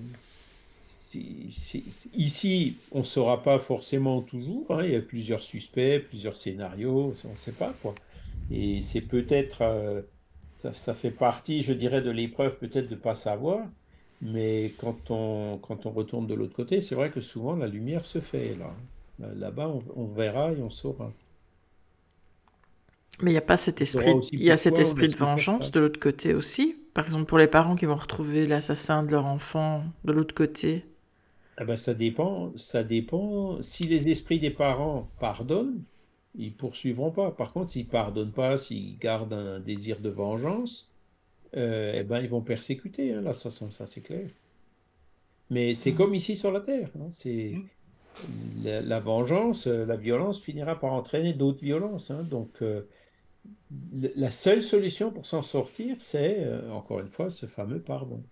[1.14, 4.68] ici, on ne saura pas forcément toujours.
[4.72, 4.86] Hein.
[4.86, 7.96] Il y a plusieurs suspects, plusieurs scénarios, on ne sait pas quoi.
[8.50, 10.02] Et c'est peut-être, euh,
[10.56, 13.68] ça, fait partie, je dirais, de l'épreuve peut-être de ne pas savoir.
[14.22, 18.06] Mais quand on, quand on retourne de l'autre côté, c'est vrai que souvent la lumière
[18.06, 18.74] se fait là.
[19.36, 21.12] Là-bas, on verra et on saura.
[23.22, 25.80] Mais il n'y a pas cet esprit, il y a cet esprit de vengeance de
[25.80, 26.76] l'autre côté aussi.
[26.94, 30.84] Par exemple, pour les parents qui vont retrouver l'assassin de leur enfant de l'autre côté.
[31.58, 33.62] Ah ben, ça dépend, ça dépend.
[33.62, 35.84] Si les esprits des parents pardonnent,
[36.36, 37.32] ils poursuivront pas.
[37.32, 40.91] Par contre, s'ils pardonnent pas, s'ils gardent un désir de vengeance,
[41.58, 44.30] euh, eh ben, ils vont persécuter hein, l'assassin, ça c'est clair.
[45.52, 45.96] Mais c'est mmh.
[45.96, 46.90] comme ici sur la Terre.
[46.98, 48.64] Hein, c'est mmh.
[48.64, 52.10] la, vengeance, euh, la violence finira par entraîner d'autres violences.
[52.10, 52.88] Hein, donc, euh,
[54.16, 58.24] la seule solution pour s'en sortir, c'est, euh, encore une fois, ce fameux pardon.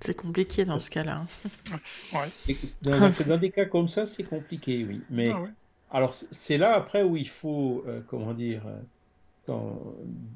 [0.00, 1.24] C'est compliqué dans ce cas-là.
[2.12, 2.28] Hein.
[2.82, 5.00] Dans, des cas comme ça, c'est compliqué, oui.
[5.08, 5.46] Mais ah
[5.90, 8.80] alors, c'est là après où il faut, euh, comment dire, euh,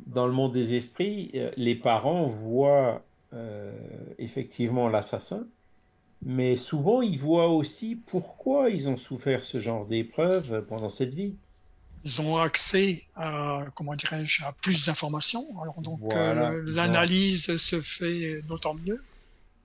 [0.07, 3.03] dans le monde des esprits, les parents voient
[4.19, 5.47] effectivement l'assassin,
[6.25, 11.35] mais souvent ils voient aussi pourquoi ils ont souffert ce genre d'épreuve pendant cette vie.
[12.05, 15.45] Ils ont accès à, comment dirais-je, à plus d'informations.
[15.61, 19.03] Alors donc euh, l'analyse se fait d'autant mieux.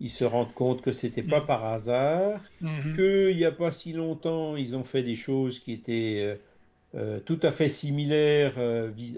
[0.01, 1.45] Ils se rendent compte que c'était pas mm.
[1.45, 2.95] par hasard, mm-hmm.
[2.95, 6.35] qu'il n'y a pas si longtemps ils ont fait des choses qui étaient euh,
[6.95, 8.55] euh, tout à fait similaires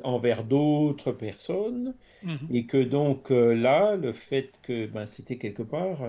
[0.04, 1.94] envers d'autres personnes,
[2.26, 2.54] mm-hmm.
[2.54, 6.04] et que donc là, le fait que ben, c'était quelque part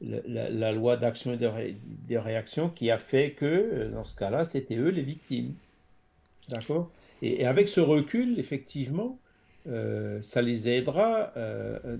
[0.00, 4.76] la, loi d'action et de, réaction qui a fait que, euh, dans ce cas-là, c'était
[4.76, 5.54] eux les victimes.
[6.48, 6.90] D'accord?
[7.22, 9.18] Et, avec ce recul, effectivement,
[9.66, 11.96] euh, ça les aidera euh,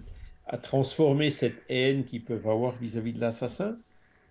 [0.48, 3.78] à transformer cette haine qu'ils peuvent avoir vis-à-vis de l'assassin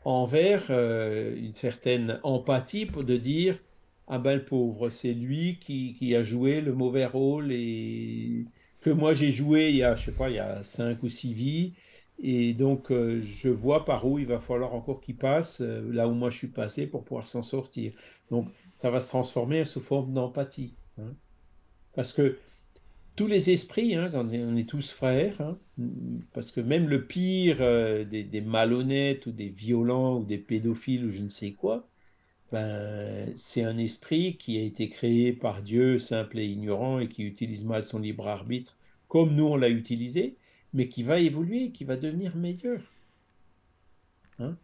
[0.03, 3.57] envers une certaine empathie pour de dire
[4.07, 8.45] ah ben le pauvre, c'est lui qui, qui, a joué le mauvais rôle et
[8.81, 11.10] que moi j'ai joué il y a, je sais pas, il y a cinq ou
[11.10, 11.73] six vies
[12.19, 16.07] et donc, euh, je vois par où il va falloir encore qu'il passe, euh, là
[16.07, 17.94] où moi je suis passé, pour pouvoir s'en sortir.
[18.31, 18.48] Donc,
[18.80, 20.73] ça va se transformer sous forme d'empathie.
[20.99, 21.14] Hein.
[21.94, 22.38] Parce que
[23.18, 25.57] tous les esprits, hein, on, est, tous frères, hein,
[26.34, 31.10] parce que même le pire euh, des, malhonnêtes ou des violents ou des pédophiles ou
[31.10, 31.89] je ne sais quoi,
[32.53, 37.23] ben, c'est un esprit qui a été créé par Dieu, simple et ignorant, et qui
[37.23, 38.77] utilise mal son libre arbitre,
[39.10, 40.38] comme nous on l'a utilisé
[40.73, 42.81] mais qui va évoluer, qui va devenir meilleur.
[44.39, 44.56] Hein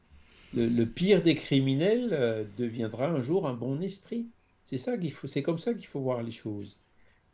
[0.54, 4.28] le, pire des criminels euh, deviendra un jour un bon esprit.
[4.64, 4.94] C'est ça
[5.26, 6.78] c'est comme ça qu'il faut voir les choses.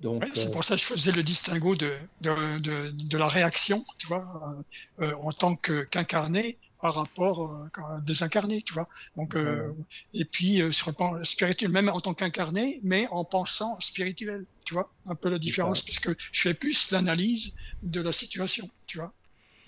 [0.01, 3.83] Donc, c'est euh, pour ça que je faisais le distinguo de, de, de, la réaction,
[3.97, 4.63] tu vois,
[5.01, 8.87] euh, en tant qu'incarné, par rapport euh, à désincarné, tu vois.
[9.17, 9.73] Donc, euh,
[10.13, 14.45] et puis euh, sur le plan spirituel, même en tant qu'incarné, mais en pensant spirituel,
[14.65, 18.97] tu vois, un peu la différence, puisque je fais plus l'analyse de la situation, tu
[18.97, 19.13] vois.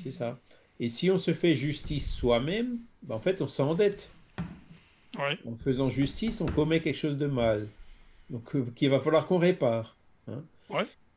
[0.02, 0.40] C'est ça.
[0.80, 4.10] Et si on se fait justice soi-même, ben, en fait, on s'endette.
[5.18, 5.38] Ouais.
[5.46, 7.68] En faisant justice, on commet quelque chose de mal.
[8.30, 9.98] Donc, qu'il va falloir qu'on répare.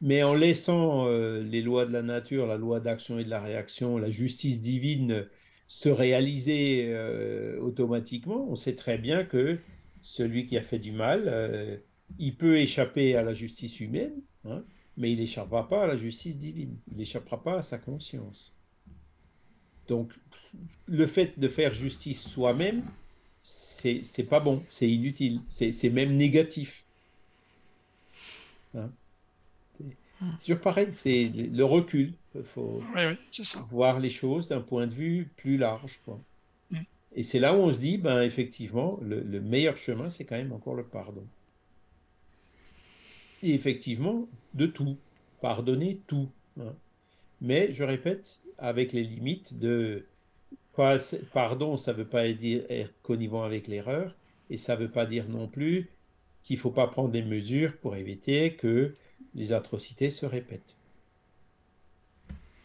[0.00, 3.96] Mais en laissant les lois de la nature, la loi d'action et de la réaction,
[3.96, 5.26] la justice divine
[5.66, 9.58] se réaliser euh, automatiquement, on sait très bien que
[10.02, 11.76] celui qui a fait du mal, euh,
[12.18, 14.14] il peut échapper à la justice humaine,
[14.44, 14.62] hein,
[14.96, 18.54] mais il n'échappera pas à la justice divine, il n'échappera pas à sa conscience.
[19.88, 20.12] Donc,
[20.86, 22.84] le fait de faire justice soi-même,
[23.42, 26.84] c'est pas bon, c'est inutile, c'est même négatif.
[28.74, 28.90] Hein.
[30.38, 32.12] C'est toujours pareil, c'est le recul.
[32.34, 32.82] Il faut
[33.70, 36.00] voir les choses d'un point de vue plus large.
[36.70, 36.78] Mm.
[37.16, 40.52] Et c'est là où on se dit, ben, effectivement, le, meilleur chemin, c'est quand même
[40.52, 41.24] encore le pardon.
[43.42, 44.96] Et effectivement, de tout.
[45.40, 46.28] Pardonner tout.
[46.60, 46.74] Hein.
[47.40, 50.06] Mais, je répète, avec les limites de
[51.32, 54.14] pardon, ça ne veut pas dire être connivant avec l'erreur,
[54.50, 55.88] et ça ne veut pas dire non plus
[56.42, 58.94] qu'il ne faut pas prendre des mesures pour éviter que
[59.34, 60.74] les atrocités se répètent.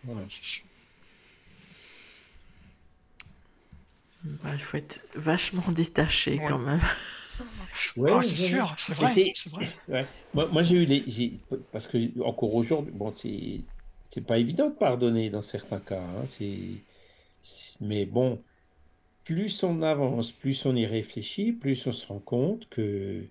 [0.03, 0.21] Voilà.
[4.23, 6.81] Bah, il faut être vachement détaché quand même.
[7.95, 9.33] Ouais, ah, c'est sûr, c'est vrai.
[9.87, 10.07] vrai.
[10.33, 11.39] Moi, moi j'ai eu les.
[11.71, 16.01] Parce que, encore aujourd'hui, bon, c'est pas évident de pardonner dans certains cas.
[16.01, 16.81] Hein, c'est
[17.81, 18.41] mais bon,
[19.23, 22.81] plus on avance, plus on y réfléchit, plus on se rend compte que.
[22.81, 23.27] Euh,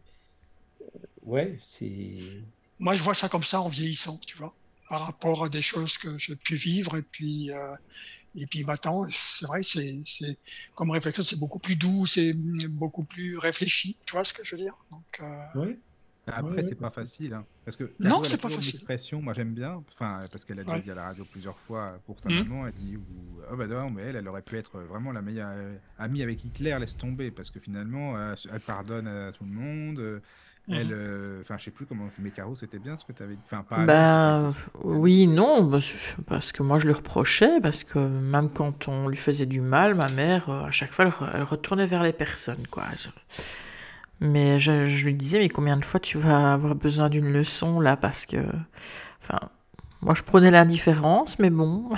[1.25, 2.43] ouais, c'est.
[2.79, 4.55] Moi, je vois ça comme ça en vieillissant, tu vois,
[4.89, 7.51] par rapport à des choses que j'ai pu vivre et puis.
[7.53, 7.75] Euh,
[8.37, 10.05] et puis maintenant, c'est vrai, c'est,
[10.75, 13.97] comme réflexion, c'est beaucoup plus doux, c'est beaucoup plus réfléchi.
[14.05, 14.77] Tu vois ce que je veux dire?
[14.91, 15.79] Donc, euh, Oui.
[16.31, 18.73] Après, c'est pas facile, hein, parce que non, c'est pas facile.
[18.73, 21.99] L'expression, moi j'aime bien, enfin parce qu'elle a déjà dit à la radio plusieurs fois
[22.05, 22.43] pour sa mmh.
[22.43, 22.99] maman, elle dit
[23.51, 26.45] oh bah non, mais elle, elle aurait pu être vraiment la meilleure euh, amie avec
[26.45, 28.15] Hitler, laisse tomber, parce que finalement,
[28.53, 30.21] elle, pardonne à tout le monde.
[30.71, 30.77] Euh, mmh.
[30.77, 33.43] Elle, enfin, je sais plus comment, mais Caro, c'était bien ce que tu avais dit.
[33.47, 33.85] Enfin, pas.
[33.85, 34.53] Bah,
[34.85, 35.79] oui, non, bah,
[36.27, 39.95] parce que moi je lui reprochais, parce que même quand on lui faisait du mal,
[39.95, 42.85] ma mère, à chaque fois, elle, retournait vers les personnes, quoi.
[44.21, 47.97] Mais je, lui disais, mais combien de fois tu vas avoir besoin d'une leçon là?
[47.97, 48.39] Parce que.
[49.23, 49.39] Enfin,
[50.03, 51.91] moi je prenais l'indifférence, mais bon.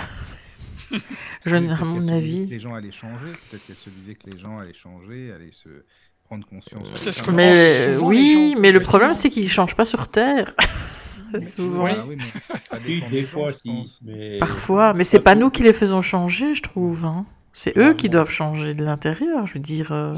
[1.46, 2.46] je, à mon avis.
[2.46, 3.32] Les gens allaient changer.
[3.50, 5.84] Peut-être qu'elle se disait que les gens allaient changer, allaient se
[6.30, 7.28] prendre conscience.
[7.32, 10.54] mais oui, mais le problème c'est qu'ils ne changent pas sur Terre.
[11.40, 11.88] souvent.
[12.06, 14.38] Oui, mais des fois, si, mais...
[14.38, 17.04] Parfois, mais c'est pas nous qui les faisons changer, je trouve.
[17.04, 17.26] Hein.
[17.52, 19.92] C'est eux qui doivent changer de l'intérieur, je veux dire.
[19.92, 20.16] Euh.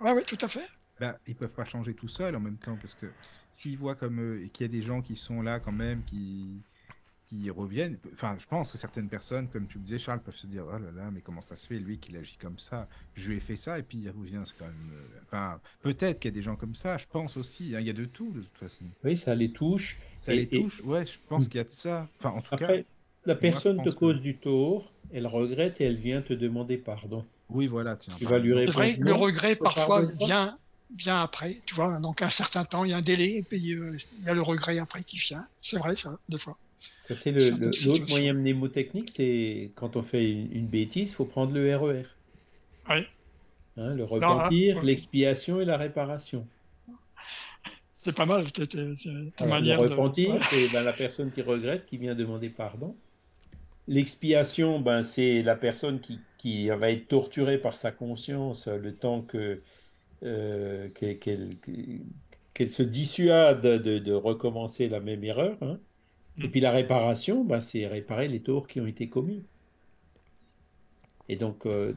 [0.00, 0.66] Oui, tout à fait
[1.00, 3.06] bah, ils peuvent pas changer tout seuls en même temps parce que
[3.52, 6.04] s'ils voient comme eux et qu'il y a des gens qui sont là quand même
[6.04, 6.62] qui
[7.30, 10.48] qui reviennent enfin je pense que certaines personnes comme tu me disais Charles peuvent se
[10.48, 12.88] dire oh là là mais comment ça se fait lui qu'il agit comme ça?
[13.14, 16.18] Je lui ai fait ça et puis il revient c'est quand même euh, enfin peut-être
[16.18, 18.04] qu'il y a des gens comme ça je pense aussi hein, il y a de
[18.04, 21.58] tout de toute façon oui ça les touche ça les touche ouais je pense qu'il
[21.58, 22.88] y a de ça enfin en tout Après, cas
[23.26, 27.68] la personne te cause du tort elle regrette et elle vient te demander pardon oui
[27.68, 30.58] voilà tiens tu vas lui répondre vrai, le regret parfois vient
[30.90, 32.00] bien après, tu vois.
[32.00, 34.34] Donc, un certain temps, il y a un délai, et puis euh, il y a
[34.34, 35.46] le regret après qui vient.
[35.60, 36.58] C'est vrai, ça, des fois.
[36.98, 41.76] Ça, c'est l'autre moyen mnémotechnique, c'est quand on fait une, bêtise, il faut prendre le
[41.76, 41.92] RER.
[41.92, 42.04] E
[42.88, 43.06] oui.
[43.76, 46.46] Hein, le repentir, hein, l'expiation et la réparation.
[47.96, 52.14] C'est pas mal, ta manière le repentir, c'est ben, la personne qui regrette, qui vient
[52.14, 52.96] demander pardon.
[53.88, 59.20] L'expiation, ben, c'est la personne qui, qui va être torturée par sa conscience le temps
[59.20, 59.60] que
[60.22, 60.88] euh,
[62.54, 65.56] qu'elle se dissuade de, recommencer la même erreur.
[65.62, 65.78] Hein.
[66.42, 69.42] Et puis la réparation, bah, c'est réparer les torts qui ont été commis.
[71.28, 71.94] Et donc, euh,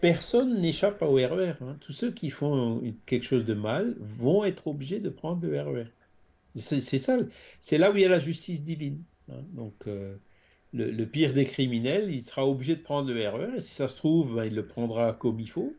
[0.00, 1.54] personne n'échappe au RER.
[1.60, 1.76] Hein.
[1.80, 5.86] Tous ceux qui font quelque chose de mal vont être obligés de prendre le RER.
[6.54, 7.18] C'est ça,
[7.60, 9.02] c'est là où il y a la justice divine.
[9.30, 9.42] Hein.
[9.52, 10.16] Donc, euh,
[10.72, 13.56] le, pire des criminels, il sera obligé de prendre le RER.
[13.56, 15.74] Et si ça se trouve, bah, il le prendra comme il faut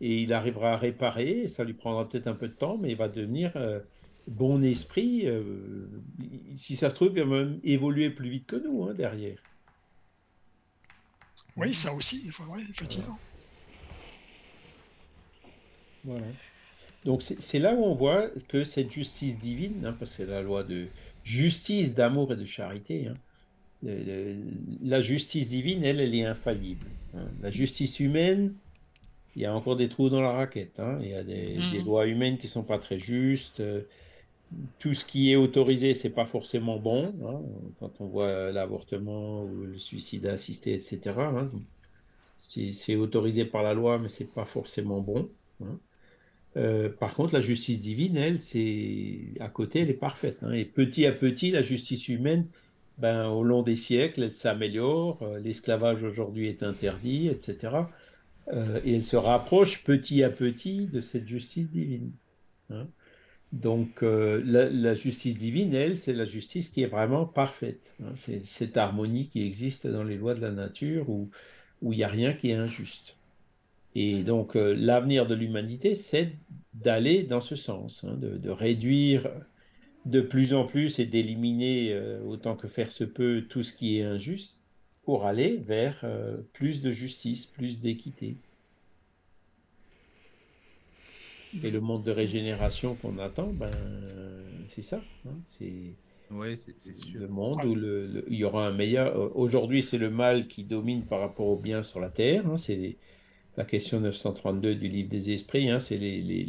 [0.00, 1.48] et il arrivera à réparer.
[1.48, 3.80] Ça lui prendra peut-être un peu de temps, mais il va devenir euh,
[4.26, 5.26] bon esprit.
[5.26, 5.86] Euh,
[6.54, 9.38] si ça se trouve, il va même évoluer plus vite que nous hein, derrière.
[11.56, 12.28] Oui, ça aussi,
[12.70, 13.18] effectivement.
[16.04, 16.26] Voilà.
[17.04, 20.42] Donc c'est là où on voit que cette justice divine, hein, parce que c'est la
[20.42, 20.86] loi de
[21.24, 23.14] justice, d'amour et de charité, hein,
[23.82, 26.86] la justice divine, elle, elle est infaillible.
[27.40, 28.52] La justice humaine,
[29.36, 30.80] il y a encore des trous dans la raquette.
[30.80, 30.98] Hein.
[31.00, 31.84] Il y a des, mm.
[31.84, 33.62] lois humaines qui sont pas très justes.
[34.78, 37.14] Tout ce qui est autorisé, c'est pas forcément bon.
[37.24, 37.40] Hein.
[37.78, 41.00] Quand on voit l'avortement ou le suicide assisté, etc.
[41.18, 41.50] Hein.
[42.36, 45.28] C'est autorisé par la loi, mais c'est pas forcément bon.
[46.56, 50.38] Euh, par contre, la justice divine, elle, c'est à côté, elle est parfaite.
[50.52, 52.46] Et petit à petit, la justice humaine,
[52.98, 55.18] ben, au long des siècles, elle s'améliore.
[55.22, 57.76] Euh, l'esclavage aujourd'hui est interdit, etc.
[58.52, 62.10] Euh, et elle se rapproche petit à petit de cette justice divine.
[63.52, 67.94] Donc euh, la, justice divine, elle, c'est la justice qui est vraiment parfaite.
[68.02, 68.12] Hein.
[68.14, 71.30] C'est cette harmonie qui existe dans les lois de la nature où
[71.82, 73.16] il n'y a rien qui est injuste.
[73.96, 76.32] Et donc euh, l'avenir de l'humanité, c'est
[76.74, 79.28] d'aller dans ce sens, hein, de, de, réduire
[80.06, 84.02] de plus en plus et d'éliminer autant que faire se peut tout ce qui est
[84.02, 84.60] injuste
[85.10, 88.36] pour aller vers euh, plus de justice, plus d'équité.
[91.62, 93.70] Et le monde de régénération qu'on attend, ben,
[94.66, 95.00] c'est ça.
[95.26, 95.94] Hein, c'est.
[96.32, 99.36] Le monde où le, il y aura un meilleur.
[99.36, 102.46] Aujourd'hui, c'est le mal qui domine par rapport au bien sur la terre.
[102.46, 102.96] Hein, c'est
[103.56, 105.68] la question 932 du livre des esprits.
[105.70, 106.44] Hein, c'est les, les,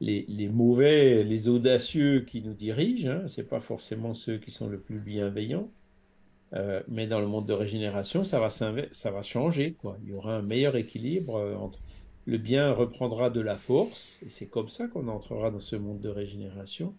[0.00, 3.26] les, les, mauvais, les audacieux qui nous dirigent.
[3.26, 5.70] C'est pas forcément ceux qui sont le plus bienveillants.
[6.52, 8.70] Euh, mais dans le monde de régénération, ça va, ça
[9.10, 9.72] va changer.
[9.80, 9.96] Quoi.
[10.02, 11.78] Il y aura un meilleur équilibre euh, entre
[12.26, 16.00] le bien reprendra de la force, et c'est comme ça qu'on entrera dans ce monde
[16.00, 16.94] de régénération,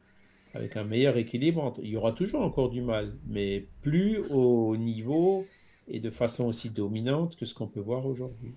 [0.54, 1.74] avec un meilleur équilibre.
[1.82, 5.46] Il y aura toujours encore du mal, mais plus au niveau
[5.88, 8.54] et de façon aussi dominante que ce qu'on peut voir aujourd'hui.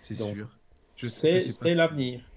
[0.00, 0.48] C'est sûr.
[0.96, 2.29] C'est l'avenir.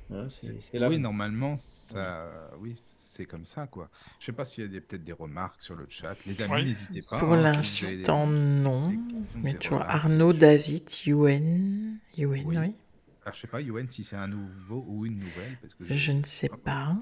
[0.73, 2.30] Oui, normalement, ça,
[2.60, 3.90] oui, c'est comme ça, quoi.
[4.19, 6.15] Je sais pas s'il y a peut-être des remarques sur le chat.
[6.26, 7.19] Les amis, n'hésitez pas.
[7.19, 8.91] Pour hein, l'instant, non.
[9.35, 12.57] Mais tu vois, Arnaud, David, Yuen, Yuen, oui.
[12.57, 12.76] oui.
[13.26, 15.57] Alors, je sais pas, Yuen, si c'est un nouveau ou une nouvelle.
[15.61, 16.11] Parce que je...
[16.11, 16.95] ne sais pas.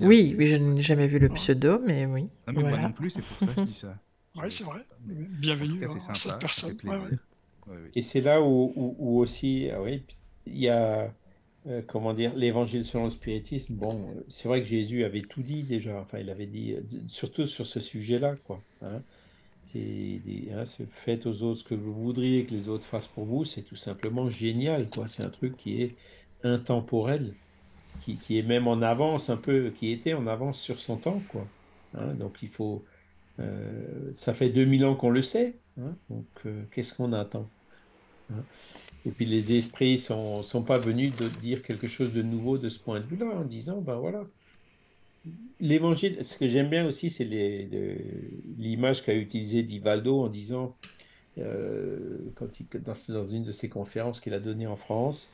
[0.00, 2.28] Oui, oui, je n'ai jamais vu le pseudo, mais oui.
[2.46, 3.96] Non, mais moi non plus, c'est pour ça que je dis ça.
[4.34, 4.80] Oui, c'est vrai.
[5.04, 5.86] Bienvenue.
[5.86, 7.18] C'est sympa, cette personne.
[7.94, 10.02] Et c'est là où, où, aussi, ah oui,
[10.46, 11.12] il y a
[11.68, 15.42] euh, comment dire, l'évangile selon le spiritisme, bon, euh, c'est vrai que Jésus avait tout
[15.42, 18.60] dit déjà, enfin, il avait dit, euh, surtout sur ce sujet-là, quoi.
[18.82, 19.00] Hein.
[19.72, 20.20] C'est
[20.52, 23.62] hein, faites aux autres ce que vous voudriez que les autres fassent pour vous, c'est
[23.62, 25.06] tout simplement génial, quoi.
[25.06, 25.94] C'est un truc qui est
[26.42, 27.32] intemporel,
[28.00, 31.46] qui, est même en avance un peu, qui était en avance sur son temps, quoi.
[31.94, 32.14] Hein.
[32.14, 32.84] donc il faut,
[34.14, 35.54] ça fait 2000 ans qu'on le sait,
[36.10, 36.26] donc
[36.72, 37.48] qu'est-ce qu'on attend
[39.04, 42.68] et puis les esprits sont, sont pas venus de dire quelque chose de nouveau de
[42.68, 44.24] ce point de vue-là, en disant, ben voilà.
[45.60, 47.24] L'évangile, ce que j'aime bien aussi, c'est
[48.58, 50.76] l'image qu'a utilisée Divaldo en disant,
[51.38, 55.30] euh, quand il, dans, une de ses conférences qu'il a données en France,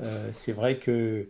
[0.00, 1.28] euh, c'est vrai que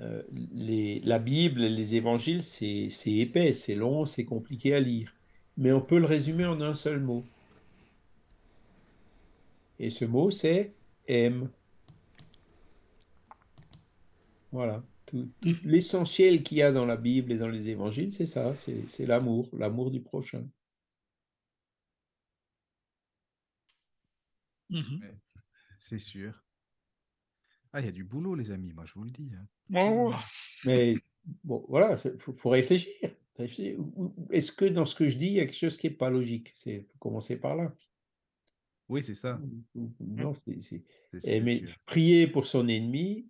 [0.00, 0.22] euh,
[0.54, 5.12] les, la Bible, les évangiles, c'est épais, c'est long, c'est compliqué à lire.
[5.56, 7.24] Mais on peut le résumer en un seul mot.
[9.78, 10.72] Et ce mot, c'est
[11.08, 11.50] aime.
[14.52, 14.82] Voilà.
[15.06, 15.52] Tout, mm.
[15.64, 19.48] L'essentiel qu'il y a dans la Bible et dans les évangiles, c'est ça, c'est l'amour,
[19.52, 20.46] l'amour du prochain.
[24.70, 25.00] Mm-hmm.
[25.78, 26.44] C'est sûr.
[27.72, 29.32] Ah, il y a du boulot, les amis, moi je vous le dis.
[29.34, 29.46] Hein.
[30.64, 30.94] Mais
[31.42, 32.92] bon, voilà, il faut, réfléchir.
[33.38, 36.10] Est-ce que dans ce que je dis, il y a quelque chose qui n'est pas
[36.10, 36.52] logique?
[36.54, 37.74] C'est faut commencer par là.
[38.88, 39.40] Oui, c'est ça.
[40.00, 40.34] Non,
[41.20, 43.26] c'est, mais prier pour son ennemi,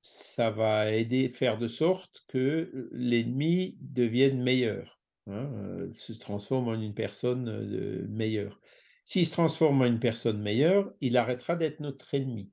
[0.00, 5.48] ça va aider, faire de sorte que l'ennemi devienne meilleur, hein,
[5.92, 8.60] se transforme en une personne meilleure.
[9.04, 12.50] S'il se transforme en une personne meilleure, il arrêtera d'être notre ennemi.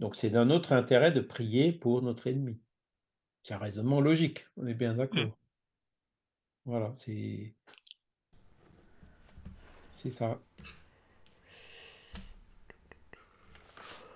[0.00, 2.58] Donc c'est dans notre intérêt de prier pour notre ennemi.
[3.44, 4.96] C'est un raisonnement logique, on est bien mmh.
[4.98, 5.38] d'accord.
[6.64, 7.54] Voilà, c'est
[9.96, 10.40] c'est ça.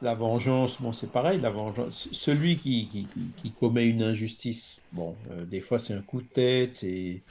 [0.02, 2.08] La vengeance, bon, c'est pareil, la vengeance.
[2.12, 3.06] Celui qui, qui,
[3.36, 7.22] qui commet une injustice, bon, euh, des fois c'est un coup de tête, c'est,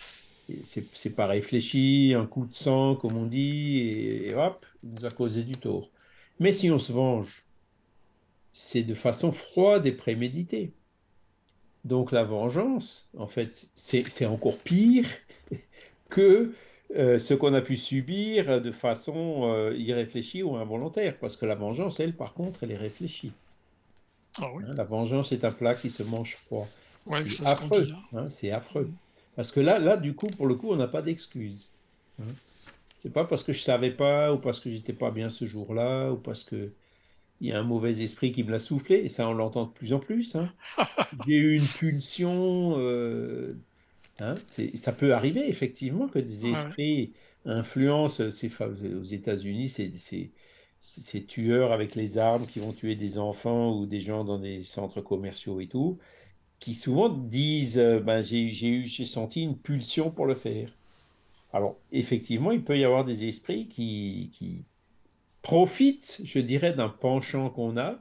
[0.63, 5.11] c'est, pas réfléchi, un coup de sang, comme on dit, et, hop, il nous a
[5.11, 5.89] causé du tort.
[6.39, 7.45] Mais si on se venge,
[8.53, 10.71] c'est de façon froide et préméditée.
[11.83, 15.07] Donc la vengeance, en fait, c'est encore pire
[16.09, 16.53] que
[16.95, 21.55] euh, ce qu'on a pu subir de façon euh, irréfléchie ou involontaire, parce que la
[21.55, 23.31] vengeance, elle, par contre, elle est réfléchie.
[24.39, 26.67] Ah hein, la vengeance est un plat qui se mange froid.
[27.07, 27.87] c'est affreux.
[27.91, 28.17] Hein.
[28.17, 28.89] Hein, c'est affreux.
[29.35, 31.67] Parce que là, là, du coup, pour le coup, on n'a pas d'excuse.
[33.01, 36.11] C'est pas parce que je savais pas, ou parce que j'étais pas bien ce jour-là,
[36.11, 36.71] ou parce que
[37.41, 39.71] il y a un mauvais esprit qui me l'a soufflé, et ça, on l'entend de
[39.71, 40.37] plus en plus.
[41.27, 43.57] J'ai eu une pulsion euh,
[44.21, 44.35] Hein,
[44.75, 47.11] ça peut arriver effectivement que des esprits
[47.43, 49.91] influencent aux États-Unis ces,
[50.79, 54.63] ces, tueurs avec les armes qui vont tuer des enfants ou des gens dans des
[54.63, 55.97] centres commerciaux et tout,
[56.59, 60.71] qui souvent disent euh, ben, j'ai eu j'ai senti une pulsion pour le faire.
[61.51, 64.63] Alors effectivement, il peut y avoir des esprits qui, qui
[65.41, 67.99] profitent, je dirais, d'un penchant qu'on a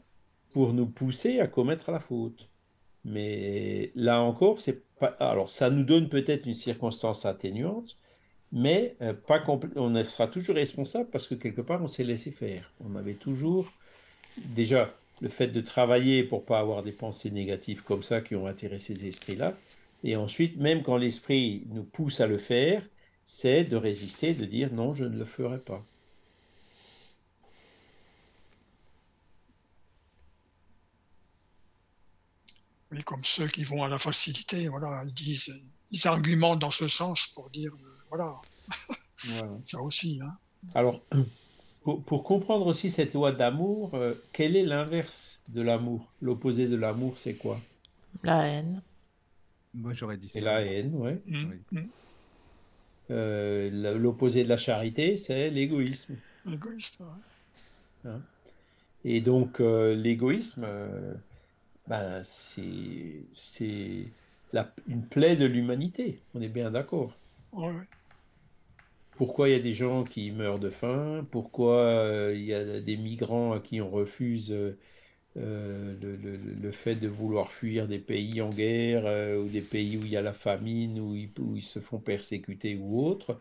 [0.53, 2.49] pour nous pousser à commettre la faute.
[3.05, 5.17] Mais là encore, c'est pas.
[5.21, 7.99] Alors, ça nous donne peut-être une circonstance atténuante,
[8.53, 9.43] mais euh, pas
[9.77, 12.73] on sera toujours responsable parce que quelque part, on s'est laissé faire.
[12.85, 13.71] On avait toujours
[14.37, 18.47] déjà le fait de travailler pour pas avoir des pensées négatives comme ça qui ont
[18.47, 19.57] attiré ces esprits-là.
[20.03, 22.83] Et ensuite, même quand l'esprit nous pousse à le faire,
[23.25, 25.85] c'est de résister, de dire non, je ne le ferai pas.
[32.95, 35.53] Oui, comme ceux qui vont à la facilité, voilà, ils disent,
[35.91, 38.41] ils argumentent dans ce sens pour dire, euh, voilà,
[39.65, 40.21] ça aussi.
[40.23, 40.37] Hein.
[40.75, 41.01] Alors,
[41.83, 46.07] pour, comprendre aussi cette loi d'amour, euh, quel est l'inverse de l'amour?
[46.21, 47.61] L'opposé de l'amour, c'est quoi?
[48.23, 48.81] La haine.
[49.75, 50.39] Moi, j'aurais dit ça.
[50.39, 51.21] Et la haine, ouais.
[51.27, 51.81] Mmh, mmh.
[53.11, 56.17] Euh, l'opposé de la charité, c'est l'égoïsme.
[56.47, 57.05] L'égoïsme,
[58.05, 58.21] hein?
[59.05, 60.67] Et donc, euh, l'égoïsme,
[61.87, 63.23] ben, c'est
[64.89, 66.23] une plaie de l'humanité.
[66.35, 67.17] On est bien d'accord.
[67.53, 67.73] Ouais
[69.17, 72.81] pourquoi il y a des gens qui meurent de faim, pourquoi euh, il y a
[72.81, 74.77] des migrants à qui on refuse euh,
[75.37, 75.95] euh,
[76.61, 79.05] le, fait de vouloir fuir des pays en guerre
[79.41, 83.05] ou des pays où il y a la famine, où ils, se font persécuter ou
[83.05, 83.39] autre?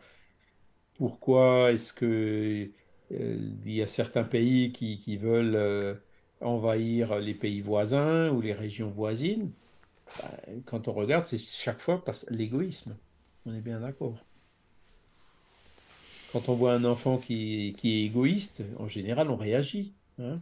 [0.96, 2.70] Pourquoi est-ce que
[3.12, 6.00] il y a certains pays qui, veulent
[6.44, 9.52] envahir les pays voisins ou les régions voisines
[10.18, 12.96] ben, Quand on regarde, c'est chaque fois l'égoïsme.
[13.46, 14.18] On est bien d'accord.
[16.32, 19.94] Quand on voit un enfant qui, est égoïste, en général, on réagit.
[20.20, 20.40] Hein.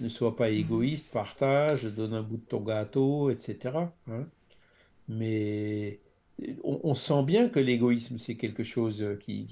[0.00, 3.78] ne sois pas égoïste, partage, donne un bout de ton gâteau, etc.
[4.10, 4.26] Hein.
[5.08, 6.00] Mais
[6.64, 9.46] on, sent bien que l'égoïsme, c'est quelque chose qui,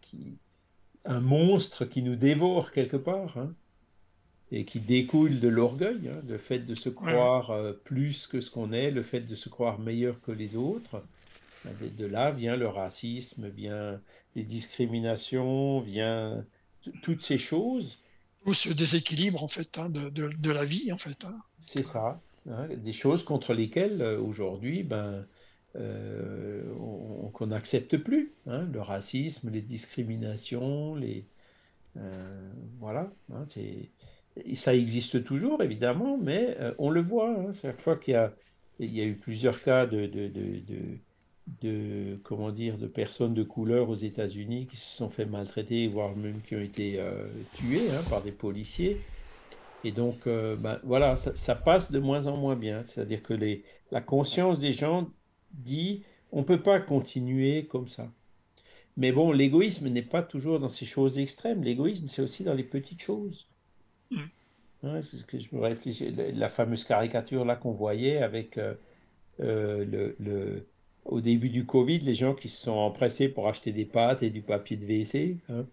[0.00, 0.38] qui,
[1.04, 3.52] un monstre qui nous dévore quelque part, hein,
[4.52, 8.72] et qui découle de l'orgueil, le fait de se croire euh, plus que ce qu'on
[8.72, 11.02] est, le fait de se croire meilleur que les autres.
[11.98, 13.98] De, là vient le racisme, vient
[14.36, 16.44] les discriminations, vient
[17.02, 17.98] toutes ces choses.
[18.44, 21.24] Tout ce déséquilibre en fait hein, de, de, la vie en fait.
[21.24, 21.38] Hein.
[21.60, 25.24] C'est ça, hein, des choses contre lesquelles euh, aujourd'hui ben
[25.76, 26.62] euh,
[27.32, 31.24] qu'on n'accepte plus, le racisme, les discriminations, les
[31.96, 32.50] euh,
[32.80, 33.10] voilà,
[34.54, 37.52] ça existe toujours évidemment, mais on le voit.
[37.52, 38.14] chaque fois qu'il
[38.80, 40.08] y a eu plusieurs cas de,
[42.92, 46.98] personnes de couleur aux États-Unis qui se sont fait maltraiter, voire même qui ont été
[46.98, 48.96] euh, tuées hein, par des policiers.
[49.84, 52.84] Et donc, euh, ben, voilà, ça, passe de moins en moins bien.
[52.84, 53.34] C'est-à-dire que
[53.90, 55.10] la conscience des gens
[55.52, 56.02] dit
[56.32, 58.10] on ne peut pas continuer comme ça.
[58.96, 61.62] Mais bon, l'égoïsme n'est pas toujours dans ces choses extrêmes.
[61.62, 63.48] L'égoïsme, c'est aussi dans les petites choses.
[64.82, 66.10] C'est ce que je me réfléchis.
[66.34, 68.74] La, fameuse caricature là qu'on voyait avec euh,
[69.38, 70.66] le, le
[71.04, 74.30] au début du Covid, les gens qui se sont empressés pour acheter des pâtes et
[74.30, 75.36] du papier de WC.
[75.48, 75.66] Hein.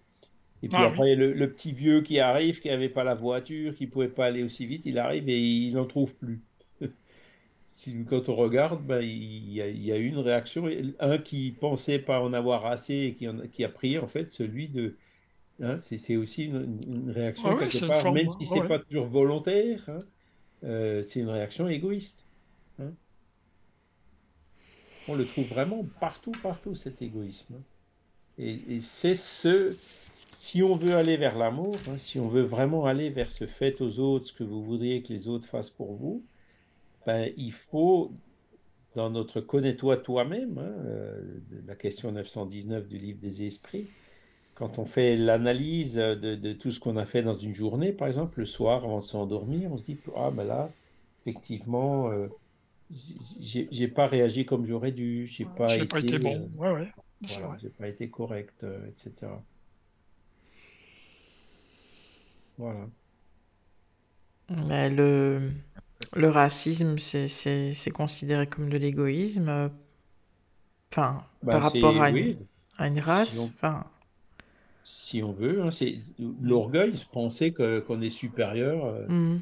[0.64, 3.86] Et puis ah après, le, petit vieux qui arrive, qui n'avait pas la voiture, qui
[3.86, 6.42] ne pouvait pas aller aussi vite, il arrive et il n'en trouve plus.
[8.10, 10.70] Quand on regarde, ben, il, y a, il, y a, une réaction.
[11.00, 14.68] Un qui pensait pas en avoir assez et qui, qui a pris, en fait, celui
[14.68, 14.96] de.
[15.62, 19.84] Hein, c'est aussi une, réaction, ah quelque part, même si ce n'est pas toujours volontaire,
[19.90, 20.00] hein,
[20.64, 22.26] euh, c'est une réaction égoïste.
[25.08, 27.56] On le trouve vraiment partout, partout, cet égoïsme.
[28.38, 29.76] Et, c'est ce,
[30.30, 33.82] si on veut aller vers l'amour, hein, si on veut vraiment aller vers ce fait
[33.82, 36.24] aux autres, ce que vous voudriez que les autres fassent pour vous,
[37.06, 38.12] ben, il faut,
[38.96, 43.88] dans notre connais-toi toi-même, hein, euh, la question 919 du livre des esprits,
[44.56, 48.40] quand on fait l'analyse de, tout ce qu'on a fait dans une journée, par exemple,
[48.40, 50.70] le soir avant de s'endormir, on se dit, ah ben là,
[51.22, 52.28] effectivement, euh,
[53.40, 56.92] j'ai pas réagi comme j'aurais dû, j'ai pas, été, pas été bon, euh, ouais, ouais.
[57.62, 59.32] j'ai pas été correct, euh, etc.
[62.58, 62.88] Voilà.
[64.50, 65.50] Mais le,
[66.14, 69.72] le racisme, c'est considéré comme de l'égoïsme.
[70.92, 72.38] Enfin, par bah, rapport à, une,
[72.78, 73.30] à une race.
[73.30, 73.86] Si on, enfin...
[74.92, 76.00] si on veut, hein, c'est
[76.42, 78.86] l'orgueil, penser qu'on est supérieur.
[78.86, 79.42] Euh, mmh.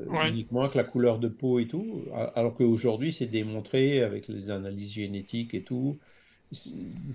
[0.00, 2.04] Euh, uniquement avec la couleur de peau et tout,
[2.34, 5.98] alors qu'aujourd'hui c'est démontré avec les analyses génétiques et tout.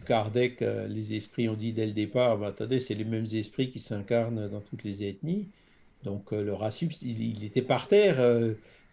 [0.05, 3.69] Kardec, euh, les esprits ont dit dès le départ, bah, attendez, c'est les mêmes esprits
[3.69, 5.47] qui s'incarnent dans toutes les ethnies.
[6.03, 8.17] Donc euh, le racisme, il, était par terre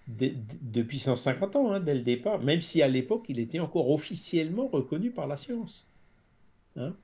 [0.09, 4.69] depuis 150 ans, hein, dès le départ, même si à l'époque il était encore officiellement
[4.69, 5.87] reconnu par la science.
[6.77, 6.95] Hein.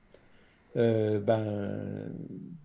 [0.75, 2.11] Ben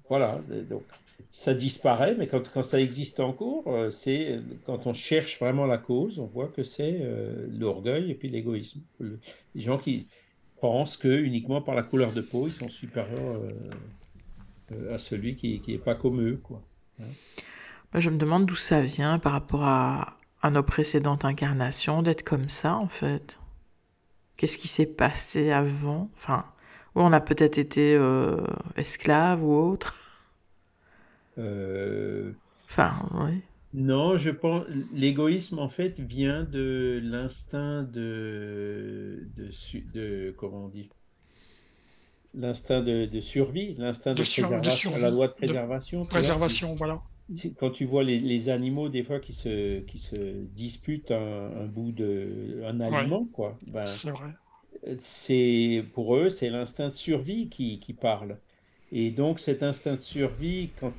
[0.08, 0.82] voilà, donc
[1.30, 5.76] ça disparaît, mais quand, quand ça existe encore, euh, c'est quand on cherche vraiment la
[5.76, 8.80] cause, on voit que c'est euh, l'orgueil et puis l'égoïsme.
[9.00, 10.06] les gens qui
[10.60, 13.40] pensent que uniquement par la couleur de peau, ils sont supérieurs
[14.72, 16.40] euh, à celui qui n'est pas comme eux.
[16.42, 16.62] Quoi.
[17.00, 17.04] Hein.
[17.94, 22.48] je me demande d'où ça vient par rapport à, à nos précédentes incarnations, d'être comme
[22.48, 23.38] ça en fait.
[24.38, 26.08] Qu'est-ce qui s'est passé avant?
[26.14, 26.46] Enfin,
[27.02, 28.00] on a peut-être été
[28.76, 29.96] esclave ou autre
[31.38, 32.32] euh,
[32.64, 33.40] enfin, oui.
[33.74, 34.64] Non, je pense
[34.94, 39.50] l'égoïsme en fait vient de l'instinct de, de,
[39.92, 40.88] de comment on dit?
[42.34, 46.02] L'instinct de, survie, l'instinct de, préservation, la loi de préservation.
[46.02, 47.00] préservation, voilà.
[47.58, 50.16] Quand tu vois les, animaux des fois qui se, qui se
[50.54, 53.58] disputent un, bout de un aliment, quoi.
[53.66, 54.30] Ben, c'est vrai.
[54.96, 58.38] C'est pour eux, c'est l'instinct de survie qui, qui, parle.
[58.92, 60.92] Et donc cet instinct de survie, quand,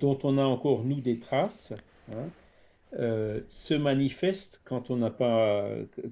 [0.00, 1.74] dont on a encore nous des traces,
[2.10, 2.28] hein,
[2.98, 5.66] euh, se manifeste quand on n'a pas,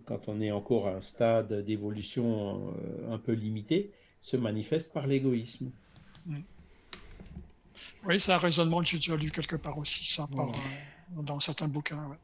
[0.06, 5.06] quand on est encore à un stade d'évolution euh, un peu limité, se manifeste par
[5.06, 5.70] l'égoïsme.
[8.04, 11.68] Oui, c'est un raisonnement que j'ai déjà lu quelque part aussi, ça, euh, dans certains
[11.68, 12.16] bouquins.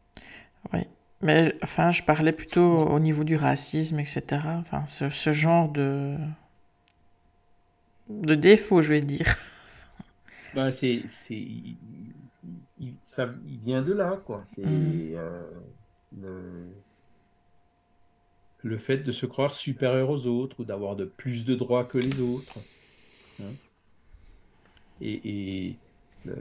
[0.72, 0.80] Oui,
[1.22, 4.22] mais enfin, je parlais plutôt au niveau du racisme, etc.
[4.60, 6.16] Enfin, ce, ce genre de
[8.08, 9.36] de défaut, je vais dire.
[10.54, 11.76] Ben, c'est, il,
[13.02, 14.42] ça, il vient de là, quoi.
[14.54, 15.12] C'est mm.
[15.14, 15.42] euh,
[16.18, 16.68] le,
[18.62, 21.98] le, fait de se croire supérieur aux autres ou d'avoir de plus de droits que
[21.98, 22.56] les autres.
[23.42, 23.52] Hein.
[25.02, 25.76] Et, et
[26.24, 26.36] le,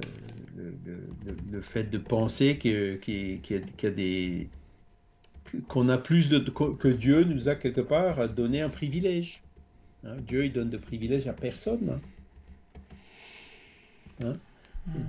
[0.55, 4.47] le, le, fait de penser que, qu'il y a, des
[5.67, 9.43] qu'on a plus de que Dieu nous a quelque part donné un privilège.
[10.03, 10.17] Hein.
[10.27, 11.99] Dieu il donne de privilèges à personne.
[14.21, 14.25] Hein.
[14.25, 14.33] Hein?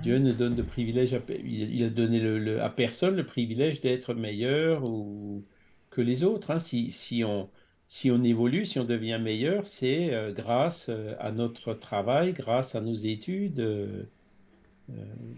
[0.01, 4.15] Dieu ne donne de privilège à, il, a donné le, à personne le privilège d'être
[4.15, 5.43] meilleur ou,
[5.91, 6.51] que les autres.
[6.51, 6.59] Hein.
[6.59, 7.49] Si, si, on,
[7.87, 12.75] si on évolue, si on devient meilleur, c'est euh, grâce euh, à notre travail, grâce
[12.75, 13.59] à nos études.
[13.59, 14.03] Euh,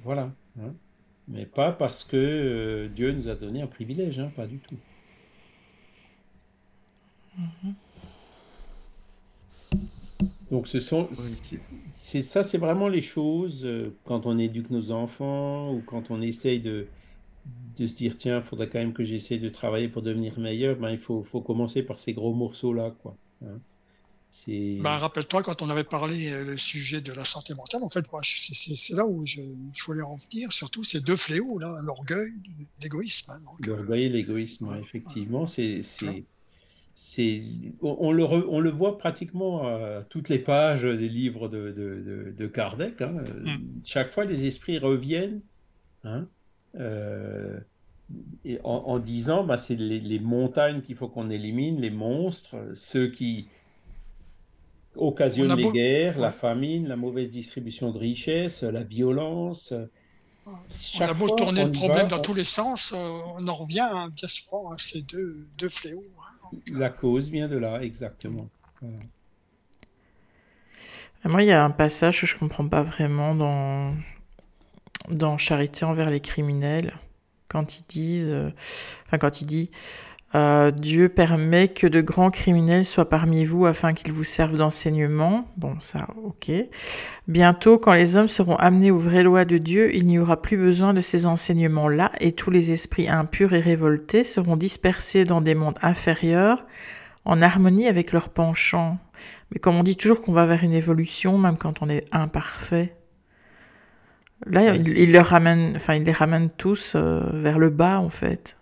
[0.03, 0.31] voilà.
[1.27, 4.75] Mais pas parce que Dieu nous a donné un privilège, pas du tout.
[7.39, 7.73] Mm-hmm.
[10.51, 11.07] Donc ce sont,
[11.95, 16.21] c'est ça, c'est vraiment les choses euh, quand on éduque nos enfants ou quand on
[16.21, 16.87] essaye de,
[17.77, 20.75] de se dire tiens, il faudrait quand même que j'essaie de travailler pour devenir meilleur.
[20.75, 23.15] Ben il faut, faut commencer par ces gros morceaux là, quoi.
[23.45, 23.59] Hein.
[24.47, 28.05] Ben, rappelle-toi quand on avait parlé euh, le sujet de la santé mentale, en fait,
[28.21, 30.53] c'est là où je, il faut en venir.
[30.53, 32.33] Surtout ces deux fléaux là, l'orgueil,
[32.79, 33.31] l'égoïsme.
[33.31, 35.81] Hein, l'orgueil et l'égoïsme, effectivement, c'est
[37.81, 42.47] on, le on, le voit pratiquement à toutes les pages des livres de, de, de,
[42.47, 43.01] Kardec.
[43.01, 43.23] Hein.
[43.43, 43.57] Mm.
[43.83, 45.41] Chaque fois, les esprits reviennent
[46.03, 46.27] hein,
[46.79, 47.59] euh,
[48.43, 53.47] et en, disant bah, c'est les, montagnes qu'il faut qu'on élimine, les monstres, ceux qui
[54.95, 59.73] occasionnent les guerres, la famine, la mauvaise distribution de richesses, la violence.
[60.69, 63.87] Chaque on a beau tourner le problème dans tous les sens, euh, on en revient
[63.91, 66.03] hein, bien souvent à ces deux, deux fléaux.
[66.71, 68.49] La cause vient de là, exactement.
[71.25, 73.93] Moi, il y a un passage que je comprends pas vraiment dans,
[75.09, 76.93] dans Charité envers les criminels,
[77.49, 78.51] quand ils disent, euh,
[79.05, 79.71] enfin quand il dit,
[80.35, 85.47] euh, Dieu permet que de grands criminels soient parmi vous afin qu'ils vous servent d'enseignement.
[85.57, 86.51] Bon, ça, ok.
[87.27, 90.57] Bientôt, quand les hommes seront amenés aux vraies lois de Dieu, il n'y aura plus
[90.57, 95.55] besoin de ces enseignements-là et tous les esprits impurs et révoltés seront dispersés dans des
[95.55, 96.65] mondes inférieurs
[97.25, 98.99] en harmonie avec leurs penchants.
[99.51, 102.95] Mais comme on dit toujours qu'on va vers une évolution, même quand on est imparfait,
[104.45, 108.58] là, il, leur ramène, enfin, il les ramène tous euh, vers le bas, en fait.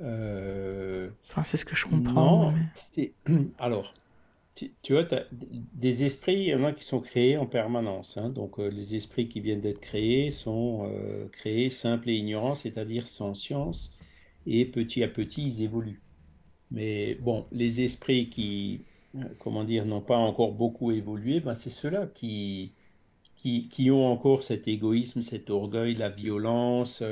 [0.00, 2.54] Euh, enfin, c'est ce que je comprends.
[3.58, 3.92] Alors,
[4.54, 8.16] tu, vois, des esprits, il y en a qui sont créés en permanence.
[8.16, 8.30] Hein.
[8.30, 13.06] Donc, euh, les esprits qui viennent d'être créés sont euh, créés simples et ignorants, c'est-à-dire
[13.06, 13.96] sans science,
[14.46, 16.02] et petit à petit, ils évoluent.
[16.70, 18.82] Mais bon, les esprits qui,
[19.38, 22.72] comment dire, n'ont pas encore beaucoup évolué, ben, c'est ceux-là qui,
[23.36, 27.02] qui, qui, ont encore cet égoïsme, cet orgueil, la violence,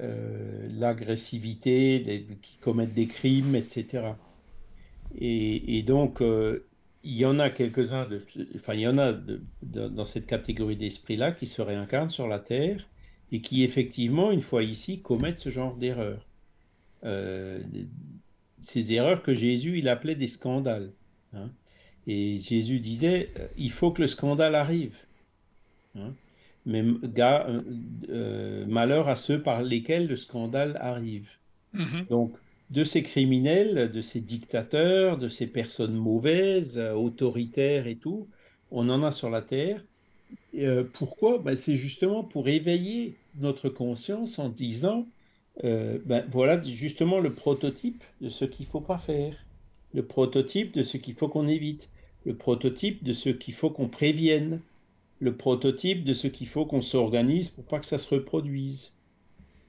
[0.00, 4.14] euh, l'agressivité, qui commettent des crimes, etc.
[5.16, 6.66] Et, donc, euh,
[7.04, 8.08] il y en a quelques-uns,
[8.56, 9.14] enfin, il y en a
[9.62, 12.88] dans cette catégorie d'esprit-là qui se réincarnent sur la Terre
[13.30, 16.26] et qui, effectivement, une fois ici, commettent ce genre d'erreurs.
[17.04, 17.60] Euh,
[18.58, 20.90] ces erreurs que Jésus, il appelait des scandales.
[21.34, 21.50] Hein.
[22.08, 24.96] Et Jésus disait, il faut que le scandale arrive.
[25.96, 26.14] Hein
[26.66, 27.60] mais euh,
[28.08, 31.30] euh, malheur à ceux par lesquels le scandale arrive.
[31.74, 32.08] Mm-hmm.
[32.08, 32.34] Donc,
[32.70, 38.28] de ces criminels, de ces dictateurs, de ces personnes mauvaises, euh, autoritaires et tout,
[38.70, 39.84] on en a sur la Terre.
[40.94, 41.38] pourquoi?
[41.38, 45.06] Ben, C'est justement pour éveiller notre conscience en disant,
[45.62, 49.36] ben, voilà justement le prototype de ce qu'il ne faut pas faire,
[49.92, 51.88] le prototype de ce qu'il faut qu'on évite,
[52.24, 54.60] le prototype de ce qu'il faut qu'on prévienne,
[55.24, 58.92] le prototype de ce qu'il faut qu'on s'organise pour pas que ça se reproduise.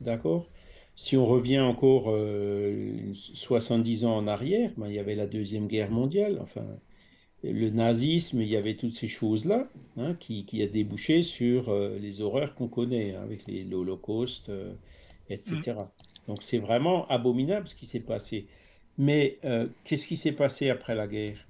[0.02, 0.50] D'accord?
[0.98, 2.14] Si on revient encore
[3.14, 6.66] 70 euh, ans en arrière, ben, il y avait la Deuxième Guerre mondiale, enfin,
[7.42, 11.98] le nazisme, il y avait toutes ces choses-là hein, qui, qui, a débouché sur euh,
[12.00, 14.74] les horreurs qu'on connaît, hein, avec l'Holocauste, euh,
[15.30, 15.54] etc.
[15.68, 16.28] Mm.
[16.28, 18.48] Donc c'est vraiment abominable ce qui s'est passé.
[18.98, 19.40] Mais
[19.84, 21.48] qu'est-ce qui s'est passé après la guerre?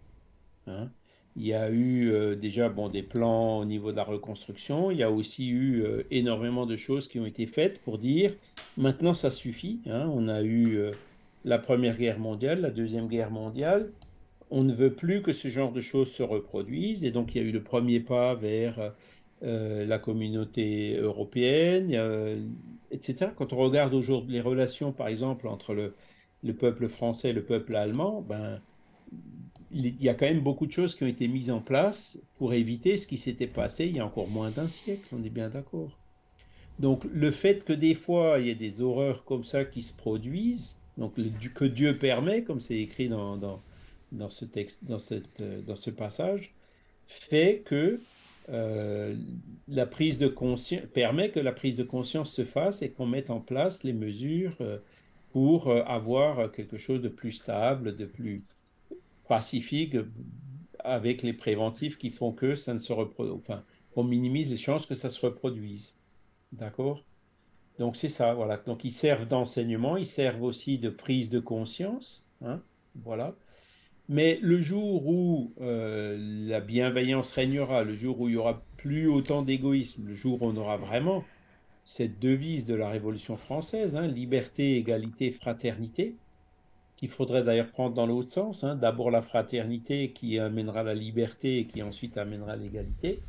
[0.65, 0.89] Hein?
[1.37, 4.89] Il y a eu euh, déjà bon, des plans au niveau de la reconstruction.
[4.91, 8.33] Il y a aussi eu euh, énormément de choses qui ont été faites pour dire
[8.77, 9.81] maintenant ça suffit.
[9.87, 10.09] Hein.
[10.13, 10.91] On a eu euh,
[11.43, 13.91] la Première Guerre mondiale, la Deuxième Guerre mondiale.
[14.49, 17.03] On ne veut plus que ce genre de choses se reproduisent.
[17.03, 18.93] Et donc il y a eu le premier pas vers
[19.41, 21.91] la communauté européenne,
[22.91, 23.31] etc.
[23.35, 25.93] Quand on regarde aujourd'hui les relations, par exemple, entre le,
[26.43, 28.59] le peuple français et le peuple allemand, ben,
[29.75, 32.53] il y a quand même beaucoup de choses qui ont été mises en place pour
[32.53, 35.49] éviter ce qui s'était passé il y a encore moins d'un siècle, on est bien
[35.49, 35.91] d'accord.
[36.79, 39.93] Donc le fait que des fois il y ait des horreurs comme ça qui se
[39.93, 41.15] produisent, donc
[41.53, 43.37] que Dieu permet, comme c'est écrit dans,
[44.11, 46.53] dans, ce texte, dans, cette, euh, dans ce passage,
[47.05, 47.99] fait que
[48.47, 49.15] euh,
[49.67, 53.29] la prise de conscience permet que la prise de conscience se fasse et qu'on mette
[53.29, 54.77] en place les mesures euh,
[55.31, 58.41] pour avoir quelque chose de plus stable, de plus
[59.27, 59.97] pacifique
[60.79, 63.63] avec les préventifs qui font que ça ne se reproduise, enfin,
[63.95, 65.95] on minimise les chances que ça se reproduise.
[66.51, 67.03] D'accord?
[67.79, 68.57] Donc c'est ça, voilà.
[68.57, 72.61] Donc ils servent d'enseignement, ils servent aussi de prise de conscience, hein,
[73.03, 73.35] voilà.
[74.07, 76.15] Mais le jour où euh,
[76.47, 80.45] la bienveillance régnera, le jour où il y aura plus autant d'égoïsme, le jour où
[80.45, 81.23] on aura vraiment
[81.85, 86.15] cette devise de la Révolution française, hein, liberté, égalité, fraternité,
[86.97, 88.63] qu'il faudrait d'ailleurs prendre dans l'autre sens.
[88.63, 88.75] Hein.
[88.75, 93.19] D'abord la fraternité qui amènera la liberté et qui ensuite amènera l'égalité.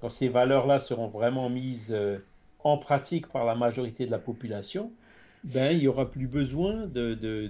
[0.00, 2.18] Quand ces valeurs-là seront vraiment mises euh,
[2.64, 4.92] en pratique par la majorité de la population,
[5.44, 7.48] ben, il n'y aura plus besoin de, de,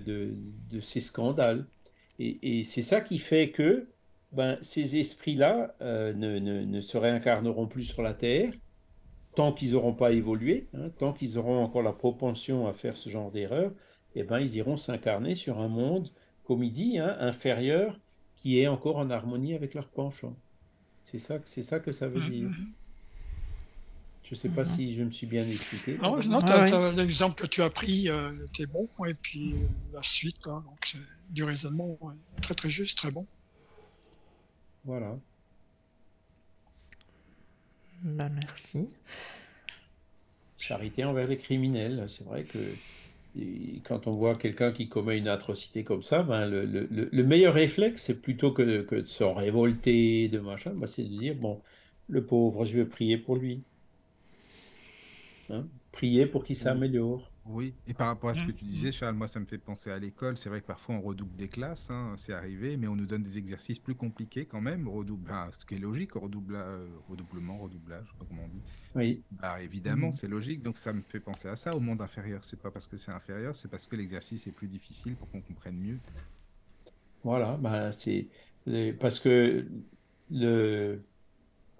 [0.70, 1.66] de, ces scandales.
[2.18, 3.88] Et, c'est ça qui fait que
[4.32, 8.52] ben, ces esprits-là euh, ne, ne, ne, se réincarneront plus sur la Terre
[9.34, 13.08] tant qu'ils n'auront pas évolué, hein, tant qu'ils auront encore la propension à faire ce
[13.08, 13.72] genre d'erreur
[14.14, 16.10] eh ben, ils iront s'incarner sur un monde,
[16.44, 17.98] comme il dit, hein, inférieur,
[18.36, 20.36] qui est encore en harmonie avec leur penchant.
[21.02, 22.48] C'est ça, c'est ça que ça veut dire.
[22.48, 22.66] Mm-hmm.
[24.24, 24.76] Je ne sais pas mm-hmm.
[24.76, 25.98] si je me suis bien expliqué.
[25.98, 30.46] Non, non l'exemple que tu as pris euh, était bon, et puis euh, la suite,
[30.46, 30.96] hein, donc
[31.30, 31.98] du raisonnement
[32.40, 33.24] très très juste, très bon.
[34.84, 35.16] Voilà.
[38.02, 38.88] Bah, merci.
[40.58, 42.58] Charité envers les criminels, c'est vrai que
[43.84, 47.54] quand on voit quelqu'un qui commet une atrocité comme ça, ben le, le, le, meilleur
[47.54, 51.60] réflexe, c'est plutôt que, que, de se révolter, de machin, ben c'est de dire, bon,
[52.08, 53.62] le pauvre, je vais prier pour lui.
[55.50, 57.31] Hein prier pour qu'il s'améliore.
[57.44, 59.90] Oui, et par rapport à ce que tu disais, Charles, moi ça me fait penser
[59.90, 60.38] à l'école.
[60.38, 63.24] C'est vrai que parfois on redouble des classes, hein, c'est arrivé, mais on nous donne
[63.24, 64.86] des exercices plus compliqués quand même.
[64.86, 68.62] Redouble, ce qui est logique, redoubla, euh, redoublement, redoublage, comme on dit.
[68.94, 69.22] Oui.
[69.32, 70.12] Bah, évidemment, mm.
[70.12, 70.62] c'est logique.
[70.62, 72.44] Donc ça me fait penser à ça, au monde inférieur.
[72.44, 75.40] C'est pas parce que c'est inférieur, c'est parce que l'exercice est plus difficile pour qu'on
[75.40, 75.98] comprenne mieux.
[77.24, 78.28] Voilà, bah, c'est
[79.00, 79.66] parce que
[80.30, 81.02] le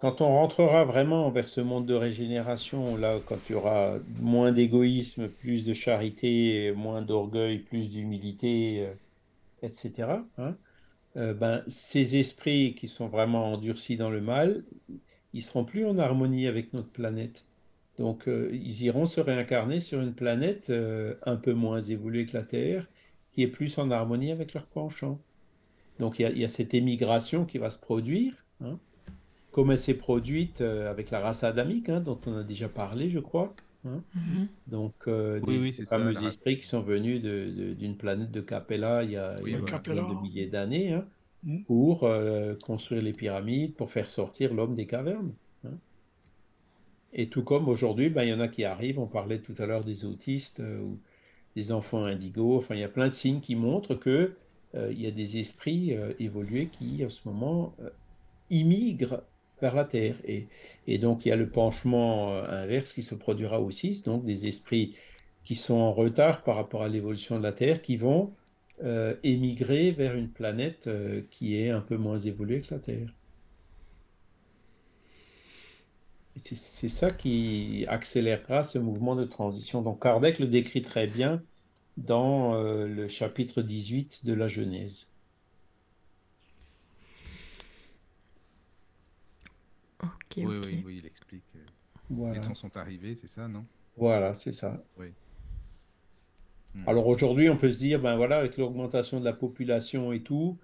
[0.02, 4.50] quand on rentrera vraiment vers ce monde de régénération, là, quand il y aura moins
[4.50, 8.94] d'égoïsme, plus de charité, moins d'orgueil, plus d'humilité, euh,
[9.62, 10.08] etc.,
[10.38, 10.56] hein,
[11.16, 14.64] euh, ben, ces esprits qui sont vraiment endurcis dans le mal,
[15.34, 17.44] ils seront plus en harmonie avec notre planète.
[17.96, 20.72] Donc, euh, ils iront se réincarner sur une planète
[21.24, 22.88] un peu moins évoluée que la Terre,
[23.30, 25.20] qui est plus en harmonie avec leur penchant.
[26.00, 28.34] Donc, il y, y, a cette émigration qui va se produire.
[28.64, 28.80] Hein,
[29.52, 33.10] comme elle s'est produite euh, avec la race adamique, hein, dont on a déjà parlé,
[33.10, 33.54] je crois.
[33.86, 34.02] Hein.
[34.16, 34.46] Mm-hmm.
[34.68, 39.36] Donc, euh, des, fameux esprits qui sont venus d'une planète de Capella il y a,
[39.46, 41.04] il de milliers d'années hein,
[41.44, 41.64] mm.
[41.64, 45.32] pour euh, construire les pyramides, pour faire sortir l'homme des cavernes.
[47.14, 49.66] Et tout comme aujourd'hui, ben, il y en a qui arrivent, on parlait tout à
[49.66, 50.98] l'heure des autistes ou
[51.54, 54.32] des enfants indigos, enfin, il y a plein de signes qui montrent que
[54.74, 57.74] il y a des esprits évolués qui, en ce moment,
[58.48, 59.22] immigrent
[59.62, 60.16] vers la Terre.
[60.26, 64.46] Et, donc il y a le penchement euh, inverse qui se produira aussi, donc des
[64.46, 64.94] esprits
[65.44, 68.34] qui sont en retard par rapport à l'évolution de la Terre, qui vont
[68.82, 73.08] euh, émigrer vers une planète euh, qui est un peu moins évoluée que la Terre.
[76.36, 79.82] C'est ça qui accélérera ce mouvement de transition.
[79.82, 81.42] Donc Kardec le décrit très bien
[81.98, 85.06] dans le chapitre 18 de la Genèse.
[90.36, 91.44] Oui, oui, oui, il explique.
[92.10, 93.64] Les temps sont arrivés, c'est ça, non?
[93.96, 94.82] Voilà, c'est ça.
[94.98, 95.08] Oui.
[96.74, 96.88] Hmm.
[96.88, 100.56] Alors aujourd'hui, on peut se dire, ben voilà, avec l'augmentation de la population et tout,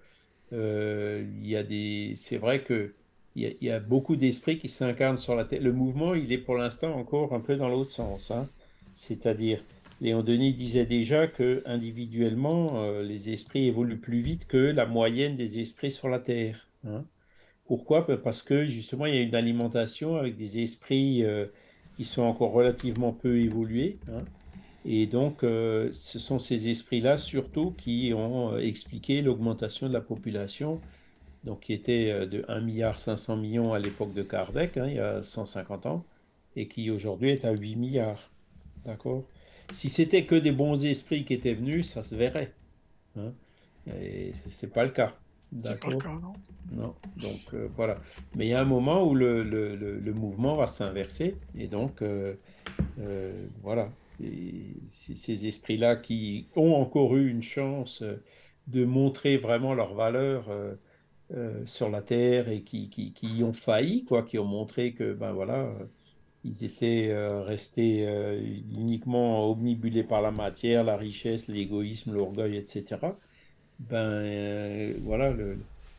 [0.53, 2.93] euh, il y a des, c'est vrai que
[3.35, 5.61] il y, a, beaucoup d'esprits qui s'incarnent sur la Terre.
[5.61, 8.31] Le mouvement, il est pour l'instant encore un peu dans l'autre sens.
[8.31, 8.49] Hein.
[8.95, 9.63] C'est-à-dire,
[10.01, 15.35] Léon Denis disait déjà que individuellement, euh, les esprits évoluent plus vite que la moyenne
[15.35, 16.67] des esprits sur la Terre.
[16.85, 17.05] Hein.
[17.69, 18.07] Pourquoi?
[18.07, 21.45] Parce que justement, il y a une alimentation avec des esprits euh,
[21.97, 23.99] qui sont encore relativement peu évolués.
[24.11, 24.23] Hein.
[24.85, 30.01] Et donc, euh, ce sont ces esprits-là surtout qui ont euh, expliqué l'augmentation de la
[30.01, 30.81] population,
[31.43, 35.85] donc qui était de 1,5 milliard à l'époque de Kardec, hein, il y a 150
[35.85, 36.03] ans,
[36.55, 38.31] et qui aujourd'hui est à 8 milliards.
[38.83, 39.25] D'accord?
[39.73, 42.51] Si c'était que des bons esprits qui étaient venus, ça se verrait.
[43.15, 43.31] Hein
[43.87, 45.15] et c'est pas le cas.
[45.63, 45.75] Cas,
[46.21, 46.33] non
[46.71, 46.95] Non.
[47.17, 47.97] Donc voilà.
[48.35, 52.03] Mais il y a un moment où le, le, le, mouvement va s'inverser, et donc
[53.63, 53.89] voilà
[54.87, 58.03] ces esprits-là qui ont encore eu une chance
[58.67, 60.75] de montrer vraiment leur valeur euh,
[61.33, 65.13] euh, sur la terre et qui, qui, qui, ont failli, quoi, qui ont montré que
[65.13, 65.71] ben voilà,
[66.43, 68.07] ils étaient euh, restés
[68.77, 72.97] uniquement omnibulés par la matière, la richesse, l'égoïsme, l'orgueil, etc.
[73.79, 75.33] Ben voilà,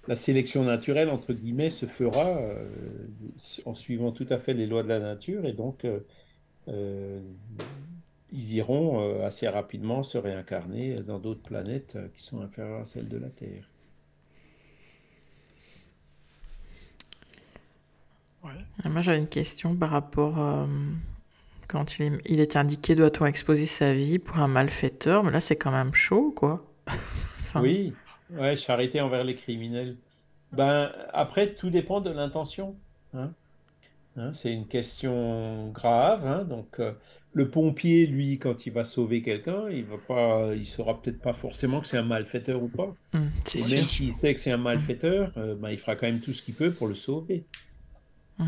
[0.07, 2.41] la sélection naturelle entre guillemets se fera
[3.65, 5.87] en suivant tout à fait les lois de la nature et donc
[8.33, 12.85] ils iront euh, assez rapidement se réincarner dans d'autres planètes euh, qui sont inférieures à
[12.85, 13.69] celles de la Terre.
[18.85, 20.67] Moi j'avais une question par rapport euh,
[21.69, 25.41] quand il est, il est indiqué doit-on exposer sa vie pour un malfaiteur, mais là
[25.41, 26.65] c'est quand même chaud quoi.
[27.57, 27.93] Oui,
[28.31, 29.97] ouais, charité envers les criminels.
[30.53, 32.77] Ben après tout dépend de l'intention.
[33.15, 33.31] Hein.
[34.17, 36.81] Hein, c'est une question grave, hein, donc
[37.33, 41.33] le pompier, lui, quand il va sauver quelqu'un, il va pas, il saura peut-être pas
[41.33, 42.95] forcément que c'est un malfaiteur ou pas.
[43.13, 46.33] Mmh, même s'il sait que c'est un malfaiteur, euh, ben, il fera quand même tout
[46.33, 47.45] ce qu'il peut pour le sauver.
[48.39, 48.45] Mmh.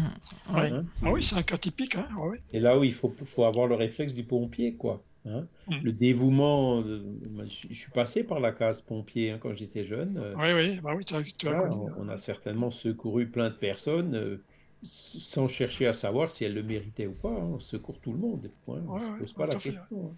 [0.56, 1.94] Hein ah oui, c'est un cas typique.
[1.96, 2.08] Hein
[2.52, 5.02] Et là où il faut, faut avoir le réflexe du pompier, quoi.
[5.24, 5.46] Hein.
[5.68, 5.76] Mmh.
[5.84, 10.34] Le dévouement, je, suis passé par la case pompier quand j'étais jeune.
[10.36, 14.14] Oui, oui, bah oui tu as, tu as on, a certainement secouru plein de personnes.
[14.14, 14.42] Euh,
[14.84, 17.30] sans chercher à savoir si elle le méritait ou pas.
[17.30, 17.50] Hein.
[17.54, 18.50] On secourt tout le monde.
[18.66, 20.14] on ne se pose pas la question.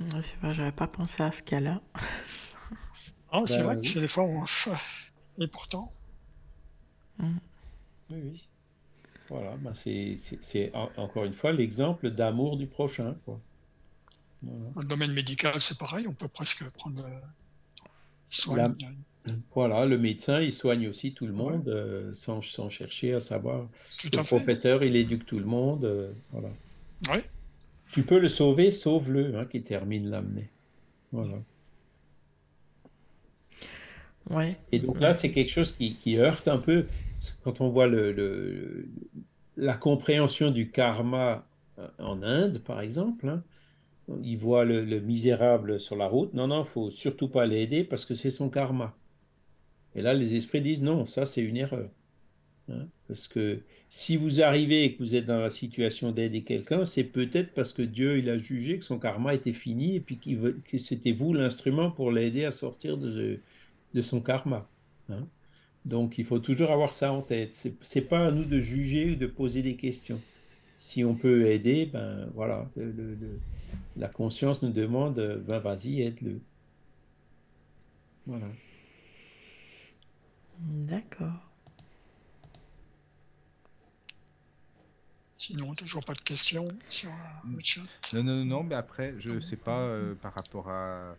[0.00, 0.20] Hein.
[0.20, 1.80] C'est vrai, j'avais pas pensé à ce cas-là.
[3.46, 4.28] c'est ben vrai que c'est des fois
[5.38, 5.90] Et pourtant.
[7.18, 7.36] Mm.
[8.10, 8.48] Oui, oui.
[9.32, 13.16] Voilà, ben c'est encore une fois l'exemple d'amour du prochain.
[13.24, 13.40] Quoi.
[14.42, 17.20] Dans le domaine médical, c'est pareil, on peut presque prendre euh,
[18.28, 18.74] soin.
[19.54, 23.68] Voilà, le médecin, il soigne aussi tout le monde euh, sans, chercher à savoir.
[24.04, 25.86] le professeur, il éduque tout le monde.
[25.86, 27.22] Euh, voilà.
[27.92, 30.50] Tu peux le sauver, sauve-le, hein, qui termine l'amener.
[31.10, 31.38] Voilà.
[34.28, 34.58] Ouais.
[34.72, 36.86] Et donc là, c'est quelque chose qui, heurte un peu
[37.42, 37.88] quand on voit
[39.56, 41.46] la compréhension du karma
[41.78, 43.28] euh, en Inde, par exemple.
[43.28, 43.42] Hein.
[44.22, 46.34] il voit le, misérable sur la route.
[46.34, 48.94] Non, non, faut surtout pas l'aider parce que c'est son karma.
[49.94, 51.90] Et là, les esprits disent non, ça c'est une erreur.
[52.68, 52.86] Hein.
[53.08, 57.02] parce que si vous arrivez et que vous êtes dans la situation d'aider quelqu'un, c'est
[57.02, 60.78] peut-être parce que Dieu il a jugé que son karma était fini et puis que
[60.78, 63.40] c'était vous l'instrument pour l'aider à sortir de,
[63.94, 64.68] de son karma.
[65.10, 65.26] Hein.
[65.84, 67.54] Donc il faut toujours avoir ça en tête.
[67.80, 70.20] C'est pas à nous de juger ou de poser des questions.
[70.76, 72.66] Si on peut aider, ben voilà,
[73.96, 76.40] la conscience nous demande, ben vas-y, aide-le.
[78.26, 78.46] Voilà.
[80.58, 81.52] D'accord.
[85.36, 87.10] Sinon, toujours pas de questions sur
[87.44, 87.80] le chat
[88.12, 91.16] Non, non, non, mais après, je ne sais pas euh, par rapport à,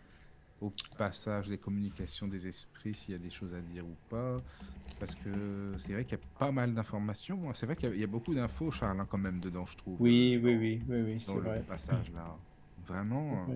[0.64, 4.36] au passage des communications des esprits s'il y a des choses à dire ou pas.
[4.98, 7.52] Parce que c'est vrai qu'il y a pas mal d'informations.
[7.54, 10.00] C'est vrai qu'il y, a beaucoup d'infos, Charles, hein, quand même, dedans, je trouve.
[10.00, 11.62] Oui, oui, oui, oui, oui, c'est vrai.
[11.62, 12.36] passage là.
[12.86, 13.46] Vraiment.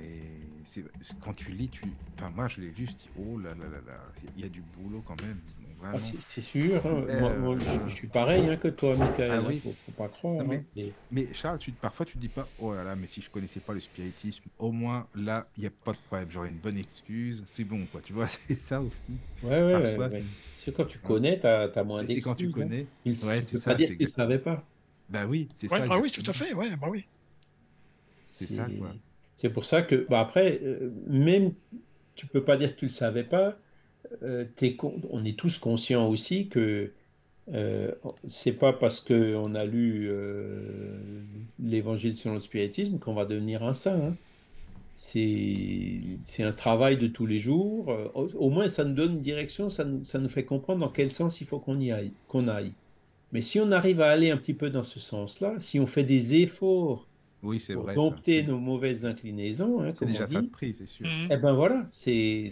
[0.00, 0.84] Et c'est
[1.20, 1.82] quand tu lis, tu.
[2.16, 3.98] Enfin, moi, je l'ai vu, je dis, oh là là là là,
[4.36, 5.40] il y a du boulot quand même.
[5.84, 6.84] Ah, c'est sûr.
[6.86, 7.38] Hein.
[7.38, 7.56] moi,
[7.88, 9.30] je, suis pareil hein, que toi, Michael.
[9.30, 9.60] Ah, hein, oui.
[9.62, 10.44] faut, pas croire.
[10.46, 10.64] mais,
[11.10, 13.60] mais, Charles, tu, parfois, tu te dis pas, oh là là, mais si je connaissais
[13.60, 16.30] pas le spiritisme, au moins là, il n'y a pas de problème.
[16.30, 17.42] J'aurais une bonne excuse.
[17.46, 18.00] C'est bon, quoi.
[18.00, 19.12] Tu vois, c'est ça aussi.
[19.42, 20.24] Ouais, ouais, ouais,
[20.56, 22.16] C'est quand tu connais, tu as, moins d'excuses.
[22.16, 22.86] C'est quand tu connais.
[23.04, 23.72] Il, ouais, c'est ça.
[23.72, 24.64] Pas dire que tu savais pas.
[25.08, 25.86] Bah oui, c'est ça.
[25.86, 26.54] Bah oui, tout à fait.
[26.54, 27.04] Ouais, bah oui.
[28.26, 28.94] C'est ça, quoi.
[29.36, 31.52] C'est pour ça que, bah après, euh, même
[32.14, 33.56] tu peux pas dire que tu le savais pas,
[34.22, 36.92] on est tous conscients aussi que
[37.52, 37.92] euh,
[38.26, 40.10] c'est pas parce qu'on a lu
[41.62, 44.00] l'évangile selon le spiritisme qu'on va devenir un saint.
[44.00, 44.16] Hein.
[44.92, 47.94] C'est un travail de tous les jours.
[48.14, 51.10] Au, moins, ça nous donne une direction, ça nous, ça nous fait comprendre dans quel
[51.12, 52.72] sens il faut qu'on y aille, qu'on aille.
[53.32, 56.04] Mais si on arrive à aller un petit peu dans ce sens-là, si on fait
[56.04, 57.08] des efforts
[57.44, 57.94] oui, c'est vrai.
[57.94, 59.82] dompter nos mauvaises inclinaisons.
[59.82, 61.06] Hein, c'est déjà ça de prix, c'est sûr.
[61.30, 62.50] Eh ben voilà, c'est,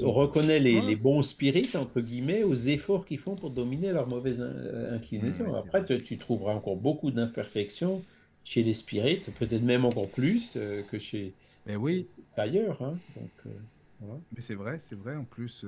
[0.00, 4.40] on reconnaît les, bons spirites, entre guillemets, aux efforts qu'ils font pour dominer leurs mauvaises
[4.40, 5.52] euh, inclinaisons.
[5.54, 8.02] Après, tu, trouveras encore beaucoup d'imperfections
[8.44, 11.32] chez les spirites, peut-être même encore plus euh, que chez
[11.66, 12.06] Mais oui.
[12.36, 12.80] ailleurs.
[12.82, 12.98] Hein.
[13.16, 15.16] Donc, euh, Mais c'est vrai, c'est vrai.
[15.16, 15.66] En plus,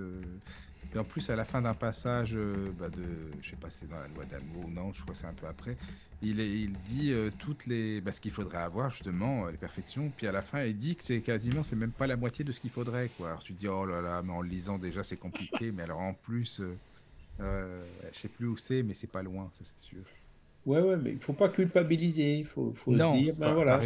[0.94, 2.36] et en plus, à la fin d'un passage
[2.78, 3.02] bah de,
[3.40, 5.46] je sais pas, c'est dans la loi d'amour, non, je crois que c'est un peu
[5.46, 5.76] après,
[6.24, 10.10] il, il dit euh, toutes les, bah, ce qu'il faudrait avoir justement, euh, les perfections.
[10.16, 12.52] Puis à la fin, il dit que c'est quasiment, c'est même pas la moitié de
[12.52, 13.28] ce qu'il faudrait, quoi.
[13.28, 15.82] Alors tu te dis, oh là là, mais en le lisant déjà c'est compliqué, mais
[15.82, 16.76] alors en plus, euh,
[17.40, 20.02] euh, je sais plus où c'est, mais c'est pas loin, ça c'est sûr.
[20.66, 23.84] Ouais, ouais, mais il faut pas culpabiliser, il faut, faut se dire, ben voilà,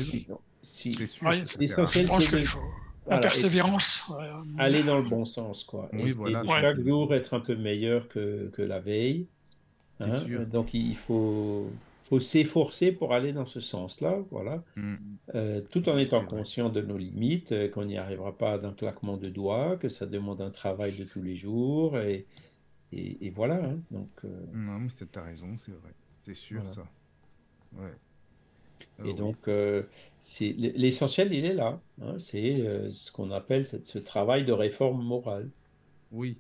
[0.63, 2.61] si, c'est sûr, je pense qu'il faut
[3.09, 4.11] la persévérance.
[4.59, 5.89] aller dans le bon sens, quoi.
[5.95, 6.43] Oui, voilà.
[6.47, 9.27] chaque jour être un peu meilleur que, que la veille.
[10.01, 10.19] Hein.
[10.21, 10.47] Sûr.
[10.47, 11.71] Donc il faut,
[12.09, 14.95] faut s'efforcer pour aller dans ce sens-là, voilà, mm.
[15.35, 19.19] euh, tout en étant conscient de nos limites, euh, qu'on n'y arrivera pas d'un claquement
[19.19, 22.27] de doigts, que ça demande un travail de tous les jours, et,
[22.93, 23.63] et, voilà.
[23.63, 25.93] Hein, donc, euh, Non, mais tu as raison, c'est vrai,
[26.25, 26.87] c'est sûr ça.
[27.77, 27.93] Ouais.
[29.05, 29.49] Et donc,
[30.19, 31.81] c'est l'essentiel, il est là.
[32.01, 35.51] Hein, c'est ce qu'on appelle ce travail de réforme morale.
[36.11, 36.39] Oui.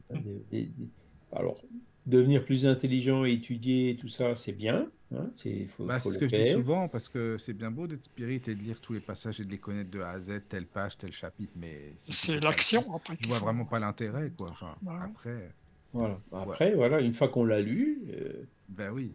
[1.32, 1.62] alors,
[2.08, 4.86] devenir plus intelligent et étudier tout ça, c'est bien.
[5.14, 8.42] Hein, c'est bah, ce que je dis souvent, parce que c'est bien beau d'être spirit
[8.46, 10.66] et de lire tous les passages et de les connaître de A à Z, telle
[10.66, 13.16] page, tel chapitre, mais c'est l'action après.
[13.16, 14.50] Tu vois vraiment pas l'intérêt, quoi.
[14.50, 15.50] Enfin, après.
[15.94, 16.18] Voilà.
[16.32, 18.02] Après, voilà, une fois qu'on l'a lu.
[18.10, 19.12] Euh, ben oui.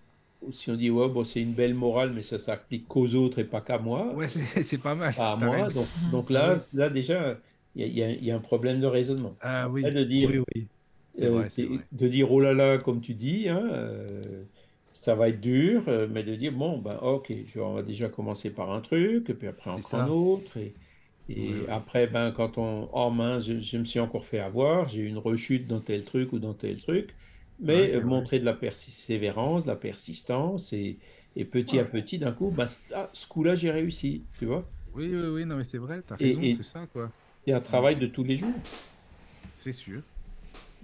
[0.51, 3.43] Si on dit ouais, bon, c'est une belle morale, mais ça s'applique qu'aux autres et
[3.43, 4.13] pas qu'à moi.
[4.15, 5.13] Ouais, c'est pas mal.
[5.17, 5.69] à moi.
[5.69, 7.37] Donc, donc, là, là déjà,
[7.75, 9.35] il y, y, a un problème de raisonnement.
[9.41, 9.83] Ah oui.
[9.83, 10.67] De dire, oui, oui.
[11.21, 11.49] Euh, vrai,
[11.91, 14.07] de dire oh là là, comme tu dis, hein, euh,
[14.91, 18.49] ça va être dur, euh, mais de dire, bon, ben ok, on va déjà commencer
[18.49, 20.73] par un truc, et puis après encore un autre, et,
[21.29, 25.07] et après, ben, quand on, oh mince, je, me suis encore fait avoir, j'ai eu
[25.07, 27.13] une rechute dans tel truc ou dans tel truc,
[27.59, 30.97] mais montrer de la persévérance, de la persistance, et,
[31.35, 32.65] et petit à petit, d'un coup, ben,
[32.95, 34.65] ah, ce coup-là, j'ai réussi, tu vois.
[34.95, 37.11] Oui, oui, oui, non, mais c'est vrai, tu as raison, c'est ça, quoi.
[37.45, 38.53] C'est un travail de tous les jours.
[39.53, 40.01] C'est sûr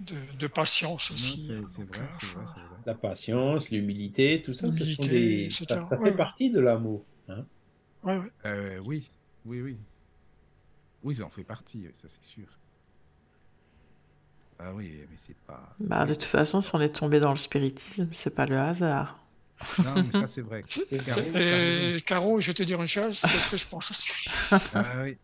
[0.00, 1.50] de, patience aussi.
[1.52, 2.44] Hein, c'est vrai, vrai,
[2.86, 5.50] La patience, l'humilité, tout ça, ce sont des...
[5.50, 7.04] ça, fait partie de l'amour.
[7.28, 7.44] Hein
[8.46, 9.10] euh, oui,
[9.44, 9.76] oui, oui.
[11.02, 12.46] Oui, ça en fait partie, ça c'est sûr.
[14.58, 15.74] Ah oui, mais c'est pas.
[15.78, 19.24] Bah, de toute façon, si on est tombé dans le spiritisme, c'est pas le hasard.
[19.78, 20.62] Non, mais ça c'est vrai.
[22.06, 24.12] Caro, je vais te dire une chose, c'est ce que je pense aussi.
[24.50, 25.16] ah oui.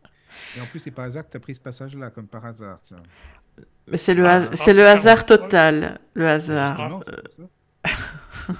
[0.57, 2.81] Et en plus, c'est pas hasard que tu as pris ce passage-là, comme par hasard.
[2.82, 3.03] Tiens.
[3.88, 7.02] Mais c'est le, ah, c'est le hasard total, le hasard.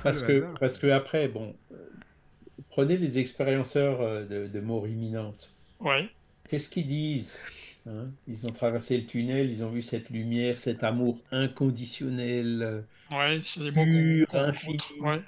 [0.03, 1.55] parce, que, parce que après, bon,
[2.71, 5.51] prenez les expérienceurs euh, de, de mort imminente.
[5.81, 6.09] Ouais.
[6.49, 7.41] Qu'est-ce qu'ils disent
[7.89, 8.09] hein?
[8.29, 13.73] Ils ont traversé le tunnel, ils ont vu cette lumière, cet amour inconditionnel, ouais, c'est
[13.73, 14.79] pur, infini.
[15.01, 15.23] Ouais.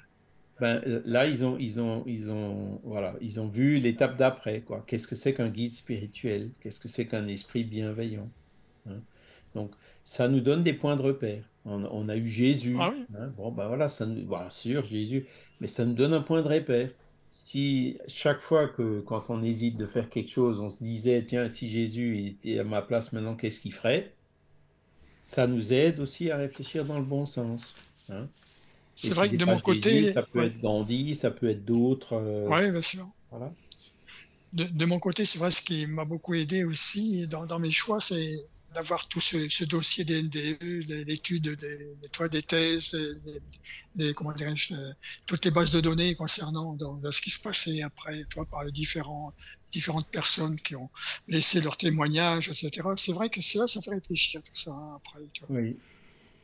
[0.61, 4.83] Ben, là, ils ont, ils ont, ils ont, voilà, ils ont vu l'étape d'après, quoi.
[4.87, 6.51] Qu'est-ce que c'est qu'un guide spirituel?
[6.61, 8.29] Qu'est-ce que c'est qu'un esprit bienveillant?
[9.55, 9.71] Donc,
[10.03, 11.43] ça nous donne des points de repère.
[11.65, 12.77] On, a eu Jésus.
[12.79, 15.27] Ah hein, bon, ben voilà, ça nous, bien sûr, Jésus,
[15.59, 16.89] mais ça nous donne un point de repère.
[17.27, 21.47] Si chaque fois que, quand on hésite de faire quelque chose, on se disait, tiens,
[21.47, 24.13] si Jésus était à ma place maintenant, qu'est-ce qu'il ferait?
[25.19, 27.75] Ça nous aide aussi à réfléchir dans le bon sens.
[28.09, 28.27] Hein.
[28.95, 30.13] C'est vrai que de mon côté.
[30.13, 32.13] ça peut être Gandhi, ça peut être d'autres.
[32.13, 33.07] Euh, oui, bien sûr.
[33.29, 33.53] Voilà.
[34.51, 38.01] De, mon côté, c'est vrai, ce qui m'a beaucoup aidé aussi dans, dans mes choix,
[38.01, 42.95] c'est d'avoir tout ce, dossier des NDE, l'étude des, des, des thèses,
[43.95, 44.93] des, comment euh,
[45.25, 48.71] toutes les bases de données concernant dans, ce qui se passait après, toi, par les
[48.71, 49.33] différents,
[49.71, 50.89] différentes personnes qui ont
[51.27, 52.87] laissé leurs témoignages, etc.
[52.97, 55.19] C'est vrai que ça, ça fait réfléchir tout ça hein, après.
[55.33, 55.59] Tu vois.
[55.59, 55.75] Oui.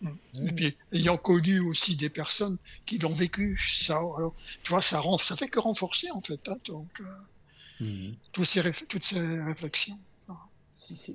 [0.02, 0.47] Mm.
[0.47, 4.99] Et puis, ayant connu aussi des personnes qui l'ont vécu, ça, alors, tu vois, ça,
[4.99, 7.02] rend, ça fait que renforcer, en fait, hein, donc,
[7.81, 8.43] euh, mm.
[8.43, 9.99] ces, toutes ces réflexions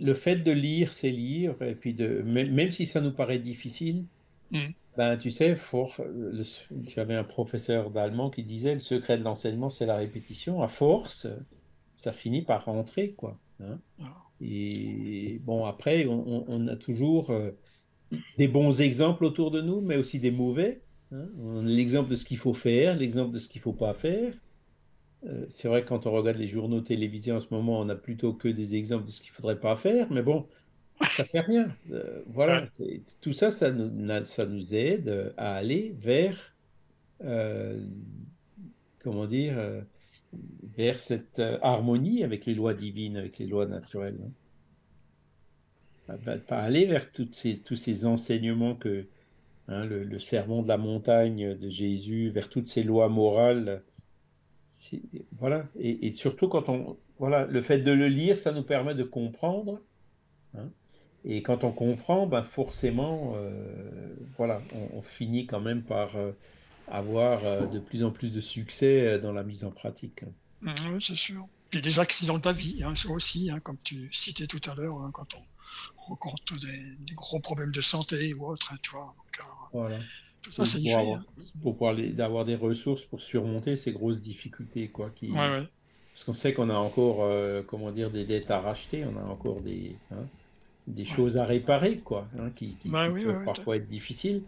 [0.00, 4.04] le fait de lire c'est lire, et puis de, même si ça nous paraît difficile,
[4.50, 4.58] mm.
[4.96, 5.56] ben, tu sais,
[6.86, 10.62] j'avais un professeur d'allemand qui disait le secret de l'enseignement, c'est la répétition.
[10.62, 11.28] À force,
[11.96, 13.38] ça finit par rentrer, quoi.
[13.62, 13.78] Hein.
[14.02, 14.16] Ah.
[14.40, 17.50] Et bon, après, on, a toujours, euh,
[18.38, 20.80] des bons exemples autour de nous, mais aussi des mauvais.
[21.12, 21.26] Hein.
[21.62, 24.32] L'exemple de ce qu'il faut faire, l'exemple de ce qu'il ne faut pas faire.
[25.26, 27.96] Euh, c'est vrai que quand on regarde les journaux télévisés en ce moment, on n'a
[27.96, 30.46] plutôt que des exemples de ce qu'il ne faudrait pas faire, mais bon,
[31.02, 31.76] ça ne fait rien.
[31.92, 32.64] Euh, voilà,
[33.20, 33.90] tout ça, ça nous,
[34.22, 36.54] ça nous, aide à aller vers,
[37.22, 37.78] euh,
[39.00, 39.56] comment dire,
[40.76, 44.18] vers cette harmonie avec les lois divines, avec les lois naturelles.
[44.22, 44.30] Hein.
[46.48, 49.06] Pas, aller vers toutes ces, tous ces enseignements que
[49.68, 53.84] hein, le, le, sermon de la montagne de Jésus, vers toutes ces lois morales
[55.38, 59.04] voilà, et, surtout quand on, voilà, le fait de le lire, ça nous permet de
[59.04, 59.80] comprendre.
[60.56, 60.68] Hein.
[61.24, 64.60] et quand on comprend, ben forcément, euh, voilà,
[64.92, 66.32] on, finit quand même par euh,
[66.88, 70.24] avoir euh, de plus en plus de succès dans la mise en pratique.
[70.60, 71.42] Mmh, oui, c'est sûr.
[71.70, 74.74] Puis les accidents de la vie, hein, ça aussi, hein, comme tu citais tout à
[74.74, 79.14] l'heure, quand on rencontre des, gros problèmes de santé ou autre, tu vois.
[79.72, 79.98] voilà
[80.54, 80.64] pour,
[80.96, 81.22] avoir,
[81.62, 85.10] pour pouvoir avoir des ressources pour surmonter ces grosses difficultés, quoi.
[85.14, 89.18] Qui, Parce qu'on sait qu'on a encore, euh, comment dire, des dettes à racheter, on
[89.18, 90.26] a encore des, hein,
[90.86, 94.42] des choses à réparer, quoi, hein, qui, bah peuvent parfois être difficiles.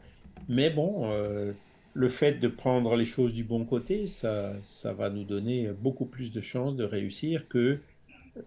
[0.49, 1.53] Mais bon, euh,
[1.95, 6.07] le fait de prendre les choses du bon côté, ça, ça va nous donner beaucoup
[6.07, 7.79] plus de chances de réussir que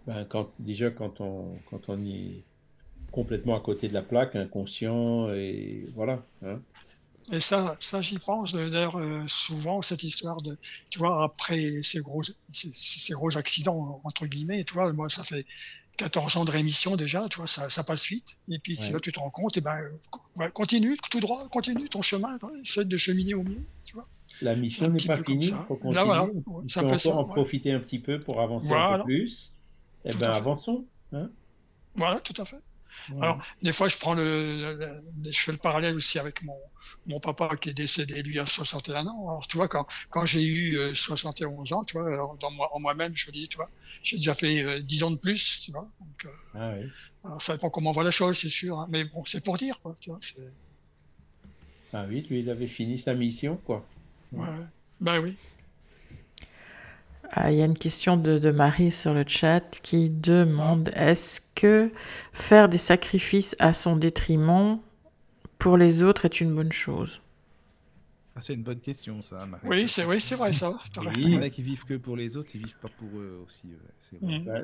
[0.08, 2.44] ben, quand, déjà quand on, quand on est
[3.12, 6.24] complètement à côté de la plaque, inconscient, et voilà.
[6.46, 6.60] Hein.
[7.32, 10.58] Et ça, ça j'y pense d'ailleurs euh, souvent, cette histoire de,
[10.90, 12.22] tu vois, après ces gros,
[12.52, 15.46] ces, gros accidents, entre guillemets, tu vois, moi, ça fait
[15.98, 18.38] 14 ans de rémission déjà, tu vois, ça, ça passe vite.
[18.50, 19.82] Et puis, là, tu te rends compte, et ben,
[20.54, 24.08] continue, tout droit, continue ton chemin, essaie de cheminer au mieux, tu vois.
[24.42, 25.96] La mission n'est pas finie, il faut continuer.
[25.96, 26.28] Là, voilà,
[26.68, 29.56] ça peut encore en profiter un petit peu pour avancer un peu plus.
[30.04, 30.86] Et eh ben, avançons.
[31.14, 31.30] Hein
[31.96, 32.60] voilà, tout à fait.
[33.22, 34.80] Alors, des fois, je prends le,
[35.24, 36.58] je fais le parallèle aussi avec mon,
[37.08, 39.30] mon papa qui est décédé, lui, à 61 ans.
[39.30, 42.80] Alors, tu vois, quand, quand j'ai eu 71 euh, ans, tu vois, dans moi, en
[42.80, 43.70] moi-même, je me dis, tu vois,
[44.04, 45.90] j'ai déjà fait 10 euh, ans de plus, tu vois.
[46.00, 46.90] Donc, euh, ah oui.
[47.24, 48.80] Alors, ça dépend comment on voit la chose, c'est sûr.
[48.80, 50.20] Hein, mais bon, c'est pour dire, quoi, tu vois.
[51.94, 53.86] Ah oui, lui, il avait fini sa mission, quoi.
[54.32, 54.48] Ouais,
[55.00, 55.38] ben oui.
[57.32, 61.92] Ah, il y a une question de, Marie sur le chat qui demande est-ce que
[62.34, 64.80] faire des sacrifices à son détriment
[65.58, 67.22] pour les autres est une bonne chose?
[68.36, 69.68] Ah, C'est une bonne question, ça, Marie.
[69.68, 70.78] Oui, c'est oui, vrai, ça.
[71.18, 73.44] Il y en a qui vivent que pour les autres, ils vivent pas pour eux
[73.46, 73.70] aussi.
[74.02, 74.62] C'est bah,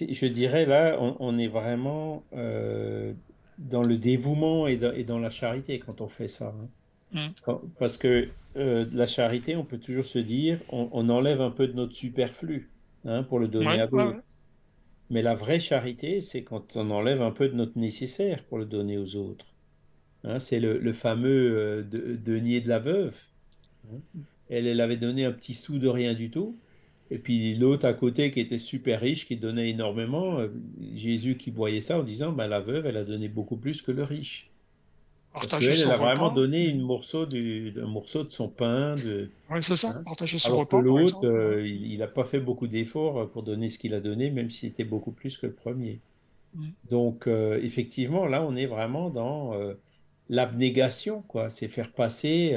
[0.00, 3.12] je dirais là, on, est vraiment euh,
[3.58, 6.46] dans le dévouement et dans, la charité quand on fait ça.
[6.46, 6.66] Hein.
[7.12, 7.28] Mm.
[7.78, 11.72] Parce que euh, la charité, on peut toujours se dire, on, enlève un peu de
[11.72, 12.70] notre superflu
[13.04, 14.22] hein, pour le donner à d'autres.
[15.10, 18.66] Mais la vraie charité, c'est quand on enlève un peu de notre nécessaire pour le
[18.66, 19.46] donner aux autres.
[20.24, 23.16] Hein, c'est le, fameux euh, de, denier de la veuve.
[23.90, 24.00] Hein.
[24.50, 26.58] Elle, elle avait donné un petit sou de rien du tout.
[27.10, 30.48] Et puis l'autre à côté qui était super riche, qui donnait énormément, euh,
[30.94, 33.92] Jésus qui voyait ça en disant, ben, la veuve, elle a donné beaucoup plus que
[33.92, 34.50] le riche
[35.60, 38.94] elle, a vraiment donné une morceau du, un morceau de son pain.
[38.96, 40.02] De, oui, c'est ça, hein.
[40.04, 40.80] partager son alors repas.
[40.80, 44.30] Que l'autre, euh, il n'a pas fait beaucoup d'efforts pour donner ce qu'il a donné,
[44.30, 46.00] même si c'était beaucoup plus que le premier.
[46.90, 49.74] Donc, euh, effectivement, là, on est vraiment dans euh,
[50.28, 51.50] l'abnégation, quoi.
[51.50, 52.56] C'est faire passer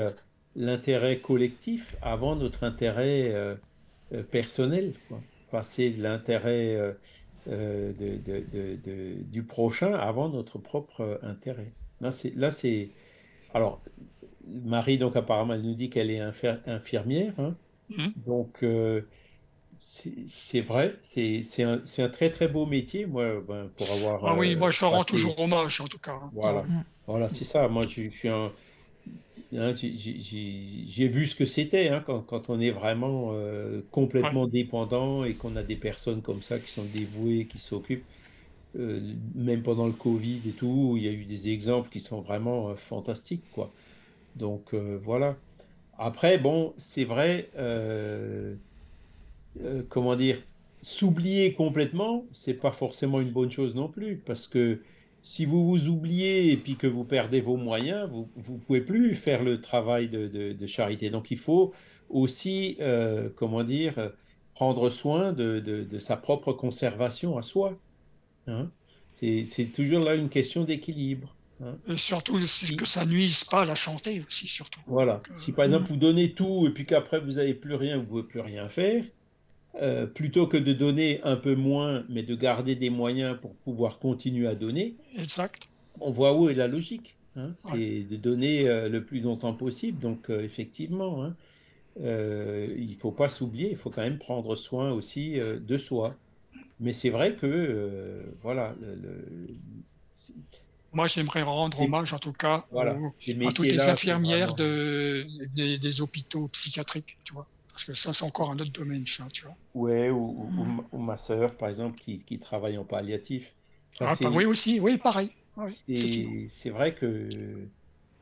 [0.56, 3.34] l'intérêt collectif avant notre intérêt
[4.32, 5.22] personnel, quoi.
[5.52, 6.95] Passer l'intérêt
[7.48, 11.74] de, de, du prochain avant notre propre intérêt.
[12.02, 12.90] Là, c'est, là, c'est.
[13.53, 13.82] Alors,
[14.48, 17.34] Marie, donc apparemment, elle nous dit qu'elle est infirmière.
[17.40, 17.56] Hein.
[17.90, 18.07] Mmh.
[18.26, 19.02] Donc, euh,
[19.76, 24.26] c'est, vrai, c'est, un, un, très très beau métier, moi, ben, pour avoir.
[24.26, 26.14] Ah oui, moi je rends toujours hommage en tout cas.
[26.14, 26.32] Hein.
[26.34, 26.84] Voilà, mmh.
[27.07, 27.68] voilà c'est ça.
[27.68, 28.52] Moi, je, suis un.
[29.53, 35.23] Hein, j'ai, vu ce que c'était hein, quand, quand, on est vraiment euh, complètement dépendant
[35.23, 38.06] et qu'on a des personnes comme ça qui sont dévouées, qui s'occupent.
[38.80, 39.02] Euh,
[39.35, 42.69] même pendant le Covid et tout, il y a eu des exemples qui sont vraiment
[42.69, 43.72] euh, fantastiques, quoi.
[44.38, 45.35] Donc euh, voilà.
[45.98, 47.49] Après, bon, c'est vrai,
[49.89, 50.39] comment dire,
[50.81, 54.80] s'oublier complètement, c'est pas forcément une bonne chose non plus, parce que
[55.22, 59.14] si vous vous oubliez et puis que vous perdez vos moyens, vous ne pouvez plus
[59.14, 61.11] faire le travail de, charité.
[61.11, 61.72] Donc il faut
[62.10, 62.80] aussi,
[63.35, 64.11] comment dire,
[64.56, 67.77] prendre soin de, sa propre conservation à soi.
[68.52, 68.69] Hein.
[69.14, 71.34] c'est toujours là une question d'équilibre.
[71.64, 71.78] Hein.
[71.88, 72.40] Et surtout
[72.78, 74.80] que ça nuise pas à la santé aussi, surtout.
[74.88, 75.22] Voilà.
[75.36, 78.07] si par exemple vous donnez tout et puis qu'après vous n'avez plus rien, vous ne
[78.07, 79.03] pouvez plus rien faire,
[79.82, 83.99] euh, plutôt que de donner un peu moins, mais de garder des moyens pour pouvoir
[83.99, 84.95] continuer à donner.
[85.18, 85.69] Exact.
[85.99, 87.15] on voit où est la logique.
[87.38, 87.52] Hein.
[87.56, 89.99] c'est de donner le plus longtemps possible.
[89.99, 91.34] Donc, effectivement, hein,
[91.98, 96.18] il ne faut pas s'oublier, il faut quand même prendre soin aussi de soi.
[96.82, 99.56] Mais c'est vrai que, voilà, le,
[100.94, 105.26] moi, j'aimerais rendre hommage, en tout cas, à toutes les infirmières de,
[105.56, 107.48] des, hôpitaux psychiatriques, tu vois.
[107.72, 109.56] Parce que ça, c'est encore un autre domaine, ça, tu vois.
[109.74, 110.49] Ouais, ou,
[110.91, 113.56] ou, ma sœur, par exemple, qui, qui, travaille en palliatif.
[114.02, 115.32] ah, bah oui, aussi, oui, pareil.
[115.68, 117.30] c'est vrai que,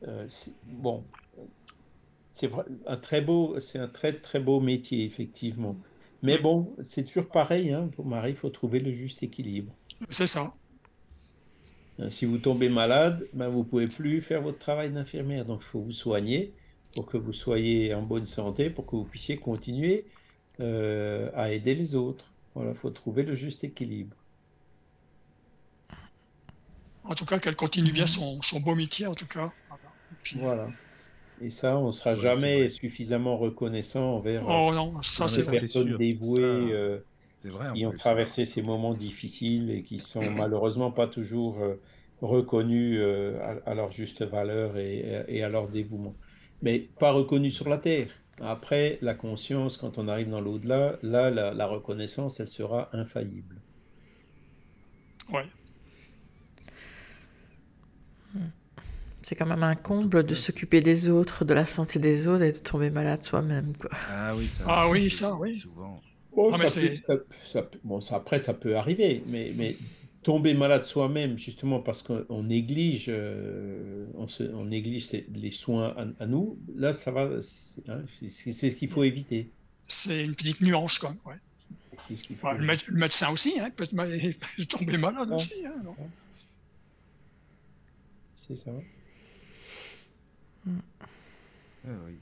[0.03, 0.27] euh,
[0.63, 1.03] bon,
[2.33, 2.51] c'est
[2.85, 5.75] un très beau, c'est un très très beau métier, effectivement.
[6.21, 9.73] Mais bon, c'est toujours pareil, hein, pour Marie, il faut trouver le juste équilibre.
[10.09, 10.53] C'est ça.
[11.99, 15.45] Euh, si vous tombez malade, ben vous ne pouvez plus faire votre travail d'infirmière.
[15.45, 16.53] Donc il faut vous soigner
[16.93, 20.05] pour que vous soyez en bonne santé, pour que vous puissiez continuer
[20.59, 22.25] euh, à aider les autres.
[22.55, 24.15] Voilà, il faut trouver le juste équilibre.
[27.03, 29.51] En tout cas, qu'elle continue bien son, beau métier, en tout cas.
[30.35, 30.67] Voilà.
[31.41, 36.41] Et ça, on ne sera jamais suffisamment reconnaissant envers oh, non, ça, ces personnes dévouées
[36.41, 36.99] euh,
[37.73, 41.57] qui ont traversé ces moments difficiles et qui sont malheureusement pas toujours
[42.21, 42.99] reconnus
[43.65, 46.13] à, leur juste valeur et, à leur dévouement.
[46.61, 48.09] Mais pas reconnus sur la terre.
[48.41, 53.57] Après, la conscience, quand on arrive dans l'au-delà, là, la, reconnaissance, elle sera infaillible.
[55.31, 55.45] Ouais.
[59.21, 62.51] C'est quand même un comble de s'occuper des autres, de la santé des autres et
[62.53, 63.73] de tomber malade soi-même.
[64.09, 65.57] Ah oui, ça, ah, oui, ça, oui.
[65.57, 66.01] Souvent.
[66.33, 69.75] Bon, ça après, ça peut arriver, mais, mais
[70.23, 76.25] tomber malade soi-même, justement parce qu'on néglige, euh, on, se, on, néglige les soins à,
[76.25, 77.29] nous, là, ça va,
[77.87, 79.49] hein, c'est ce qu'il faut éviter.
[79.87, 81.15] C'est une petite nuance, quoi.
[81.25, 81.35] Ouais.
[82.09, 83.87] le, médecin aussi, hein, peut
[84.69, 85.65] tomber malade aussi.
[85.65, 85.93] Hein,
[88.35, 88.71] c'est ça.
[90.67, 92.19] Ah oui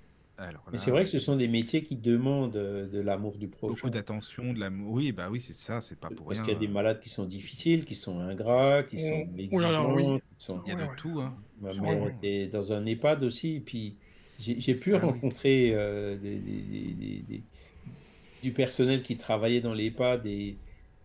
[0.77, 3.73] c'est vrai que ce sont des métiers qui demandent euh, de l'amour du prochain.
[3.73, 4.93] Beaucoup d'attention, de l'amour.
[4.93, 6.37] Oui, bah oui, c'est ça, c'est pas pour rien.
[6.37, 10.19] Parce qu'il y a des malades qui sont difficiles, qui sont ingrats, qui sont exigeants.
[10.65, 11.19] Il y a de tout.
[11.19, 11.35] Hein.
[11.61, 13.95] Ma mère était dans un EHPAD aussi, et puis
[14.37, 16.15] j'ai pu ah rencontrer euh,
[18.43, 20.57] du personnel qui travaillait dans l'EHPAD et,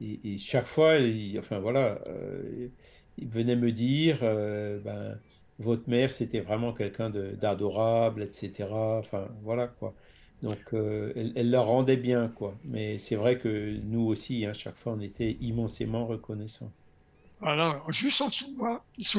[0.02, 0.96] et, chaque fois,
[1.38, 2.68] enfin voilà, euh,
[3.16, 5.18] il venait me dire, ben
[5.62, 8.68] votre mère, c'était vraiment quelqu'un d'adorable, etc.
[8.70, 9.94] Enfin, voilà, quoi.
[10.42, 12.54] Donc, euh, elle, leur rendait bien, quoi.
[12.64, 16.72] Mais c'est vrai que nous aussi, hein, chaque fois, on était immensément reconnaissants.
[17.40, 19.18] Voilà, juste en dessous, moi, tu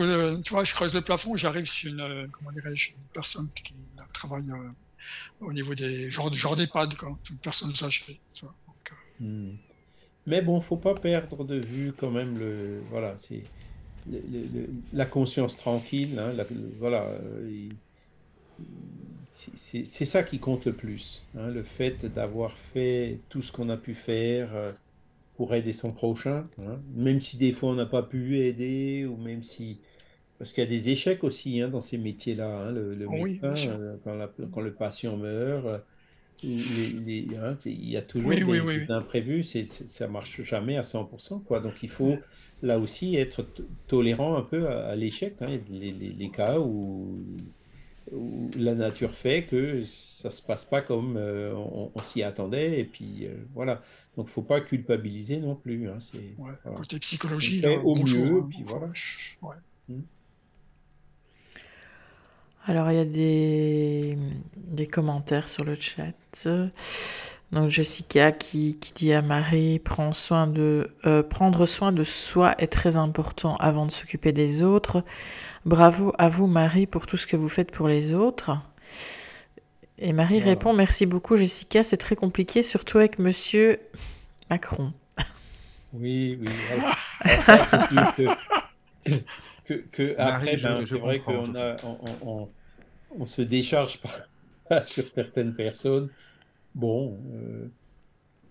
[0.49, 3.73] vois, je creuse le plafond, j'arrive sur une, euh, comment dirais-je, une personne qui
[4.13, 4.69] travaille euh,
[5.41, 8.19] au niveau des genre, genre d'EHPAD, quoi, une personne âgée.
[9.19, 9.51] Hmm.
[10.25, 13.43] Mais bon, faut pas perdre de vue quand même le, voilà, c'est
[14.93, 16.33] la conscience tranquille, hein,
[16.79, 17.69] voilà, euh,
[19.55, 23.77] c'est ça qui compte le plus, hein, le fait d'avoir fait tout ce qu'on a
[23.77, 24.71] pu faire euh,
[25.35, 29.17] pour aider son prochain, hein, même si des fois on n'a pas pu aider, ou
[29.17, 29.79] même si...
[30.39, 34.73] Parce qu'il y a des échecs aussi dans ces métiers-là, le, médecin, euh, quand, le
[34.73, 35.83] patient meurt,
[36.43, 41.59] il y a toujours des, imprévus, ça marche jamais à 100%, quoi.
[41.61, 42.17] Donc il faut
[42.63, 43.45] là aussi être
[43.87, 45.35] tolérant un peu à, l'échec.
[45.41, 47.19] Hein, les, les, cas où,
[48.57, 52.79] la nature fait que ça se passe pas comme euh, on, s'y attendait.
[52.79, 53.83] Et puis euh, voilà.
[54.17, 55.89] Donc faut pas culpabiliser non plus.
[55.89, 56.35] Hein, c'est,
[56.73, 58.39] Côté psychologie, au mieux.
[58.39, 58.89] Hein, puis voilà.
[62.65, 64.17] Alors il y a des,
[64.55, 66.47] des commentaires sur le chat.
[67.53, 72.67] Donc Jessica qui, dit à Marie, Prends soin de, euh, prendre soin de soi est
[72.67, 75.03] très important avant de s'occuper des autres.
[75.63, 78.57] Bravo à vous Marie pour tout ce que vous faites pour les autres.
[79.99, 83.79] Et Marie répond, Merci beaucoup Jessica, c'est très compliqué, surtout avec Monsieur
[84.49, 84.91] Macron.
[85.95, 86.47] Oui, oui.
[87.41, 87.87] ça,
[89.67, 91.53] que, que, après, ben, c'est vrai qu'on
[92.23, 92.49] on,
[93.19, 93.99] on, se décharge
[94.67, 96.09] pas sur certaines personnes
[96.75, 97.67] Bon, euh,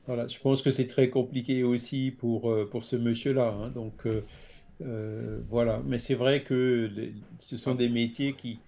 [0.07, 3.49] voilà, je pense que c'est très compliqué aussi pour, euh, pour ce monsieur-là.
[3.49, 3.71] Hein.
[3.71, 5.83] donc, euh, voilà.
[5.87, 6.91] Mais c'est vrai que
[7.39, 8.59] ce sont des métiers qui.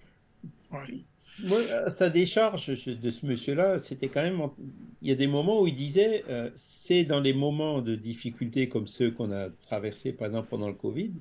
[1.43, 1.59] Moi,
[1.91, 4.41] sa décharge de ce monsieur-là, c'était quand même.
[5.01, 6.23] Il y a des moments où il disait
[6.55, 10.75] c'est dans les moments de difficulté comme ceux qu'on a traversés, par exemple, pendant le
[10.75, 11.11] Covid.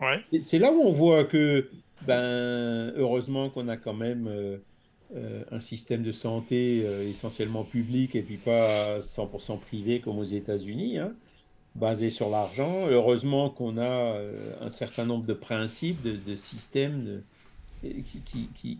[0.00, 0.22] Ouais.
[0.42, 1.68] C'est là où on voit que,
[2.06, 4.60] ben, heureusement qu'on a quand même
[5.14, 10.24] euh, un système de santé euh, essentiellement public et puis pas 100% privé comme aux
[10.24, 10.98] États-Unis.
[10.98, 11.14] Hein.
[11.76, 12.86] basé sur l'argent.
[12.88, 14.20] Heureusement qu'on a
[14.60, 17.22] un certain nombre de principes, de, systèmes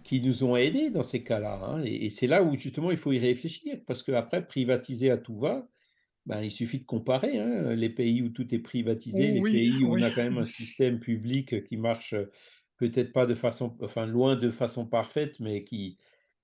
[0.03, 1.61] qui, nous ont aidés dans ces cas-là.
[1.62, 1.82] Hein.
[1.85, 5.69] Et, c'est là où justement il faut y réfléchir, parce qu'après, privatiser à tout va,
[6.24, 9.93] ben, il suffit de comparer hein, les pays où tout est privatisé, les pays où
[9.93, 12.15] on a quand même un système public qui marche
[12.78, 15.98] peut-être pas de façon, enfin loin de façon parfaite, mais qui,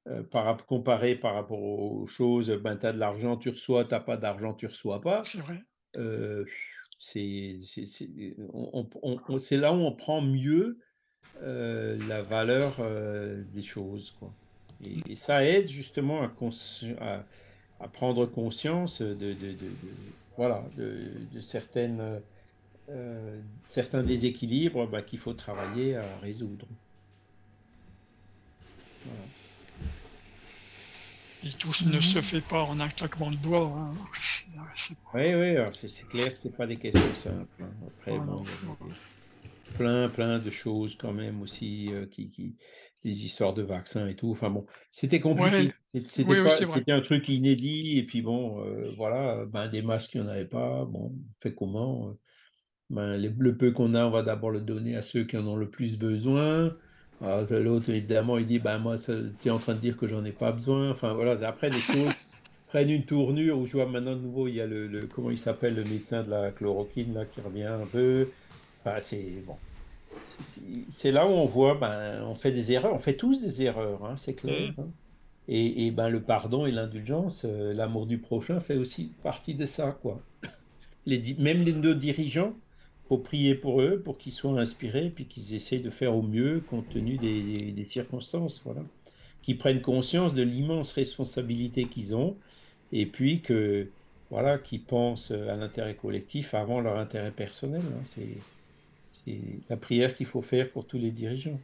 [0.08, 3.94] euh, par, comparé par rapport aux choses, ben, tu as de l'argent, tu reçois, tu
[3.94, 5.22] n'as pas d'argent, tu reçois pas.
[5.22, 5.60] C'est vrai.
[5.96, 6.44] Euh,
[6.98, 7.56] c'est
[9.52, 10.80] là où on prend mieux
[11.42, 12.80] euh, la valeur
[13.52, 14.10] des choses.
[14.18, 14.32] Quoi.
[15.08, 17.24] Et, ça aide justement à,
[17.78, 19.70] à, prendre conscience de, de, de,
[20.36, 22.20] voilà, de, certaines
[23.68, 26.66] certains déséquilibres bah, qu'il faut travailler à résoudre.
[31.44, 33.74] Et tout ne se fait pas en un claquement de doigts.
[33.76, 33.92] Hein.
[35.14, 37.62] Oui, oui, c'est clair que ce pas des questions simples.
[37.62, 37.70] Hein.
[37.86, 38.36] Après, bon,
[39.76, 42.56] plein, plein de choses quand même aussi, euh, qui, qui,
[43.04, 44.30] les histoires de vaccins et tout.
[44.30, 45.72] Enfin bon, c'était compliqué.
[46.04, 47.98] C'était un truc inédit.
[47.98, 50.84] Et puis bon, euh, voilà, ben, des masques, il n'y en avait pas.
[50.84, 52.16] Bon, on fait comment
[52.90, 55.56] ben, le peu qu'on a, on va d'abord le donner à ceux qui en ont
[55.56, 56.76] le plus besoin.
[57.22, 60.32] L'autre, évidemment, il dit ben, Moi, tu es en train de dire que j'en ai
[60.32, 60.90] pas besoin.
[60.90, 62.12] Enfin, voilà, après, les choses
[62.68, 65.38] prennent une tournure où je vois maintenant de nouveau, il y a le, comment il
[65.38, 68.28] s'appelle, le médecin de la chloroquine là, qui revient un peu.
[68.84, 69.56] Enfin, c'est bon.
[70.90, 74.04] C'est là où on voit, ben, on fait des erreurs, on fait tous des erreurs,
[74.04, 74.72] hein, c'est clair.
[74.78, 74.88] Hein.
[75.48, 79.66] Et, et, ben, le pardon et l'indulgence, euh, l'amour du prochain fait aussi partie de
[79.66, 79.96] ça.
[80.02, 80.20] Quoi.
[81.06, 82.54] Les, même les deux dirigeants,
[83.08, 86.60] faut prier pour eux, pour qu'ils soient inspirés, puis qu'ils essayent de faire au mieux
[86.60, 88.82] compte tenu des, circonstances, voilà.
[89.42, 92.36] Qu'ils prennent conscience de l'immense responsabilité qu'ils ont,
[92.92, 93.88] et puis que,
[94.30, 97.82] voilà, qu'ils pensent à l'intérêt collectif avant leur intérêt personnel.
[97.82, 98.02] Hein.
[98.04, 99.38] C'est
[99.68, 101.60] la prière qu'il faut faire pour tous les dirigeants.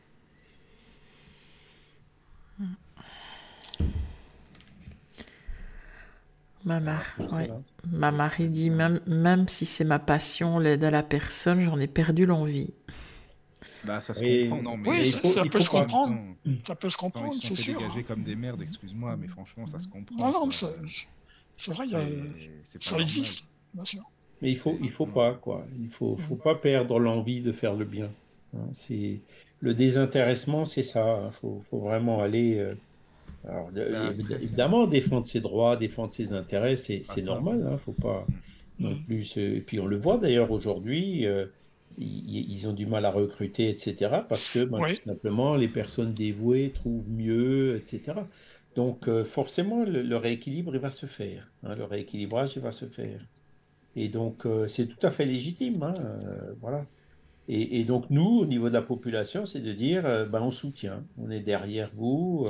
[6.68, 7.00] Ma,
[7.86, 11.86] ma Marie dit même, même si c'est ma passion, l'aide à la personne, j'en ai
[11.86, 12.70] perdu l'envie.
[13.84, 16.14] Bah, ça se comprend, non, mais oui, ça, peut se comprendre.
[16.62, 17.78] Ça peut se comprendre, c'est sûr.
[17.78, 20.16] dégagés comme des merdes, excuse-moi, mais franchement, ça se comprend.
[20.16, 24.02] Non, non, c'est vrai, ça existe, bien sûr.
[24.42, 25.66] Mais il faut, il faut pas, quoi.
[25.80, 28.10] Il faut, faut pas perdre l'envie de faire le bien.
[28.54, 28.68] Hein.
[28.72, 29.20] c'est
[29.60, 31.22] le désintéressement, c'est ça.
[31.26, 32.74] Il faut, faut, vraiment aller.
[33.46, 37.60] Alors, bah, évidemment, défendre ses droits, défendre ses intérêts, c'est ah, normal.
[37.60, 38.26] Il hein, faut pas
[38.78, 38.84] mm.
[38.84, 39.36] non plus.
[39.36, 41.46] Et puis on le voit d'ailleurs aujourd'hui, euh,
[41.98, 44.22] ils, ont du mal à recruter, etc.
[44.28, 48.20] Parce que ben, tout simplement, les personnes dévouées trouvent mieux, etc.
[48.74, 51.50] Donc euh, forcément, le, rééquilibre il va se faire.
[51.64, 53.20] Hein, le rééquilibrage il va se faire.
[53.96, 55.82] Et donc euh, c'est tout à fait légitime.
[55.82, 55.94] Hein,
[56.60, 56.84] voilà.
[57.50, 61.02] Et, et, donc nous, au niveau de la population, c'est de dire, ben, on soutient,
[61.16, 62.46] on est derrière vous.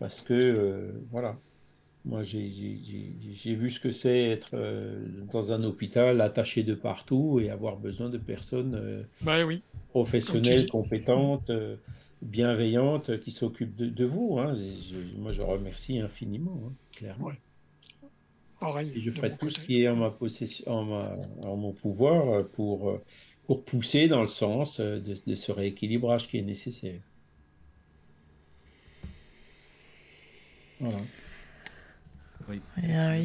[0.00, 1.38] Parce que, euh, voilà,
[2.06, 7.50] moi j'ai vu ce que c'est être euh, dans un hôpital attaché de partout et
[7.50, 9.62] avoir besoin de personnes euh, bah oui.
[9.90, 11.52] professionnelles, compétentes,
[12.22, 14.38] bienveillantes qui s'occupent de, vous.
[14.38, 14.56] Hein.
[15.18, 17.32] moi je remercie infiniment, hein, clairement.
[18.58, 22.98] Pareil, et je ferai tout ce qui est en, ma possession, en, mon pouvoir pour,
[23.44, 27.00] pour pousser dans le sens de ce rééquilibrage qui est nécessaire.
[30.80, 30.96] Voilà.
[32.48, 32.60] Oui,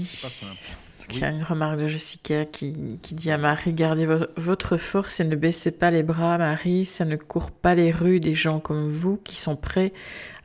[0.05, 0.77] c'est pas simple.
[1.09, 4.07] Il y a une remarque de Jessica qui, qui dit à Marie Gardez
[4.37, 6.85] votre force et ne baissez pas les bras, Marie.
[6.85, 9.93] Ça ne court pas les rues des gens comme vous qui sont prêts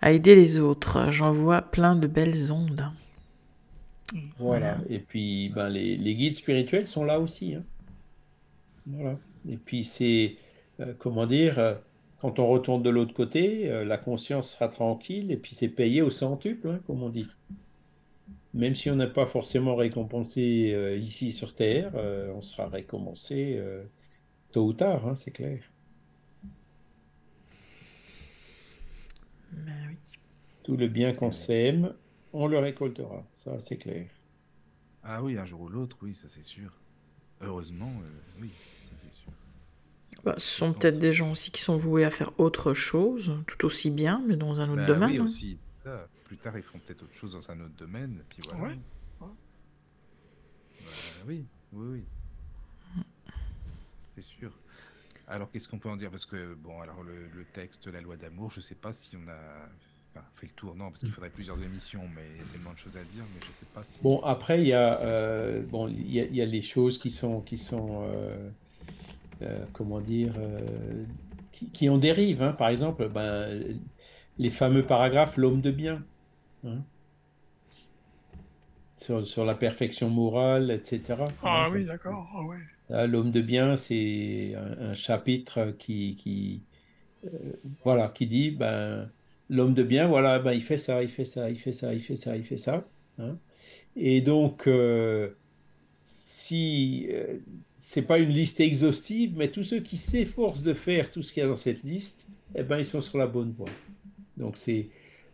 [0.02, 1.10] à aider les autres.
[1.10, 2.90] J'en vois plein de belles ondes.
[4.38, 4.78] Voilà.
[4.88, 7.54] Et puis, ben, les, les, guides spirituels sont là aussi.
[7.54, 7.62] Hein.
[8.86, 9.16] Voilà.
[9.48, 10.36] Et puis, c'est.
[10.80, 11.74] Euh, comment dire euh,
[12.20, 16.02] quand on retourne de l'autre côté, euh, la conscience sera tranquille et puis c'est payé
[16.02, 17.26] au centuple, hein, comme on dit.
[18.52, 23.60] Même si on n'est pas forcément récompensé euh, ici sur Terre, euh, on sera récompensé
[24.52, 25.62] tôt ou tard, hein, c'est clair.
[29.52, 29.96] Ben oui.
[30.62, 31.94] Tout le bien qu'on sème,
[32.32, 34.06] on le récoltera, ça c'est clair.
[35.02, 36.70] Ah oui, un jour ou l'autre, oui, ça c'est sûr.
[37.40, 37.90] Heureusement,
[38.40, 38.50] oui.
[40.24, 43.64] Bah, ce sont peut-être des gens aussi qui sont voués à faire autre chose, tout
[43.64, 45.10] aussi bien, mais dans un autre bah domaine.
[45.10, 45.24] Oui, hein.
[45.24, 45.56] aussi.
[46.24, 48.22] Plus tard, ils feront peut-être autre chose dans un autre domaine.
[48.28, 48.74] Puis voilà.
[49.20, 49.26] Bah,
[51.26, 53.02] oui, oui, oui.
[54.14, 54.52] C'est sûr.
[55.26, 56.10] Alors, qu'est-ce qu'on peut en dire?
[56.10, 59.28] Parce que, bon, alors le, texte, la loi d'amour, je ne sais pas si on
[59.28, 59.68] a
[60.34, 62.78] fait le tour, non, parce qu'il faudrait plusieurs émissions, mais il y a tellement de
[62.78, 64.00] choses à dire, mais je sais pas si...
[64.02, 66.98] Bon, après, il y a, euh, bon, il y a, il y a les choses
[66.98, 68.50] qui sont, qui sont euh,
[69.72, 70.32] comment dire,
[71.52, 72.42] qui, qui, en dérivent.
[72.42, 72.52] Hein.
[72.52, 73.78] Par exemple, ben,
[74.38, 76.02] les fameux paragraphes L'homme de bien.
[76.64, 76.78] Hein.
[78.96, 81.24] Sur, sur, la perfection morale, etc.
[81.42, 82.28] Ah oui, d'accord.
[82.34, 83.06] Ah, ouais.
[83.06, 86.62] L'homme de bien, c'est un, un, chapitre qui, qui
[87.84, 89.10] voilà, qui dit, ben,
[89.48, 92.00] l'homme de bien, voilà, ben, il fait ça, il fait ça, il fait ça, il
[92.00, 92.84] fait ça, il fait ça.
[93.18, 93.36] Hein.
[93.96, 95.30] Et donc, euh,
[95.94, 97.38] si euh,
[97.90, 101.42] c'est pas une liste exhaustive, mais tous ceux qui s'efforcent de faire tout ce qu'il
[101.42, 103.68] y a dans cette liste, eh ben, ils sont sur la bonne voie.
[104.36, 104.90] Donc, c'est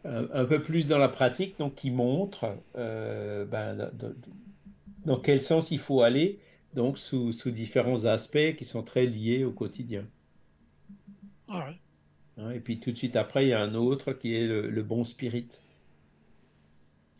[0.07, 3.91] un, un, peu plus dans la pratique, donc qui montre euh, ben,
[5.05, 6.39] dans quel sens il faut aller,
[6.73, 10.07] donc sous, sous, différents aspects qui sont très liés au quotidien.
[11.49, 11.77] Ah ouais.
[12.39, 14.71] Hein, et puis tout de suite après, il y a un autre qui est le,
[14.71, 15.49] le bon spirit.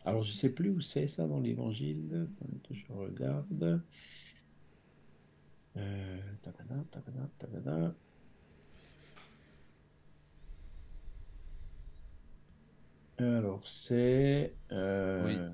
[0.03, 2.27] Alors je sais plus où c'est ça dans l'évangile.
[2.67, 3.83] que je regarde.
[5.77, 7.93] Euh, tabada, tabada, tabada.
[13.19, 14.53] Alors c'est.
[14.71, 15.49] Euh,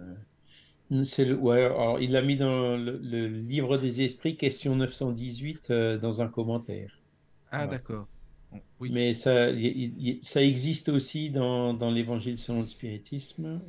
[0.89, 1.05] oui.
[1.05, 5.71] C'est le, ouais, alors il l'a mis dans le, le, livre des esprits, question 918,
[5.71, 6.99] euh, dans un commentaire.
[7.49, 7.71] Ah voilà.
[7.71, 8.07] d'accord.
[8.79, 8.91] Oui.
[8.93, 13.59] Mais ça, y, y, ça existe aussi dans, dans l'évangile selon le spiritisme.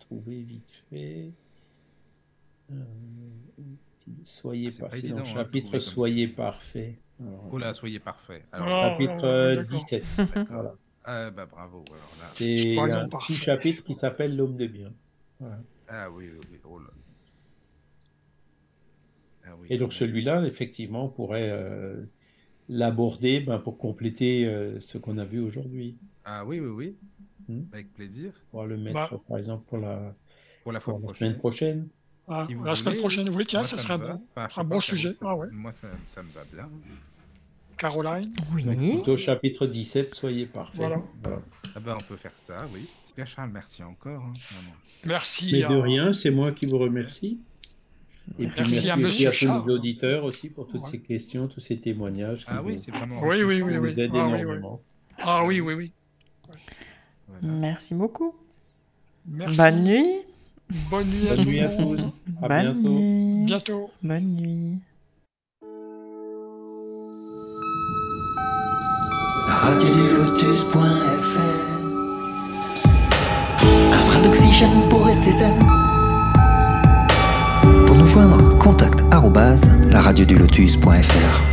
[0.00, 1.30] Trouver vite fait.
[2.72, 2.84] Euh,
[4.24, 5.08] soyez ah, parfait.
[5.08, 6.98] Dans le chapitre Soyez parfait.
[7.20, 8.44] Alors, oh là, soyez parfait.
[8.52, 10.04] Alors, oh, chapitre oh, 17.
[10.48, 10.74] voilà.
[11.04, 11.84] Ah bah bravo.
[12.34, 14.92] C'est un petit chapitre qui s'appelle L'homme de bien.
[15.40, 15.58] Voilà.
[15.88, 16.86] Ah oui, oui, oh là.
[19.44, 22.04] Ah, oui, Et donc celui-là, effectivement, pourrait euh,
[22.68, 25.98] l'aborder ben, pour compléter euh, ce qu'on a vu aujourd'hui.
[26.24, 26.96] Ah oui, oui, oui.
[27.48, 27.64] Hmm?
[27.72, 28.32] Avec plaisir.
[28.52, 30.14] On va le mettre, bah, par exemple, pour la,
[30.62, 31.28] pour la, fois pour la prochaine.
[31.28, 31.88] semaine prochaine.
[32.28, 35.12] Ah, si la voulez, semaine prochaine, oui, tiens, ça serait un, enfin, un bon sujet.
[35.12, 35.48] Ça, ah, ouais.
[35.50, 36.68] Moi, ça, ça, me va bien.
[37.76, 39.02] Caroline Oui.
[39.06, 40.76] Au chapitre 17, soyez parfait.
[40.76, 41.02] Voilà.
[41.22, 41.40] voilà.
[41.74, 42.88] Ah ben, on peut faire ça, oui.
[43.16, 44.22] Bien, Charles, merci encore.
[44.22, 44.34] Hein,
[45.04, 45.50] merci.
[45.52, 47.40] Mais de rien, c'est moi qui vous remercie.
[48.38, 50.90] Et puis merci, merci à, aussi à tous nos auditeurs aussi pour toutes ouais.
[50.92, 52.44] ces questions, tous ces témoignages.
[52.46, 53.20] Ah oui, c'est vraiment.
[53.20, 54.80] Oui, oui, oui, ah, énormément.
[54.80, 55.24] Oui, oui.
[55.24, 55.92] Ah oui, oui, oui.
[57.28, 57.54] Voilà.
[57.54, 58.34] Merci beaucoup.
[59.26, 59.56] Merci.
[59.56, 60.31] Bonne nuit.
[60.90, 62.06] Bonne nuit à, Bonne nuit à tous.
[62.42, 62.88] À Bonne bientôt.
[62.88, 63.44] Nuit.
[63.44, 63.90] Bientôt.
[64.02, 64.78] Bonne nuit.
[69.48, 70.78] Radio du lotus.fr
[73.92, 75.52] Un bras d'oxygène pour rester zen.
[77.86, 81.51] Pour nous joindre, contact arrobase la radio du lotus.fr.